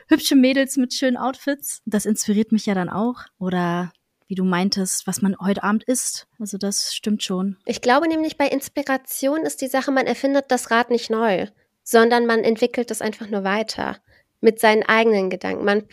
hübsche 0.07 0.35
Mädels 0.35 0.77
mit 0.77 0.93
schönen 0.93 1.17
Outfits. 1.17 1.81
Das 1.85 2.05
inspiriert 2.05 2.51
mich 2.51 2.65
ja 2.65 2.73
dann 2.73 2.89
auch. 2.89 3.25
Oder 3.37 3.91
wie 4.27 4.35
du 4.35 4.43
meintest, 4.43 5.05
was 5.05 5.21
man 5.21 5.35
heute 5.39 5.63
Abend 5.63 5.83
isst. 5.83 6.27
Also 6.39 6.57
das 6.57 6.95
stimmt 6.95 7.21
schon. 7.21 7.57
Ich 7.65 7.81
glaube 7.81 8.07
nämlich, 8.07 8.37
bei 8.37 8.47
Inspiration 8.47 9.41
ist 9.41 9.61
die 9.61 9.67
Sache, 9.67 9.91
man 9.91 10.07
erfindet 10.07 10.45
das 10.49 10.71
Rad 10.71 10.89
nicht 10.89 11.11
neu, 11.11 11.47
sondern 11.83 12.25
man 12.25 12.39
entwickelt 12.39 12.89
es 12.89 13.01
einfach 13.01 13.27
nur 13.27 13.43
weiter 13.43 13.97
mit 14.41 14.59
seinen 14.59 14.83
eigenen 14.83 15.29
Gedanken. 15.29 15.63
Man, 15.63 15.83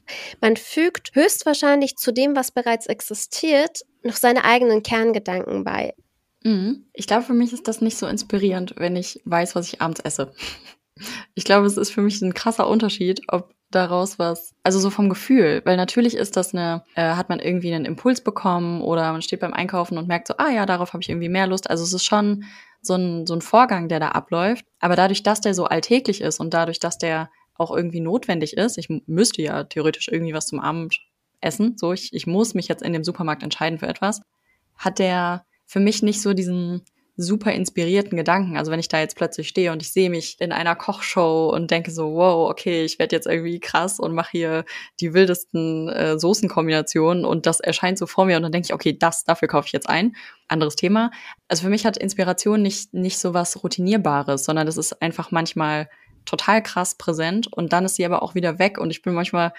man 0.40 0.56
fügt 0.56 1.14
höchstwahrscheinlich 1.14 1.96
zu 1.96 2.12
dem, 2.12 2.34
was 2.34 2.50
bereits 2.50 2.86
existiert, 2.86 3.82
noch 4.02 4.16
seine 4.16 4.44
eigenen 4.44 4.82
Kerngedanken 4.82 5.64
bei. 5.64 5.94
Mhm. 6.42 6.86
Ich 6.92 7.06
glaube, 7.06 7.24
für 7.24 7.34
mich 7.34 7.52
ist 7.52 7.68
das 7.68 7.80
nicht 7.80 7.98
so 7.98 8.06
inspirierend, 8.06 8.74
wenn 8.76 8.96
ich 8.96 9.20
weiß, 9.24 9.54
was 9.54 9.68
ich 9.72 9.80
abends 9.80 10.00
esse. 10.00 10.32
Ich 11.36 11.44
glaube, 11.44 11.64
es 11.64 11.76
ist 11.76 11.92
für 11.92 12.02
mich 12.02 12.20
ein 12.22 12.34
krasser 12.34 12.68
Unterschied, 12.68 13.22
ob 13.28 13.54
daraus 13.70 14.18
was, 14.18 14.56
also 14.64 14.80
so 14.80 14.90
vom 14.90 15.08
Gefühl, 15.08 15.62
weil 15.64 15.76
natürlich 15.76 16.16
ist 16.16 16.36
das 16.36 16.52
eine, 16.52 16.82
äh, 16.96 17.14
hat 17.14 17.28
man 17.28 17.38
irgendwie 17.38 17.72
einen 17.72 17.84
Impuls 17.84 18.20
bekommen 18.20 18.82
oder 18.82 19.12
man 19.12 19.22
steht 19.22 19.38
beim 19.38 19.52
Einkaufen 19.52 19.96
und 19.96 20.08
merkt 20.08 20.26
so, 20.26 20.34
ah 20.38 20.50
ja, 20.50 20.66
darauf 20.66 20.92
habe 20.92 21.02
ich 21.02 21.08
irgendwie 21.08 21.28
mehr 21.28 21.46
Lust. 21.46 21.70
Also 21.70 21.84
es 21.84 21.92
ist 21.92 22.04
schon 22.04 22.42
so 22.80 22.94
ein, 22.94 23.28
so 23.28 23.34
ein 23.34 23.42
Vorgang, 23.42 23.88
der 23.88 24.00
da 24.00 24.08
abläuft. 24.08 24.64
Aber 24.80 24.96
dadurch, 24.96 25.22
dass 25.22 25.40
der 25.40 25.54
so 25.54 25.66
alltäglich 25.66 26.20
ist 26.20 26.40
und 26.40 26.52
dadurch, 26.52 26.80
dass 26.80 26.98
der 26.98 27.30
auch 27.58 27.74
irgendwie 27.74 28.00
notwendig 28.00 28.56
ist. 28.56 28.78
Ich 28.78 28.88
müsste 29.06 29.42
ja 29.42 29.64
theoretisch 29.64 30.08
irgendwie 30.08 30.34
was 30.34 30.46
zum 30.46 30.60
Abend 30.60 31.00
essen. 31.40 31.76
So, 31.76 31.92
ich, 31.92 32.12
ich 32.12 32.26
muss 32.26 32.54
mich 32.54 32.68
jetzt 32.68 32.82
in 32.82 32.92
dem 32.92 33.04
Supermarkt 33.04 33.42
entscheiden 33.42 33.78
für 33.78 33.86
etwas. 33.86 34.22
Hat 34.76 34.98
der 34.98 35.44
für 35.66 35.80
mich 35.80 36.02
nicht 36.02 36.22
so 36.22 36.32
diesen 36.32 36.82
super 37.20 37.50
inspirierten 37.52 38.16
Gedanken. 38.16 38.56
Also 38.56 38.70
wenn 38.70 38.78
ich 38.78 38.86
da 38.86 39.00
jetzt 39.00 39.16
plötzlich 39.16 39.48
stehe 39.48 39.72
und 39.72 39.82
ich 39.82 39.92
sehe 39.92 40.08
mich 40.08 40.36
in 40.38 40.52
einer 40.52 40.76
Kochshow 40.76 41.50
und 41.52 41.68
denke 41.72 41.90
so, 41.90 42.14
wow, 42.14 42.48
okay, 42.48 42.84
ich 42.84 43.00
werde 43.00 43.16
jetzt 43.16 43.26
irgendwie 43.26 43.58
krass 43.58 43.98
und 43.98 44.14
mache 44.14 44.30
hier 44.30 44.64
die 45.00 45.14
wildesten 45.14 45.88
äh, 45.88 46.16
Soßenkombinationen 46.16 47.24
und 47.24 47.44
das 47.44 47.58
erscheint 47.58 47.98
so 47.98 48.06
vor 48.06 48.24
mir 48.24 48.36
und 48.36 48.44
dann 48.44 48.52
denke 48.52 48.66
ich, 48.66 48.72
okay, 48.72 48.96
das, 48.96 49.24
dafür 49.24 49.48
kaufe 49.48 49.66
ich 49.66 49.72
jetzt 49.72 49.88
ein. 49.88 50.14
Anderes 50.46 50.76
Thema. 50.76 51.10
Also 51.48 51.64
für 51.64 51.70
mich 51.70 51.84
hat 51.84 51.96
Inspiration 51.96 52.62
nicht, 52.62 52.94
nicht 52.94 53.18
so 53.18 53.34
was 53.34 53.62
Routinierbares, 53.64 54.44
sondern 54.44 54.66
das 54.66 54.76
ist 54.76 55.02
einfach 55.02 55.32
manchmal 55.32 55.88
total 56.28 56.62
krass 56.62 56.96
präsent 56.96 57.48
und 57.52 57.72
dann 57.72 57.84
ist 57.84 57.96
sie 57.96 58.04
aber 58.04 58.22
auch 58.22 58.34
wieder 58.34 58.58
weg 58.58 58.78
und 58.78 58.90
ich 58.90 59.02
bin 59.02 59.14
manchmal 59.14 59.52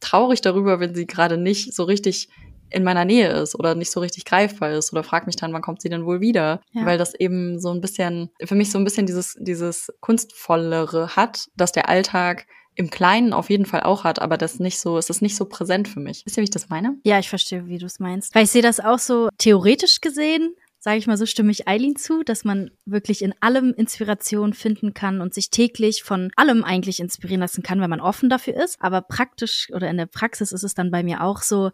traurig 0.00 0.40
darüber, 0.40 0.80
wenn 0.80 0.94
sie 0.94 1.06
gerade 1.06 1.38
nicht 1.38 1.74
so 1.74 1.84
richtig 1.84 2.28
in 2.70 2.82
meiner 2.82 3.04
Nähe 3.04 3.28
ist 3.28 3.54
oder 3.54 3.74
nicht 3.74 3.90
so 3.90 4.00
richtig 4.00 4.24
greifbar 4.24 4.72
ist 4.72 4.92
oder 4.92 5.04
frag 5.04 5.26
mich 5.26 5.36
dann, 5.36 5.52
wann 5.52 5.62
kommt 5.62 5.80
sie 5.80 5.88
denn 5.88 6.04
wohl 6.04 6.20
wieder? 6.20 6.60
Ja. 6.72 6.84
Weil 6.84 6.98
das 6.98 7.14
eben 7.14 7.60
so 7.60 7.70
ein 7.70 7.80
bisschen, 7.80 8.30
für 8.44 8.56
mich 8.56 8.70
so 8.70 8.78
ein 8.78 8.84
bisschen 8.84 9.06
dieses, 9.06 9.36
dieses 9.38 9.92
Kunstvollere 10.00 11.14
hat, 11.14 11.48
dass 11.56 11.72
der 11.72 11.88
Alltag 11.88 12.46
im 12.74 12.90
Kleinen 12.90 13.32
auf 13.32 13.48
jeden 13.48 13.66
Fall 13.66 13.82
auch 13.84 14.04
hat, 14.04 14.20
aber 14.20 14.36
das 14.36 14.58
nicht 14.58 14.78
so, 14.78 14.98
es 14.98 15.08
ist 15.08 15.22
nicht 15.22 15.36
so 15.36 15.46
präsent 15.46 15.88
für 15.88 16.00
mich. 16.00 16.22
Wisst 16.26 16.36
ihr, 16.36 16.42
wie 16.42 16.44
ich 16.44 16.50
das 16.50 16.68
meine? 16.68 16.96
Ja, 17.04 17.18
ich 17.18 17.28
verstehe, 17.28 17.66
wie 17.68 17.78
du 17.78 17.86
es 17.86 18.00
meinst. 18.00 18.34
Weil 18.34 18.44
ich 18.44 18.50
sehe 18.50 18.62
das 18.62 18.80
auch 18.80 18.98
so 18.98 19.28
theoretisch 19.38 20.00
gesehen, 20.00 20.54
sage 20.86 20.98
ich 20.98 21.08
mal 21.08 21.16
so, 21.16 21.26
stimme 21.26 21.50
ich 21.50 21.66
Eileen 21.66 21.96
zu, 21.96 22.22
dass 22.22 22.44
man 22.44 22.70
wirklich 22.84 23.22
in 23.22 23.34
allem 23.40 23.74
Inspiration 23.74 24.52
finden 24.52 24.94
kann 24.94 25.20
und 25.20 25.34
sich 25.34 25.50
täglich 25.50 26.04
von 26.04 26.30
allem 26.36 26.62
eigentlich 26.62 27.00
inspirieren 27.00 27.40
lassen 27.40 27.64
kann, 27.64 27.80
wenn 27.80 27.90
man 27.90 28.00
offen 28.00 28.28
dafür 28.28 28.54
ist. 28.54 28.80
Aber 28.80 29.02
praktisch 29.02 29.68
oder 29.74 29.90
in 29.90 29.96
der 29.96 30.06
Praxis 30.06 30.52
ist 30.52 30.62
es 30.62 30.74
dann 30.74 30.92
bei 30.92 31.02
mir 31.02 31.24
auch 31.24 31.42
so, 31.42 31.72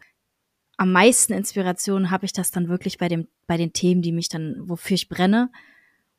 am 0.77 0.91
meisten 0.91 1.31
Inspiration 1.31 2.09
habe 2.09 2.25
ich 2.25 2.33
das 2.33 2.49
dann 2.49 2.69
wirklich 2.69 2.97
bei 2.97 3.07
dem, 3.07 3.27
bei 3.45 3.55
den 3.55 3.71
Themen, 3.71 4.01
die 4.01 4.11
mich 4.11 4.29
dann, 4.29 4.55
wofür 4.67 4.95
ich 4.95 5.09
brenne. 5.09 5.51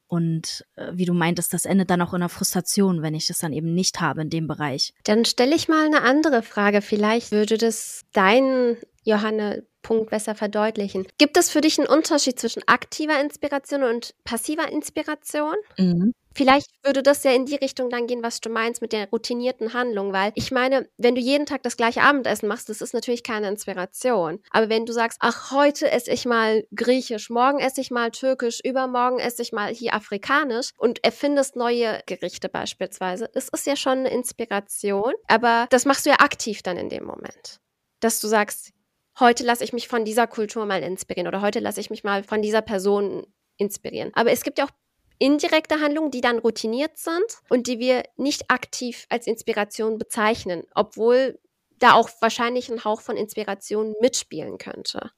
Und 0.06 0.64
äh, 0.76 0.92
wie 0.94 1.04
du 1.04 1.14
meintest, 1.14 1.52
das 1.52 1.64
endet 1.64 1.90
dann 1.90 2.00
auch 2.00 2.14
in 2.14 2.22
einer 2.22 2.28
Frustration, 2.28 3.02
wenn 3.02 3.16
ich 3.16 3.26
das 3.26 3.40
dann 3.40 3.52
eben 3.52 3.74
nicht 3.74 4.00
habe 4.00 4.22
in 4.22 4.30
dem 4.30 4.46
Bereich. 4.46 4.94
Dann 5.02 5.24
stelle 5.24 5.56
ich 5.56 5.66
mal 5.66 5.84
eine 5.84 6.02
andere 6.02 6.42
Frage. 6.42 6.80
Vielleicht 6.80 7.32
würde 7.32 7.58
das 7.58 8.04
dein, 8.12 8.76
Johanne, 9.02 9.66
Punkt 9.84 10.10
besser 10.10 10.34
verdeutlichen. 10.34 11.06
Gibt 11.18 11.36
es 11.36 11.50
für 11.50 11.60
dich 11.60 11.78
einen 11.78 11.86
Unterschied 11.86 12.40
zwischen 12.40 12.66
aktiver 12.66 13.20
Inspiration 13.20 13.84
und 13.84 14.16
passiver 14.24 14.68
Inspiration? 14.72 15.54
Mhm. 15.78 16.12
Vielleicht 16.36 16.66
würde 16.82 17.04
das 17.04 17.22
ja 17.22 17.30
in 17.30 17.46
die 17.46 17.54
Richtung 17.54 17.90
dann 17.90 18.08
gehen, 18.08 18.24
was 18.24 18.40
du 18.40 18.50
meinst 18.50 18.82
mit 18.82 18.92
der 18.92 19.08
routinierten 19.10 19.72
Handlung, 19.72 20.12
weil 20.12 20.32
ich 20.34 20.50
meine, 20.50 20.88
wenn 20.98 21.14
du 21.14 21.20
jeden 21.20 21.46
Tag 21.46 21.62
das 21.62 21.76
gleiche 21.76 22.02
Abendessen 22.02 22.48
machst, 22.48 22.68
das 22.68 22.80
ist 22.80 22.92
natürlich 22.92 23.22
keine 23.22 23.48
Inspiration. 23.48 24.40
Aber 24.50 24.68
wenn 24.68 24.84
du 24.84 24.92
sagst, 24.92 25.18
ach, 25.20 25.52
heute 25.52 25.88
esse 25.92 26.10
ich 26.10 26.24
mal 26.24 26.66
griechisch, 26.74 27.30
morgen 27.30 27.60
esse 27.60 27.80
ich 27.80 27.92
mal 27.92 28.10
türkisch, 28.10 28.58
übermorgen 28.64 29.20
esse 29.20 29.42
ich 29.42 29.52
mal 29.52 29.72
hier 29.72 29.94
afrikanisch 29.94 30.70
und 30.76 31.04
erfindest 31.04 31.54
neue 31.54 32.00
Gerichte 32.06 32.48
beispielsweise, 32.48 33.30
das 33.32 33.48
ist 33.50 33.66
ja 33.66 33.76
schon 33.76 33.98
eine 33.98 34.10
Inspiration, 34.10 35.14
aber 35.28 35.68
das 35.70 35.84
machst 35.84 36.04
du 36.04 36.10
ja 36.10 36.16
aktiv 36.18 36.62
dann 36.62 36.76
in 36.76 36.88
dem 36.88 37.04
Moment. 37.04 37.60
Dass 38.00 38.18
du 38.18 38.26
sagst, 38.26 38.73
heute 39.18 39.44
lasse 39.44 39.64
ich 39.64 39.72
mich 39.72 39.88
von 39.88 40.04
dieser 40.04 40.26
Kultur 40.26 40.66
mal 40.66 40.82
inspirieren 40.82 41.28
oder 41.28 41.40
heute 41.40 41.60
lasse 41.60 41.80
ich 41.80 41.90
mich 41.90 42.04
mal 42.04 42.22
von 42.22 42.42
dieser 42.42 42.62
Person 42.62 43.26
inspirieren. 43.56 44.10
Aber 44.14 44.30
es 44.30 44.42
gibt 44.42 44.58
ja 44.58 44.66
auch 44.66 44.72
indirekte 45.18 45.80
Handlungen, 45.80 46.10
die 46.10 46.20
dann 46.20 46.38
routiniert 46.38 46.98
sind 46.98 47.24
und 47.48 47.66
die 47.66 47.78
wir 47.78 48.02
nicht 48.16 48.50
aktiv 48.50 49.06
als 49.08 49.26
Inspiration 49.26 49.98
bezeichnen, 49.98 50.64
obwohl 50.74 51.38
da 51.78 51.92
auch 51.92 52.10
wahrscheinlich 52.20 52.70
ein 52.70 52.84
Hauch 52.84 53.00
von 53.00 53.16
Inspiration 53.16 53.94
mitspielen 54.00 54.58
könnte. 54.58 55.10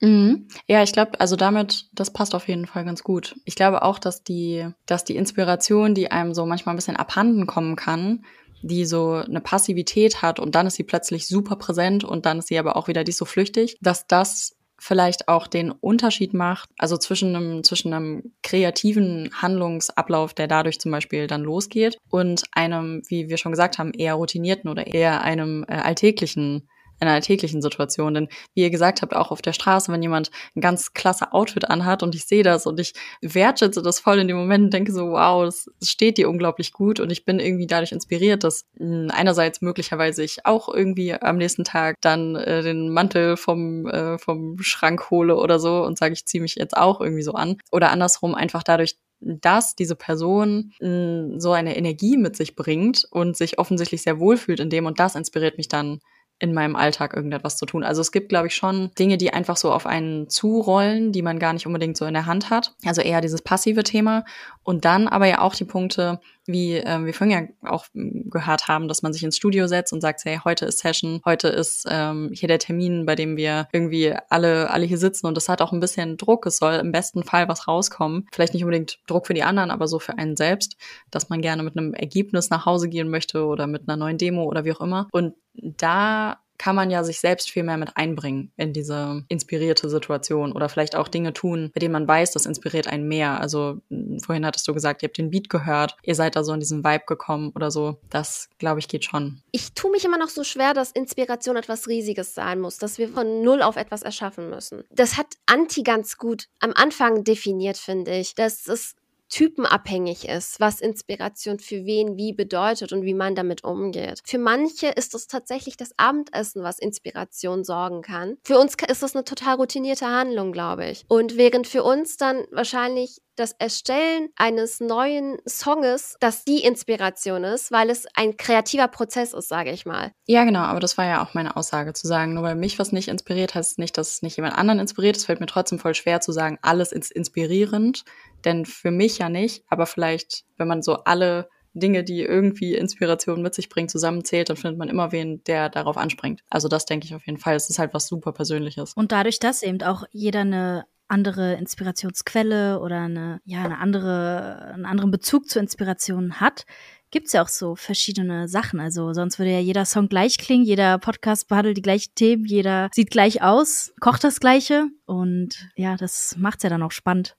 Mhm. 0.00 0.48
Ja, 0.66 0.82
ich 0.82 0.92
glaube, 0.92 1.20
also 1.20 1.36
damit, 1.36 1.88
das 1.92 2.12
passt 2.12 2.34
auf 2.34 2.48
jeden 2.48 2.66
Fall 2.66 2.84
ganz 2.84 3.02
gut. 3.02 3.36
Ich 3.44 3.54
glaube 3.54 3.82
auch, 3.82 3.98
dass 3.98 4.24
die, 4.24 4.66
dass 4.86 5.04
die 5.04 5.16
Inspiration, 5.16 5.94
die 5.94 6.10
einem 6.10 6.32
so 6.34 6.46
manchmal 6.46 6.74
ein 6.74 6.78
bisschen 6.78 6.96
abhanden 6.96 7.46
kommen 7.46 7.76
kann, 7.76 8.24
die 8.62 8.84
so 8.84 9.12
eine 9.12 9.40
Passivität 9.40 10.22
hat 10.22 10.38
und 10.40 10.54
dann 10.54 10.66
ist 10.66 10.76
sie 10.76 10.84
plötzlich 10.84 11.26
super 11.26 11.56
präsent 11.56 12.04
und 12.04 12.26
dann 12.26 12.38
ist 12.38 12.48
sie 12.48 12.58
aber 12.58 12.76
auch 12.76 12.88
wieder 12.88 13.04
die 13.04 13.12
so 13.12 13.24
flüchtig, 13.24 13.76
dass 13.80 14.06
das 14.06 14.56
vielleicht 14.80 15.28
auch 15.28 15.46
den 15.46 15.70
Unterschied 15.70 16.32
macht, 16.32 16.70
also 16.78 16.96
zwischen 16.96 17.36
einem, 17.36 17.62
zwischen 17.62 17.92
einem 17.92 18.32
kreativen 18.42 19.30
Handlungsablauf, 19.34 20.32
der 20.32 20.48
dadurch 20.48 20.80
zum 20.80 20.90
Beispiel 20.90 21.26
dann 21.26 21.42
losgeht, 21.42 21.98
und 22.08 22.44
einem, 22.52 23.02
wie 23.08 23.28
wir 23.28 23.36
schon 23.36 23.52
gesagt 23.52 23.78
haben, 23.78 23.92
eher 23.92 24.14
routinierten 24.14 24.70
oder 24.70 24.86
eher 24.86 25.20
einem 25.20 25.64
äh, 25.68 25.74
alltäglichen 25.74 26.68
in 27.00 27.08
einer 27.08 27.20
täglichen 27.20 27.62
Situation. 27.62 28.14
Denn 28.14 28.28
wie 28.54 28.62
ihr 28.62 28.70
gesagt 28.70 29.02
habt, 29.02 29.14
auch 29.14 29.30
auf 29.30 29.42
der 29.42 29.52
Straße, 29.52 29.90
wenn 29.92 30.02
jemand 30.02 30.30
ein 30.54 30.60
ganz 30.60 30.92
klasse 30.92 31.32
Outfit 31.32 31.68
anhat 31.70 32.02
und 32.02 32.14
ich 32.14 32.26
sehe 32.26 32.42
das 32.42 32.66
und 32.66 32.78
ich 32.78 32.92
wertschätze 33.22 33.82
das 33.82 34.00
voll 34.00 34.18
in 34.18 34.28
dem 34.28 34.36
Moment 34.36 34.64
und 34.64 34.74
denke 34.74 34.92
so, 34.92 35.10
wow, 35.12 35.44
das 35.44 35.70
steht 35.82 36.18
dir 36.18 36.28
unglaublich 36.28 36.72
gut 36.72 37.00
und 37.00 37.10
ich 37.10 37.24
bin 37.24 37.40
irgendwie 37.40 37.66
dadurch 37.66 37.92
inspiriert, 37.92 38.44
dass 38.44 38.64
hm, 38.78 39.08
einerseits 39.12 39.60
möglicherweise 39.60 40.22
ich 40.22 40.46
auch 40.46 40.68
irgendwie 40.72 41.14
am 41.14 41.36
nächsten 41.36 41.64
Tag 41.64 41.96
dann 42.00 42.36
äh, 42.36 42.62
den 42.62 42.90
Mantel 42.92 43.36
vom, 43.36 43.86
äh, 43.86 44.18
vom 44.18 44.58
Schrank 44.60 45.10
hole 45.10 45.36
oder 45.36 45.58
so 45.58 45.82
und 45.84 45.98
sage, 45.98 46.12
ich 46.12 46.26
ziehe 46.26 46.42
mich 46.42 46.56
jetzt 46.56 46.76
auch 46.76 47.00
irgendwie 47.00 47.22
so 47.22 47.32
an. 47.32 47.56
Oder 47.72 47.90
andersrum 47.90 48.34
einfach 48.34 48.62
dadurch, 48.62 48.96
dass 49.20 49.74
diese 49.74 49.96
Person 49.96 50.72
mh, 50.80 50.88
hm, 50.88 51.40
so 51.40 51.52
eine 51.52 51.76
Energie 51.76 52.16
mit 52.16 52.36
sich 52.36 52.56
bringt 52.56 53.06
und 53.10 53.36
sich 53.36 53.58
offensichtlich 53.58 54.02
sehr 54.02 54.18
wohlfühlt 54.18 54.60
in 54.60 54.70
dem 54.70 54.86
und 54.86 54.98
das 54.98 55.14
inspiriert 55.14 55.58
mich 55.58 55.68
dann 55.68 56.00
in 56.40 56.54
meinem 56.54 56.74
Alltag 56.74 57.14
irgendetwas 57.14 57.56
zu 57.56 57.66
tun. 57.66 57.84
Also 57.84 58.00
es 58.00 58.12
gibt, 58.12 58.30
glaube 58.30 58.48
ich, 58.48 58.54
schon 58.54 58.90
Dinge, 58.98 59.18
die 59.18 59.32
einfach 59.32 59.58
so 59.58 59.70
auf 59.72 59.86
einen 59.86 60.28
zurollen, 60.28 61.12
die 61.12 61.22
man 61.22 61.38
gar 61.38 61.52
nicht 61.52 61.66
unbedingt 61.66 61.96
so 61.96 62.06
in 62.06 62.14
der 62.14 62.26
Hand 62.26 62.50
hat. 62.50 62.74
Also 62.84 63.02
eher 63.02 63.20
dieses 63.20 63.42
passive 63.42 63.84
Thema. 63.84 64.24
Und 64.64 64.86
dann 64.86 65.06
aber 65.06 65.26
ja 65.26 65.40
auch 65.40 65.54
die 65.54 65.64
Punkte, 65.64 66.18
wie 66.46 66.76
äh, 66.76 67.04
wir 67.04 67.14
vorhin 67.14 67.54
ja 67.62 67.70
auch 67.70 67.86
gehört 67.94 68.68
haben, 68.68 68.88
dass 68.88 69.02
man 69.02 69.12
sich 69.12 69.22
ins 69.22 69.36
Studio 69.36 69.66
setzt 69.66 69.92
und 69.92 70.00
sagt, 70.00 70.24
hey, 70.24 70.40
heute 70.44 70.66
ist 70.66 70.78
Session, 70.78 71.20
heute 71.24 71.48
ist 71.48 71.86
ähm, 71.88 72.30
hier 72.32 72.48
der 72.48 72.58
Termin, 72.58 73.06
bei 73.06 73.14
dem 73.14 73.36
wir 73.36 73.68
irgendwie 73.72 74.14
alle, 74.28 74.70
alle 74.70 74.86
hier 74.86 74.98
sitzen 74.98 75.26
und 75.26 75.36
das 75.36 75.48
hat 75.48 75.62
auch 75.62 75.72
ein 75.72 75.80
bisschen 75.80 76.16
Druck. 76.16 76.46
Es 76.46 76.58
soll 76.58 76.74
im 76.74 76.92
besten 76.92 77.22
Fall 77.22 77.48
was 77.48 77.68
rauskommen. 77.68 78.26
Vielleicht 78.32 78.54
nicht 78.54 78.64
unbedingt 78.64 78.98
Druck 79.06 79.26
für 79.26 79.34
die 79.34 79.42
anderen, 79.42 79.70
aber 79.70 79.88
so 79.88 79.98
für 79.98 80.18
einen 80.18 80.36
selbst, 80.36 80.76
dass 81.10 81.28
man 81.28 81.40
gerne 81.40 81.62
mit 81.62 81.76
einem 81.76 81.94
Ergebnis 81.94 82.50
nach 82.50 82.66
Hause 82.66 82.88
gehen 82.88 83.10
möchte 83.10 83.44
oder 83.44 83.66
mit 83.66 83.88
einer 83.88 83.96
neuen 83.96 84.18
Demo 84.18 84.44
oder 84.44 84.64
wie 84.64 84.72
auch 84.72 84.80
immer. 84.80 85.08
Und 85.12 85.34
da 85.54 86.40
kann 86.60 86.76
man 86.76 86.90
ja 86.90 87.02
sich 87.04 87.20
selbst 87.20 87.50
viel 87.50 87.62
mehr 87.62 87.78
mit 87.78 87.96
einbringen 87.96 88.52
in 88.58 88.74
diese 88.74 89.24
inspirierte 89.28 89.88
Situation 89.88 90.52
oder 90.52 90.68
vielleicht 90.68 90.94
auch 90.94 91.08
Dinge 91.08 91.32
tun, 91.32 91.70
bei 91.72 91.78
denen 91.78 91.92
man 91.92 92.06
weiß, 92.06 92.32
das 92.32 92.44
inspiriert 92.44 92.86
einen 92.86 93.08
mehr. 93.08 93.40
Also 93.40 93.78
vorhin 94.22 94.44
hattest 94.44 94.68
du 94.68 94.74
gesagt, 94.74 95.02
ihr 95.02 95.08
habt 95.08 95.16
den 95.16 95.30
Beat 95.30 95.48
gehört, 95.48 95.96
ihr 96.02 96.14
seid 96.14 96.36
da 96.36 96.44
so 96.44 96.52
in 96.52 96.60
diesen 96.60 96.84
Vibe 96.84 97.04
gekommen 97.06 97.50
oder 97.54 97.70
so. 97.70 97.96
Das, 98.10 98.50
glaube 98.58 98.78
ich, 98.78 98.88
geht 98.88 99.06
schon. 99.06 99.40
Ich 99.52 99.72
tue 99.72 99.90
mich 99.90 100.04
immer 100.04 100.18
noch 100.18 100.28
so 100.28 100.44
schwer, 100.44 100.74
dass 100.74 100.92
Inspiration 100.92 101.56
etwas 101.56 101.88
Riesiges 101.88 102.34
sein 102.34 102.60
muss, 102.60 102.76
dass 102.76 102.98
wir 102.98 103.08
von 103.08 103.40
Null 103.40 103.62
auf 103.62 103.76
etwas 103.76 104.02
erschaffen 104.02 104.50
müssen. 104.50 104.84
Das 104.90 105.16
hat 105.16 105.28
Anti 105.46 105.82
ganz 105.82 106.18
gut 106.18 106.48
am 106.58 106.74
Anfang 106.74 107.24
definiert, 107.24 107.78
finde 107.78 108.18
ich. 108.18 108.34
Dass 108.34 108.68
es 108.68 108.96
typenabhängig 109.30 110.28
ist, 110.28 110.60
was 110.60 110.80
Inspiration 110.80 111.58
für 111.58 111.86
wen 111.86 112.16
wie 112.16 112.32
bedeutet 112.32 112.92
und 112.92 113.04
wie 113.04 113.14
man 113.14 113.34
damit 113.34 113.64
umgeht. 113.64 114.20
Für 114.24 114.38
manche 114.38 114.88
ist 114.88 115.14
es 115.14 115.26
tatsächlich 115.26 115.76
das 115.76 115.92
Abendessen, 115.96 116.62
was 116.62 116.78
Inspiration 116.78 117.64
sorgen 117.64 118.02
kann. 118.02 118.36
Für 118.44 118.58
uns 118.58 118.74
ist 118.88 119.02
das 119.02 119.14
eine 119.14 119.24
total 119.24 119.54
routinierte 119.54 120.06
Handlung, 120.06 120.52
glaube 120.52 120.86
ich. 120.90 121.04
Und 121.08 121.36
während 121.36 121.66
für 121.66 121.82
uns 121.82 122.16
dann 122.16 122.44
wahrscheinlich 122.50 123.20
das 123.40 123.52
Erstellen 123.52 124.28
eines 124.36 124.80
neuen 124.80 125.38
Songes, 125.46 126.16
dass 126.20 126.44
die 126.44 126.62
Inspiration 126.62 127.42
ist, 127.42 127.72
weil 127.72 127.88
es 127.88 128.06
ein 128.14 128.36
kreativer 128.36 128.86
Prozess 128.86 129.32
ist, 129.32 129.48
sage 129.48 129.70
ich 129.70 129.86
mal. 129.86 130.12
Ja, 130.26 130.44
genau, 130.44 130.60
aber 130.60 130.78
das 130.78 130.98
war 130.98 131.06
ja 131.06 131.24
auch 131.24 131.32
meine 131.32 131.56
Aussage, 131.56 131.94
zu 131.94 132.06
sagen, 132.06 132.34
nur 132.34 132.42
weil 132.42 132.54
mich 132.54 132.78
was 132.78 132.92
nicht 132.92 133.08
inspiriert, 133.08 133.54
heißt 133.54 133.72
es 133.72 133.78
nicht, 133.78 133.96
dass 133.96 134.14
es 134.14 134.22
nicht 134.22 134.36
jemand 134.36 134.56
anderen 134.56 134.78
inspiriert. 134.78 135.16
Es 135.16 135.24
fällt 135.24 135.40
mir 135.40 135.46
trotzdem 135.46 135.78
voll 135.78 135.94
schwer 135.94 136.20
zu 136.20 136.32
sagen, 136.32 136.58
alles 136.60 136.92
ist 136.92 137.10
inspirierend, 137.10 138.04
denn 138.44 138.64
für 138.64 138.90
mich 138.90 139.18
ja 139.18 139.28
nicht, 139.28 139.64
aber 139.68 139.86
vielleicht, 139.86 140.44
wenn 140.56 140.68
man 140.68 140.82
so 140.82 140.94
alle 141.04 141.48
Dinge, 141.72 142.02
die 142.02 142.22
irgendwie 142.22 142.74
Inspiration 142.74 143.42
mit 143.42 143.54
sich 143.54 143.68
bringen, 143.68 143.88
zusammenzählt, 143.88 144.48
dann 144.48 144.56
findet 144.56 144.78
man 144.78 144.88
immer 144.88 145.12
wen, 145.12 145.42
der 145.44 145.68
darauf 145.68 145.96
anspringt. 145.96 146.42
Also 146.50 146.68
das 146.68 146.84
denke 146.84 147.06
ich 147.06 147.14
auf 147.14 147.26
jeden 147.26 147.38
Fall. 147.38 147.54
Es 147.54 147.70
ist 147.70 147.78
halt 147.78 147.94
was 147.94 148.08
super 148.08 148.32
Persönliches. 148.32 148.94
Und 148.94 149.12
dadurch, 149.12 149.38
dass 149.38 149.62
eben 149.62 149.80
auch 149.82 150.04
jeder 150.10 150.40
eine 150.40 150.86
andere 151.06 151.54
Inspirationsquelle 151.54 152.80
oder 152.80 153.00
eine, 153.02 153.40
ja, 153.44 153.64
eine 153.64 153.78
andere, 153.78 154.72
einen 154.74 154.86
anderen 154.86 155.10
Bezug 155.10 155.48
zur 155.48 155.60
Inspiration 155.60 156.40
hat, 156.40 156.66
gibt's 157.10 157.32
ja 157.32 157.42
auch 157.42 157.48
so 157.48 157.74
verschiedene 157.74 158.48
Sachen. 158.48 158.78
Also 158.78 159.12
sonst 159.12 159.38
würde 159.38 159.50
ja 159.50 159.58
jeder 159.58 159.84
Song 159.84 160.08
gleich 160.08 160.38
klingen, 160.38 160.64
jeder 160.64 160.98
Podcast 160.98 161.48
behandelt 161.48 161.76
die 161.76 161.82
gleichen 161.82 162.14
Themen, 162.14 162.44
jeder 162.44 162.88
sieht 162.92 163.10
gleich 163.10 163.42
aus, 163.42 163.92
kocht 164.00 164.22
das 164.22 164.38
Gleiche. 164.38 164.86
Und 165.06 165.68
ja, 165.74 165.96
das 165.96 166.36
macht's 166.38 166.62
ja 166.62 166.70
dann 166.70 166.82
auch 166.82 166.92
spannend. 166.92 167.36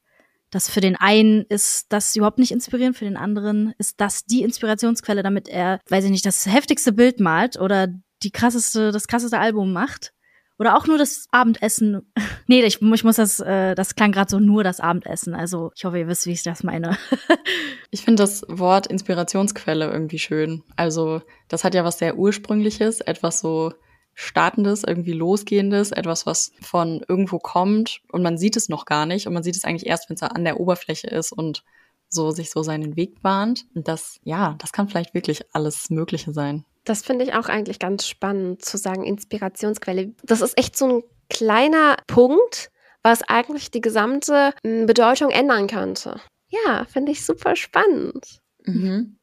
Dass 0.52 0.70
für 0.70 0.82
den 0.82 0.96
einen 0.96 1.44
ist 1.44 1.88
das 1.90 2.16
überhaupt 2.16 2.38
nicht 2.38 2.52
inspirierend, 2.52 2.98
für 2.98 3.06
den 3.06 3.18
anderen 3.18 3.74
ist 3.78 4.00
das 4.02 4.26
die 4.26 4.44
Inspirationsquelle, 4.44 5.24
damit 5.24 5.48
er, 5.48 5.80
weiß 5.90 6.06
ich 6.06 6.12
nicht, 6.12 6.26
das 6.26 6.46
heftigste 6.46 6.92
Bild 6.92 7.20
malt 7.20 7.58
oder 7.58 7.88
die 8.24 8.32
krasseste, 8.32 8.92
das 8.92 9.08
krasseste 9.08 9.40
Album 9.40 9.74
macht. 9.74 10.14
Oder 10.62 10.78
auch 10.78 10.86
nur 10.86 11.00
das 11.00 11.26
Abendessen. 11.32 12.12
nee, 12.48 12.62
ich, 12.62 12.80
ich 12.84 13.04
muss 13.04 13.16
das, 13.16 13.40
äh, 13.40 13.74
das 13.74 13.96
klang 13.96 14.12
gerade 14.12 14.30
so 14.30 14.40
nur 14.40 14.64
das 14.64 14.80
Abendessen. 14.80 15.34
Also 15.34 15.72
ich 15.76 15.86
hoffe, 15.86 15.98
ihr 15.98 16.08
wisst, 16.08 16.28
wie 16.28 16.34
ich 16.34 16.44
das 16.44 16.62
meine. 16.62 17.00
ich 17.90 18.04
finde 18.04 18.22
das 18.22 18.44
Wort 18.48 18.86
Inspirationsquelle 18.86 19.90
irgendwie 19.92 20.20
schön. 20.20 20.62
Also 20.76 21.24
das 21.48 21.64
hat 21.64 21.74
ja 21.74 21.84
was 21.84 21.98
sehr 21.98 22.16
Ursprüngliches, 22.16 23.02
etwas 23.02 23.40
so 23.40 23.74
Startendes, 24.14 24.84
irgendwie 24.84 25.14
Losgehendes, 25.14 25.92
etwas, 25.92 26.26
was 26.26 26.52
von 26.62 27.04
irgendwo 27.08 27.40
kommt 27.40 28.02
und 28.12 28.22
man 28.22 28.38
sieht 28.38 28.58
es 28.58 28.70
noch 28.70 28.86
gar 28.86 29.06
nicht 29.06 29.28
und 29.28 29.34
man 29.34 29.44
sieht 29.44 29.56
es 29.56 29.64
eigentlich 29.64 29.88
erst, 29.88 30.10
wenn 30.10 30.16
es 30.16 30.24
an 30.24 30.44
der 30.44 30.60
Oberfläche 30.60 31.08
ist 31.08 31.32
und 31.32 31.64
so 32.10 32.32
sich 32.32 32.52
so 32.52 32.62
seinen 32.62 32.96
Weg 32.96 33.22
bahnt. 33.22 33.66
Und 33.74 33.88
das, 33.88 34.20
ja, 34.24 34.56
das 34.60 34.74
kann 34.74 34.90
vielleicht 34.90 35.14
wirklich 35.14 35.44
alles 35.54 35.90
Mögliche 35.90 36.34
sein. 36.34 36.66
Das 36.84 37.04
finde 37.04 37.24
ich 37.24 37.34
auch 37.34 37.48
eigentlich 37.48 37.80
ganz 37.80 38.08
spannend 38.08 38.66
zu 38.66 38.78
sagen, 38.78 39.04
Inspirationsquelle. 39.04 40.14
Das 40.24 40.42
ist 40.42 40.58
echt 40.58 40.78
so 40.78 40.88
ein 40.88 41.04
kleiner 41.30 41.98
Punkt, 42.08 42.70
was 43.04 43.22
eigentlich 43.24 43.72
die 43.72 43.82
gesamte 43.82 44.54
hm, 44.64 44.86
Bedeutung 44.86 45.30
ändern 45.30 45.68
könnte. 45.68 46.20
Ja, 46.50 46.86
finde 46.86 47.14
ich 47.14 47.26
super 47.26 47.56
spannend. 47.56 48.42
Mhm. 48.66 49.18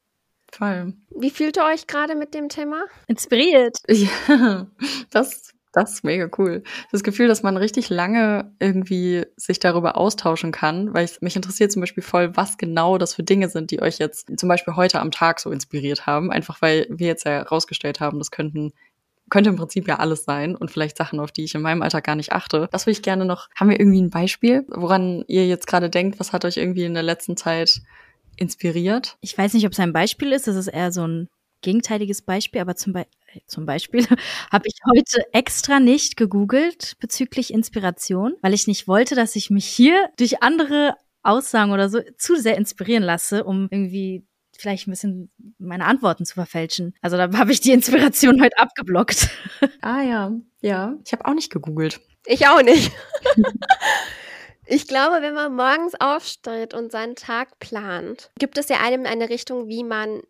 Voll. 0.51 0.93
Wie 1.15 1.29
fühlt 1.29 1.57
ihr 1.57 1.65
euch 1.65 1.87
gerade 1.87 2.15
mit 2.15 2.33
dem 2.33 2.49
Thema? 2.49 2.85
Inspiriert. 3.07 3.77
Ja, 3.87 4.67
das 5.11 5.53
das 5.71 5.93
ist 5.93 6.03
mega 6.03 6.29
cool. 6.37 6.63
Das 6.91 7.03
Gefühl, 7.03 7.27
dass 7.27 7.43
man 7.43 7.55
richtig 7.55 7.89
lange 7.89 8.51
irgendwie 8.59 9.25
sich 9.35 9.59
darüber 9.59 9.97
austauschen 9.97 10.51
kann, 10.51 10.93
weil 10.93 11.05
ich, 11.05 11.21
mich 11.21 11.35
interessiert 11.35 11.71
zum 11.71 11.81
Beispiel 11.81 12.01
voll, 12.01 12.35
was 12.35 12.57
genau 12.57 12.97
das 12.97 13.13
für 13.13 13.23
Dinge 13.23 13.49
sind, 13.49 13.69
die 13.69 13.81
euch 13.81 13.99
jetzt 13.99 14.31
zum 14.39 14.49
Beispiel 14.49 14.75
heute 14.75 14.99
am 14.99 15.11
Tag 15.11 15.39
so 15.39 15.51
inspiriert 15.51 16.07
haben. 16.07 16.31
Einfach 16.31 16.61
weil 16.61 16.87
wir 16.89 17.07
jetzt 17.07 17.25
ja 17.25 17.33
herausgestellt 17.33 17.99
haben, 17.99 18.17
das 18.17 18.31
könnten 18.31 18.73
könnte 19.29 19.51
im 19.51 19.57
Prinzip 19.57 19.87
ja 19.87 19.97
alles 19.97 20.23
sein 20.23 20.55
und 20.55 20.71
vielleicht 20.71 20.97
Sachen, 20.97 21.19
auf 21.19 21.31
die 21.31 21.43
ich 21.43 21.53
in 21.53 21.61
meinem 21.61 21.83
Alltag 21.83 22.03
gar 22.03 22.15
nicht 22.15 22.33
achte. 22.33 22.67
Das 22.71 22.87
würde 22.87 22.93
ich 22.93 23.03
gerne 23.03 23.25
noch. 23.25 23.47
Haben 23.55 23.69
wir 23.69 23.79
irgendwie 23.79 24.01
ein 24.01 24.09
Beispiel, 24.09 24.65
woran 24.69 25.23
ihr 25.27 25.45
jetzt 25.45 25.67
gerade 25.67 25.91
denkt? 25.91 26.19
Was 26.19 26.33
hat 26.33 26.45
euch 26.45 26.57
irgendwie 26.57 26.85
in 26.85 26.95
der 26.95 27.03
letzten 27.03 27.37
Zeit 27.37 27.81
inspiriert? 28.39 29.17
Ich 29.21 29.37
weiß 29.37 29.53
nicht, 29.53 29.65
ob 29.65 29.73
es 29.73 29.79
ein 29.79 29.93
Beispiel 29.93 30.31
ist. 30.31 30.47
Das 30.47 30.55
ist 30.55 30.67
eher 30.67 30.91
so 30.91 31.07
ein 31.07 31.27
gegenteiliges 31.61 32.21
Beispiel, 32.21 32.61
aber 32.61 32.75
zum, 32.75 32.93
Be 32.93 33.05
zum 33.47 33.65
Beispiel 33.65 34.05
habe 34.51 34.67
ich 34.67 34.75
heute 34.89 35.23
extra 35.33 35.79
nicht 35.79 36.17
gegoogelt 36.17 36.95
bezüglich 36.99 37.53
Inspiration, 37.53 38.35
weil 38.41 38.53
ich 38.53 38.67
nicht 38.67 38.87
wollte, 38.87 39.15
dass 39.15 39.35
ich 39.35 39.49
mich 39.49 39.65
hier 39.65 40.09
durch 40.17 40.41
andere 40.41 40.95
Aussagen 41.21 41.71
oder 41.71 41.89
so 41.89 41.99
zu 42.17 42.35
sehr 42.35 42.57
inspirieren 42.57 43.03
lasse, 43.03 43.43
um 43.43 43.67
irgendwie 43.69 44.25
vielleicht 44.57 44.87
ein 44.87 44.91
bisschen 44.91 45.29
meine 45.57 45.85
Antworten 45.85 46.25
zu 46.25 46.33
verfälschen. 46.33 46.93
Also 47.01 47.17
da 47.17 47.31
habe 47.37 47.51
ich 47.51 47.61
die 47.61 47.71
Inspiration 47.71 48.41
heute 48.41 48.57
abgeblockt. 48.57 49.29
Ah 49.81 50.01
ja, 50.01 50.31
ja. 50.61 50.97
Ich 51.05 51.13
habe 51.13 51.25
auch 51.25 51.33
nicht 51.33 51.51
gegoogelt. 51.51 52.01
Ich 52.25 52.47
auch 52.47 52.61
nicht. 52.61 52.91
ich 54.69 54.87
glaube, 54.87 55.21
wenn 55.21 55.33
man 55.33 55.55
morgens 55.55 55.93
aufsteht 55.99 56.73
und 56.73 56.91
seinen 56.91 57.15
Tag 57.15 57.59
plant, 57.59 58.31
gibt 58.39 58.57
es 58.57 58.69
ja 58.69 58.77
einem 58.81 59.05
eine 59.05 59.29
Richtung, 59.29 59.67
wie 59.67 59.83
man 59.83 60.21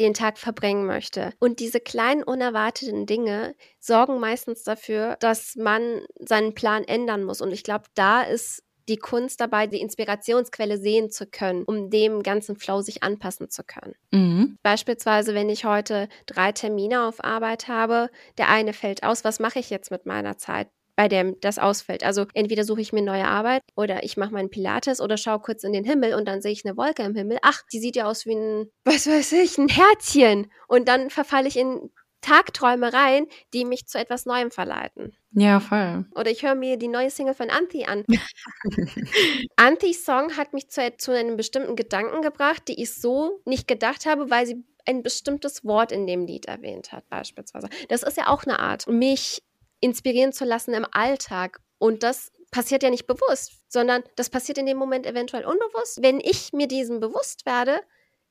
den 0.00 0.14
Tag 0.14 0.38
verbringen 0.38 0.86
möchte. 0.86 1.32
Und 1.38 1.60
diese 1.60 1.78
kleinen 1.78 2.22
unerwarteten 2.22 3.06
Dinge 3.06 3.54
sorgen 3.78 4.18
meistens 4.18 4.64
dafür, 4.64 5.16
dass 5.20 5.54
man 5.56 6.02
seinen 6.18 6.54
Plan 6.54 6.84
ändern 6.84 7.24
muss. 7.24 7.40
Und 7.40 7.52
ich 7.52 7.62
glaube, 7.62 7.84
da 7.94 8.22
ist 8.22 8.64
die 8.88 8.96
Kunst 8.96 9.40
dabei, 9.40 9.66
die 9.66 9.80
Inspirationsquelle 9.80 10.76
sehen 10.78 11.10
zu 11.10 11.26
können, 11.26 11.62
um 11.64 11.90
dem 11.90 12.22
ganzen 12.22 12.56
Flow 12.56 12.80
sich 12.80 13.02
anpassen 13.02 13.48
zu 13.48 13.62
können. 13.62 13.94
Mhm. 14.10 14.58
Beispielsweise, 14.62 15.34
wenn 15.34 15.48
ich 15.48 15.64
heute 15.64 16.08
drei 16.26 16.52
Termine 16.52 17.06
auf 17.06 17.22
Arbeit 17.22 17.68
habe, 17.68 18.08
der 18.38 18.48
eine 18.48 18.72
fällt 18.72 19.04
aus, 19.04 19.24
was 19.24 19.38
mache 19.38 19.60
ich 19.60 19.70
jetzt 19.70 19.90
mit 19.90 20.06
meiner 20.06 20.36
Zeit? 20.36 20.68
Bei 20.96 21.08
dem 21.08 21.36
das 21.40 21.58
ausfällt. 21.58 22.04
Also 22.04 22.26
entweder 22.34 22.64
suche 22.64 22.80
ich 22.80 22.92
mir 22.92 23.02
neue 23.02 23.26
Arbeit 23.26 23.62
oder 23.74 24.04
ich 24.04 24.16
mache 24.16 24.32
meinen 24.32 24.50
Pilates 24.50 25.00
oder 25.00 25.16
schaue 25.16 25.40
kurz 25.40 25.64
in 25.64 25.72
den 25.72 25.84
Himmel 25.84 26.14
und 26.14 26.26
dann 26.26 26.42
sehe 26.42 26.52
ich 26.52 26.64
eine 26.64 26.76
Wolke 26.76 27.02
im 27.02 27.14
Himmel. 27.14 27.38
Ach, 27.42 27.62
die 27.72 27.80
sieht 27.80 27.96
ja 27.96 28.06
aus 28.06 28.26
wie 28.26 28.34
ein, 28.34 28.70
was 28.84 29.06
weiß 29.06 29.32
ich, 29.32 29.58
ein 29.58 29.68
Herzchen. 29.68 30.50
Und 30.68 30.88
dann 30.88 31.10
verfalle 31.10 31.48
ich 31.48 31.56
in 31.56 31.90
Tagträumereien, 32.20 33.26
die 33.52 33.64
mich 33.64 33.86
zu 33.86 33.98
etwas 33.98 34.26
Neuem 34.26 34.50
verleiten. 34.50 35.16
Ja, 35.32 35.60
voll. 35.60 36.06
Oder 36.14 36.30
ich 36.30 36.42
höre 36.44 36.54
mir 36.54 36.76
die 36.76 36.88
neue 36.88 37.10
Single 37.10 37.34
von 37.34 37.50
Anti 37.50 37.84
an. 37.84 38.04
Antis 39.56 40.04
Song 40.04 40.36
hat 40.36 40.52
mich 40.52 40.70
zu, 40.70 40.96
zu 40.98 41.10
einem 41.10 41.36
bestimmten 41.36 41.74
Gedanken 41.74 42.22
gebracht, 42.22 42.68
die 42.68 42.80
ich 42.80 42.94
so 42.94 43.40
nicht 43.44 43.66
gedacht 43.66 44.06
habe, 44.06 44.30
weil 44.30 44.46
sie 44.46 44.64
ein 44.86 45.02
bestimmtes 45.02 45.64
Wort 45.64 45.90
in 45.90 46.06
dem 46.06 46.26
Lied 46.26 46.46
erwähnt 46.46 46.92
hat, 46.92 47.08
beispielsweise. 47.08 47.68
Das 47.88 48.02
ist 48.02 48.16
ja 48.16 48.28
auch 48.28 48.44
eine 48.44 48.58
Art, 48.58 48.86
mich 48.88 49.42
inspirieren 49.82 50.32
zu 50.32 50.46
lassen 50.46 50.72
im 50.72 50.86
Alltag. 50.90 51.60
Und 51.78 52.02
das 52.02 52.32
passiert 52.50 52.82
ja 52.82 52.90
nicht 52.90 53.06
bewusst, 53.06 53.52
sondern 53.68 54.02
das 54.16 54.30
passiert 54.30 54.56
in 54.56 54.66
dem 54.66 54.78
Moment 54.78 55.06
eventuell 55.06 55.44
unbewusst. 55.44 56.00
Wenn 56.00 56.20
ich 56.20 56.52
mir 56.52 56.68
diesem 56.68 57.00
bewusst 57.00 57.44
werde, 57.44 57.80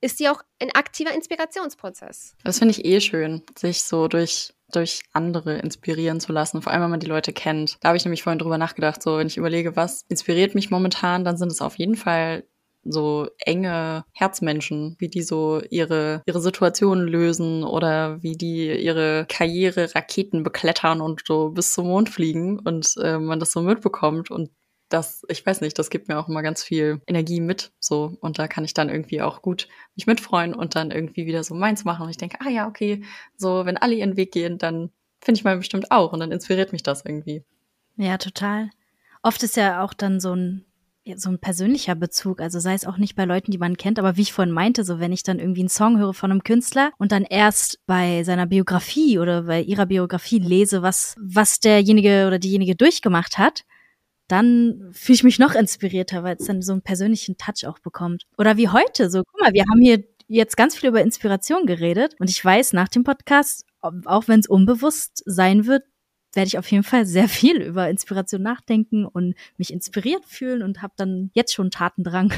ist 0.00 0.18
die 0.18 0.28
auch 0.28 0.42
ein 0.58 0.70
aktiver 0.74 1.14
Inspirationsprozess. 1.14 2.34
Das 2.42 2.58
finde 2.58 2.72
ich 2.72 2.84
eh 2.84 3.00
schön, 3.00 3.42
sich 3.56 3.84
so 3.84 4.08
durch 4.08 4.52
durch 4.72 5.02
andere 5.12 5.58
inspirieren 5.58 6.18
zu 6.18 6.32
lassen, 6.32 6.62
vor 6.62 6.72
allem 6.72 6.82
wenn 6.82 6.90
man 6.90 7.00
die 7.00 7.06
Leute 7.06 7.32
kennt. 7.32 7.76
Da 7.80 7.88
habe 7.88 7.98
ich 7.98 8.04
nämlich 8.04 8.22
vorhin 8.22 8.38
drüber 8.38 8.58
nachgedacht, 8.58 9.02
so 9.02 9.18
wenn 9.18 9.26
ich 9.26 9.36
überlege, 9.36 9.76
was 9.76 10.04
inspiriert 10.08 10.54
mich 10.54 10.70
momentan, 10.70 11.24
dann 11.24 11.36
sind 11.36 11.52
es 11.52 11.60
auf 11.60 11.76
jeden 11.76 11.96
Fall 11.96 12.44
so 12.84 13.28
enge 13.38 14.04
Herzmenschen, 14.12 14.96
wie 14.98 15.08
die 15.08 15.22
so 15.22 15.62
ihre, 15.70 16.22
ihre 16.26 16.40
Situationen 16.40 17.06
lösen 17.06 17.64
oder 17.64 18.22
wie 18.22 18.36
die 18.36 18.72
ihre 18.72 19.26
Karriere 19.28 19.94
Raketen 19.94 20.42
beklettern 20.42 21.00
und 21.00 21.22
so 21.26 21.50
bis 21.50 21.72
zum 21.72 21.86
Mond 21.88 22.10
fliegen 22.10 22.58
und 22.58 22.94
äh, 23.02 23.18
man 23.18 23.40
das 23.40 23.52
so 23.52 23.60
mitbekommt 23.60 24.30
und 24.30 24.50
das, 24.92 25.24
ich 25.28 25.44
weiß 25.44 25.60
nicht, 25.62 25.78
das 25.78 25.90
gibt 25.90 26.08
mir 26.08 26.18
auch 26.18 26.28
immer 26.28 26.42
ganz 26.42 26.62
viel 26.62 27.00
Energie 27.06 27.40
mit, 27.40 27.72
so. 27.78 28.16
Und 28.20 28.38
da 28.38 28.46
kann 28.46 28.64
ich 28.64 28.74
dann 28.74 28.90
irgendwie 28.90 29.22
auch 29.22 29.42
gut 29.42 29.68
mich 29.96 30.06
mitfreuen 30.06 30.54
und 30.54 30.74
dann 30.74 30.90
irgendwie 30.90 31.26
wieder 31.26 31.44
so 31.44 31.54
meins 31.54 31.84
machen. 31.84 32.02
Und 32.04 32.10
ich 32.10 32.18
denke, 32.18 32.38
ah 32.40 32.50
ja, 32.50 32.68
okay, 32.68 33.02
so, 33.36 33.64
wenn 33.64 33.76
alle 33.76 33.94
ihren 33.94 34.16
Weg 34.16 34.32
gehen, 34.32 34.58
dann 34.58 34.90
finde 35.20 35.38
ich 35.38 35.44
mal 35.44 35.56
bestimmt 35.56 35.90
auch. 35.90 36.12
Und 36.12 36.20
dann 36.20 36.32
inspiriert 36.32 36.72
mich 36.72 36.82
das 36.82 37.04
irgendwie. 37.04 37.42
Ja, 37.96 38.18
total. 38.18 38.70
Oft 39.22 39.42
ist 39.42 39.56
ja 39.56 39.82
auch 39.82 39.94
dann 39.94 40.20
so 40.20 40.34
ein, 40.34 40.64
so 41.16 41.30
ein 41.30 41.38
persönlicher 41.38 41.94
Bezug. 41.94 42.40
Also 42.40 42.60
sei 42.60 42.74
es 42.74 42.86
auch 42.86 42.96
nicht 42.96 43.16
bei 43.16 43.24
Leuten, 43.24 43.50
die 43.50 43.58
man 43.58 43.76
kennt, 43.76 43.98
aber 43.98 44.16
wie 44.16 44.22
ich 44.22 44.32
vorhin 44.32 44.54
meinte, 44.54 44.84
so 44.84 45.00
wenn 45.00 45.12
ich 45.12 45.22
dann 45.22 45.38
irgendwie 45.38 45.62
einen 45.62 45.68
Song 45.68 45.98
höre 45.98 46.14
von 46.14 46.30
einem 46.30 46.44
Künstler 46.44 46.92
und 46.98 47.12
dann 47.12 47.24
erst 47.24 47.80
bei 47.86 48.22
seiner 48.24 48.46
Biografie 48.46 49.18
oder 49.18 49.42
bei 49.42 49.62
ihrer 49.62 49.86
Biografie 49.86 50.38
lese, 50.38 50.82
was, 50.82 51.16
was 51.20 51.60
derjenige 51.60 52.26
oder 52.26 52.38
diejenige 52.38 52.76
durchgemacht 52.76 53.38
hat, 53.38 53.62
dann 54.28 54.90
fühle 54.92 55.16
ich 55.16 55.24
mich 55.24 55.38
noch 55.38 55.54
inspirierter, 55.54 56.22
weil 56.22 56.36
es 56.38 56.46
dann 56.46 56.62
so 56.62 56.72
einen 56.72 56.82
persönlichen 56.82 57.36
Touch 57.36 57.66
auch 57.66 57.78
bekommt. 57.80 58.22
Oder 58.38 58.56
wie 58.56 58.68
heute, 58.68 59.10
so, 59.10 59.22
guck 59.24 59.40
mal, 59.40 59.52
wir 59.52 59.64
haben 59.70 59.80
hier 59.80 60.04
jetzt 60.28 60.56
ganz 60.56 60.76
viel 60.76 60.88
über 60.88 61.02
Inspiration 61.02 61.66
geredet 61.66 62.14
und 62.18 62.30
ich 62.30 62.42
weiß 62.42 62.72
nach 62.72 62.88
dem 62.88 63.04
Podcast, 63.04 63.66
auch 63.80 64.28
wenn 64.28 64.40
es 64.40 64.48
unbewusst 64.48 65.22
sein 65.26 65.66
wird, 65.66 65.82
werde 66.32 66.48
ich 66.48 66.58
auf 66.58 66.70
jeden 66.70 66.84
Fall 66.84 67.06
sehr 67.06 67.28
viel 67.28 67.60
über 67.60 67.88
Inspiration 67.88 68.42
nachdenken 68.42 69.04
und 69.04 69.34
mich 69.56 69.72
inspiriert 69.72 70.24
fühlen 70.24 70.62
und 70.62 70.82
habe 70.82 70.94
dann 70.96 71.30
jetzt 71.34 71.52
schon 71.54 71.70
Tatendrang. 71.70 72.32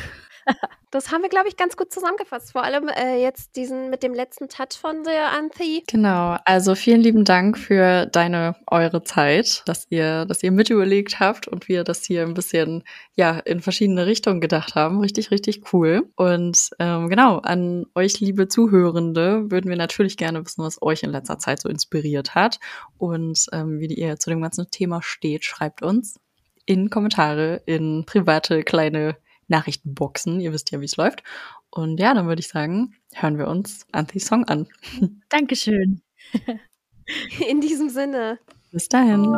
Das 0.95 1.11
haben 1.11 1.22
wir, 1.22 1.28
glaube 1.28 1.49
ich, 1.49 1.57
ganz 1.57 1.76
gut 1.76 1.92
zusammengefasst. 1.92 2.53
Vor 2.53 2.62
allem 2.62 2.86
äh, 2.86 3.20
jetzt 3.20 3.57
diesen 3.57 3.90
mit 3.90 4.05
dem 4.05 4.14
letzten 4.14 4.49
Touch 4.49 4.78
von 4.80 5.03
der 5.03 5.32
Anthi. 5.32 5.82
Genau. 5.88 6.36
Also 6.45 6.76
vielen 6.76 7.01
lieben 7.01 7.24
Dank 7.24 7.59
für 7.59 8.07
deine, 8.07 8.55
eure 8.68 9.03
Zeit, 9.03 9.64
dass 9.66 9.88
ihr, 9.90 10.24
dass 10.24 10.45
ihr 10.45 10.53
mit 10.53 10.70
überlegt 10.70 11.18
habt 11.18 11.49
und 11.49 11.66
wir 11.66 11.82
das 11.82 12.05
hier 12.05 12.22
ein 12.22 12.34
bisschen, 12.34 12.84
ja, 13.16 13.40
in 13.40 13.61
verschiedene 13.61 14.07
Richtungen 14.07 14.40
gedacht 14.40 14.76
haben. 14.76 15.01
Richtig, 15.01 15.32
richtig 15.32 15.72
cool. 15.72 16.09
Und 16.14 16.70
ähm, 16.78 17.09
genau, 17.09 17.38
an 17.38 17.86
euch, 17.97 18.20
liebe 18.20 18.47
Zuhörende, 18.47 19.51
würden 19.51 19.68
wir 19.68 19.76
natürlich 19.76 20.16
gerne 20.16 20.45
wissen, 20.47 20.62
was 20.62 20.80
euch 20.80 21.03
in 21.03 21.11
letzter 21.11 21.40
Zeit 21.40 21.61
so 21.61 21.68
inspiriert 21.68 22.36
hat 22.36 22.61
und 22.99 23.47
ähm, 23.51 23.80
wie 23.80 23.92
ihr 23.92 24.16
zu 24.20 24.30
dem 24.30 24.40
ganzen 24.40 24.70
Thema 24.70 25.03
steht. 25.03 25.45
Schreibt 25.45 25.82
uns 25.82 26.20
in 26.66 26.88
Kommentare, 26.88 27.62
in 27.66 28.05
private 28.07 28.62
kleine 28.62 29.16
Nachrichtenboxen. 29.55 30.40
Ihr 30.40 30.52
wisst 30.52 30.70
ja, 30.70 30.80
wie 30.80 30.86
es 30.86 30.96
läuft. 30.96 31.22
Und 31.70 31.98
ja, 31.98 32.14
dann 32.14 32.26
würde 32.26 32.40
ich 32.40 32.48
sagen, 32.48 32.94
hören 33.12 33.38
wir 33.38 33.48
uns 33.48 33.86
Anthys 33.92 34.26
Song 34.26 34.44
an. 34.44 34.66
Dankeschön. 35.28 36.02
In 37.48 37.61
diesem 37.61 37.88
Sinne. 37.90 38.38
Bis 38.70 38.88
dahin. 38.88 39.32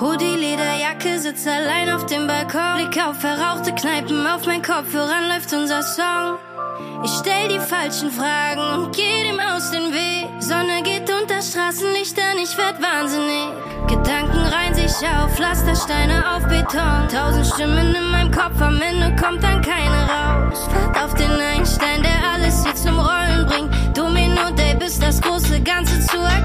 Hoodie, 0.00 0.34
Lederjacke, 0.34 1.18
sitzt 1.18 1.46
allein 1.46 1.90
auf 1.90 2.06
dem 2.06 2.26
Balkon. 2.26 2.76
Blick 2.76 3.04
auf 3.04 3.20
verrauchte 3.20 3.74
Kneipen, 3.74 4.26
auf 4.26 4.46
mein 4.46 4.62
Kopfhörern 4.62 5.28
läuft 5.28 5.52
unser 5.52 5.82
Song. 5.82 6.38
Ich 7.04 7.10
stell 7.10 7.48
die 7.48 7.58
falschen 7.58 8.10
Fragen 8.10 8.62
und 8.80 8.96
geh 8.96 9.24
dem 9.24 9.38
aus 9.38 9.70
den 9.70 9.92
Weg. 9.92 10.26
Sonne 10.38 10.82
geht 10.82 11.10
unter 11.10 11.42
Straßenlichtern, 11.42 12.38
ich 12.42 12.56
werd 12.56 12.80
wahnsinnig. 12.80 13.52
Gedanken 13.88 14.38
reihen 14.38 14.74
sich 14.74 15.06
auf, 15.06 15.34
Pflastersteine 15.36 16.24
auf 16.34 16.48
Beton. 16.48 17.06
Tausend 17.12 17.46
Stimmen 17.48 17.94
in 17.94 18.10
meinem 18.10 18.30
Kopf, 18.30 18.58
am 18.58 18.80
Ende 18.80 19.14
kommt 19.22 19.42
dann 19.42 19.60
keine 19.60 20.08
raus. 20.08 20.66
Wart 20.72 21.04
auf 21.04 21.12
den 21.12 21.30
Einstein, 21.30 22.02
der 22.02 22.26
alles 22.32 22.64
hier 22.64 22.74
zum 22.74 22.98
Rollen 22.98 23.46
bringt. 23.46 23.70
Domino 23.94 24.50
Day, 24.56 24.74
bis 24.76 24.98
das 24.98 25.20
große 25.20 25.60
Ganze 25.60 26.00
zu 26.06 26.16
erkennen 26.16 26.39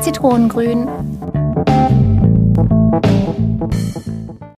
Zitronengrün. 0.00 0.88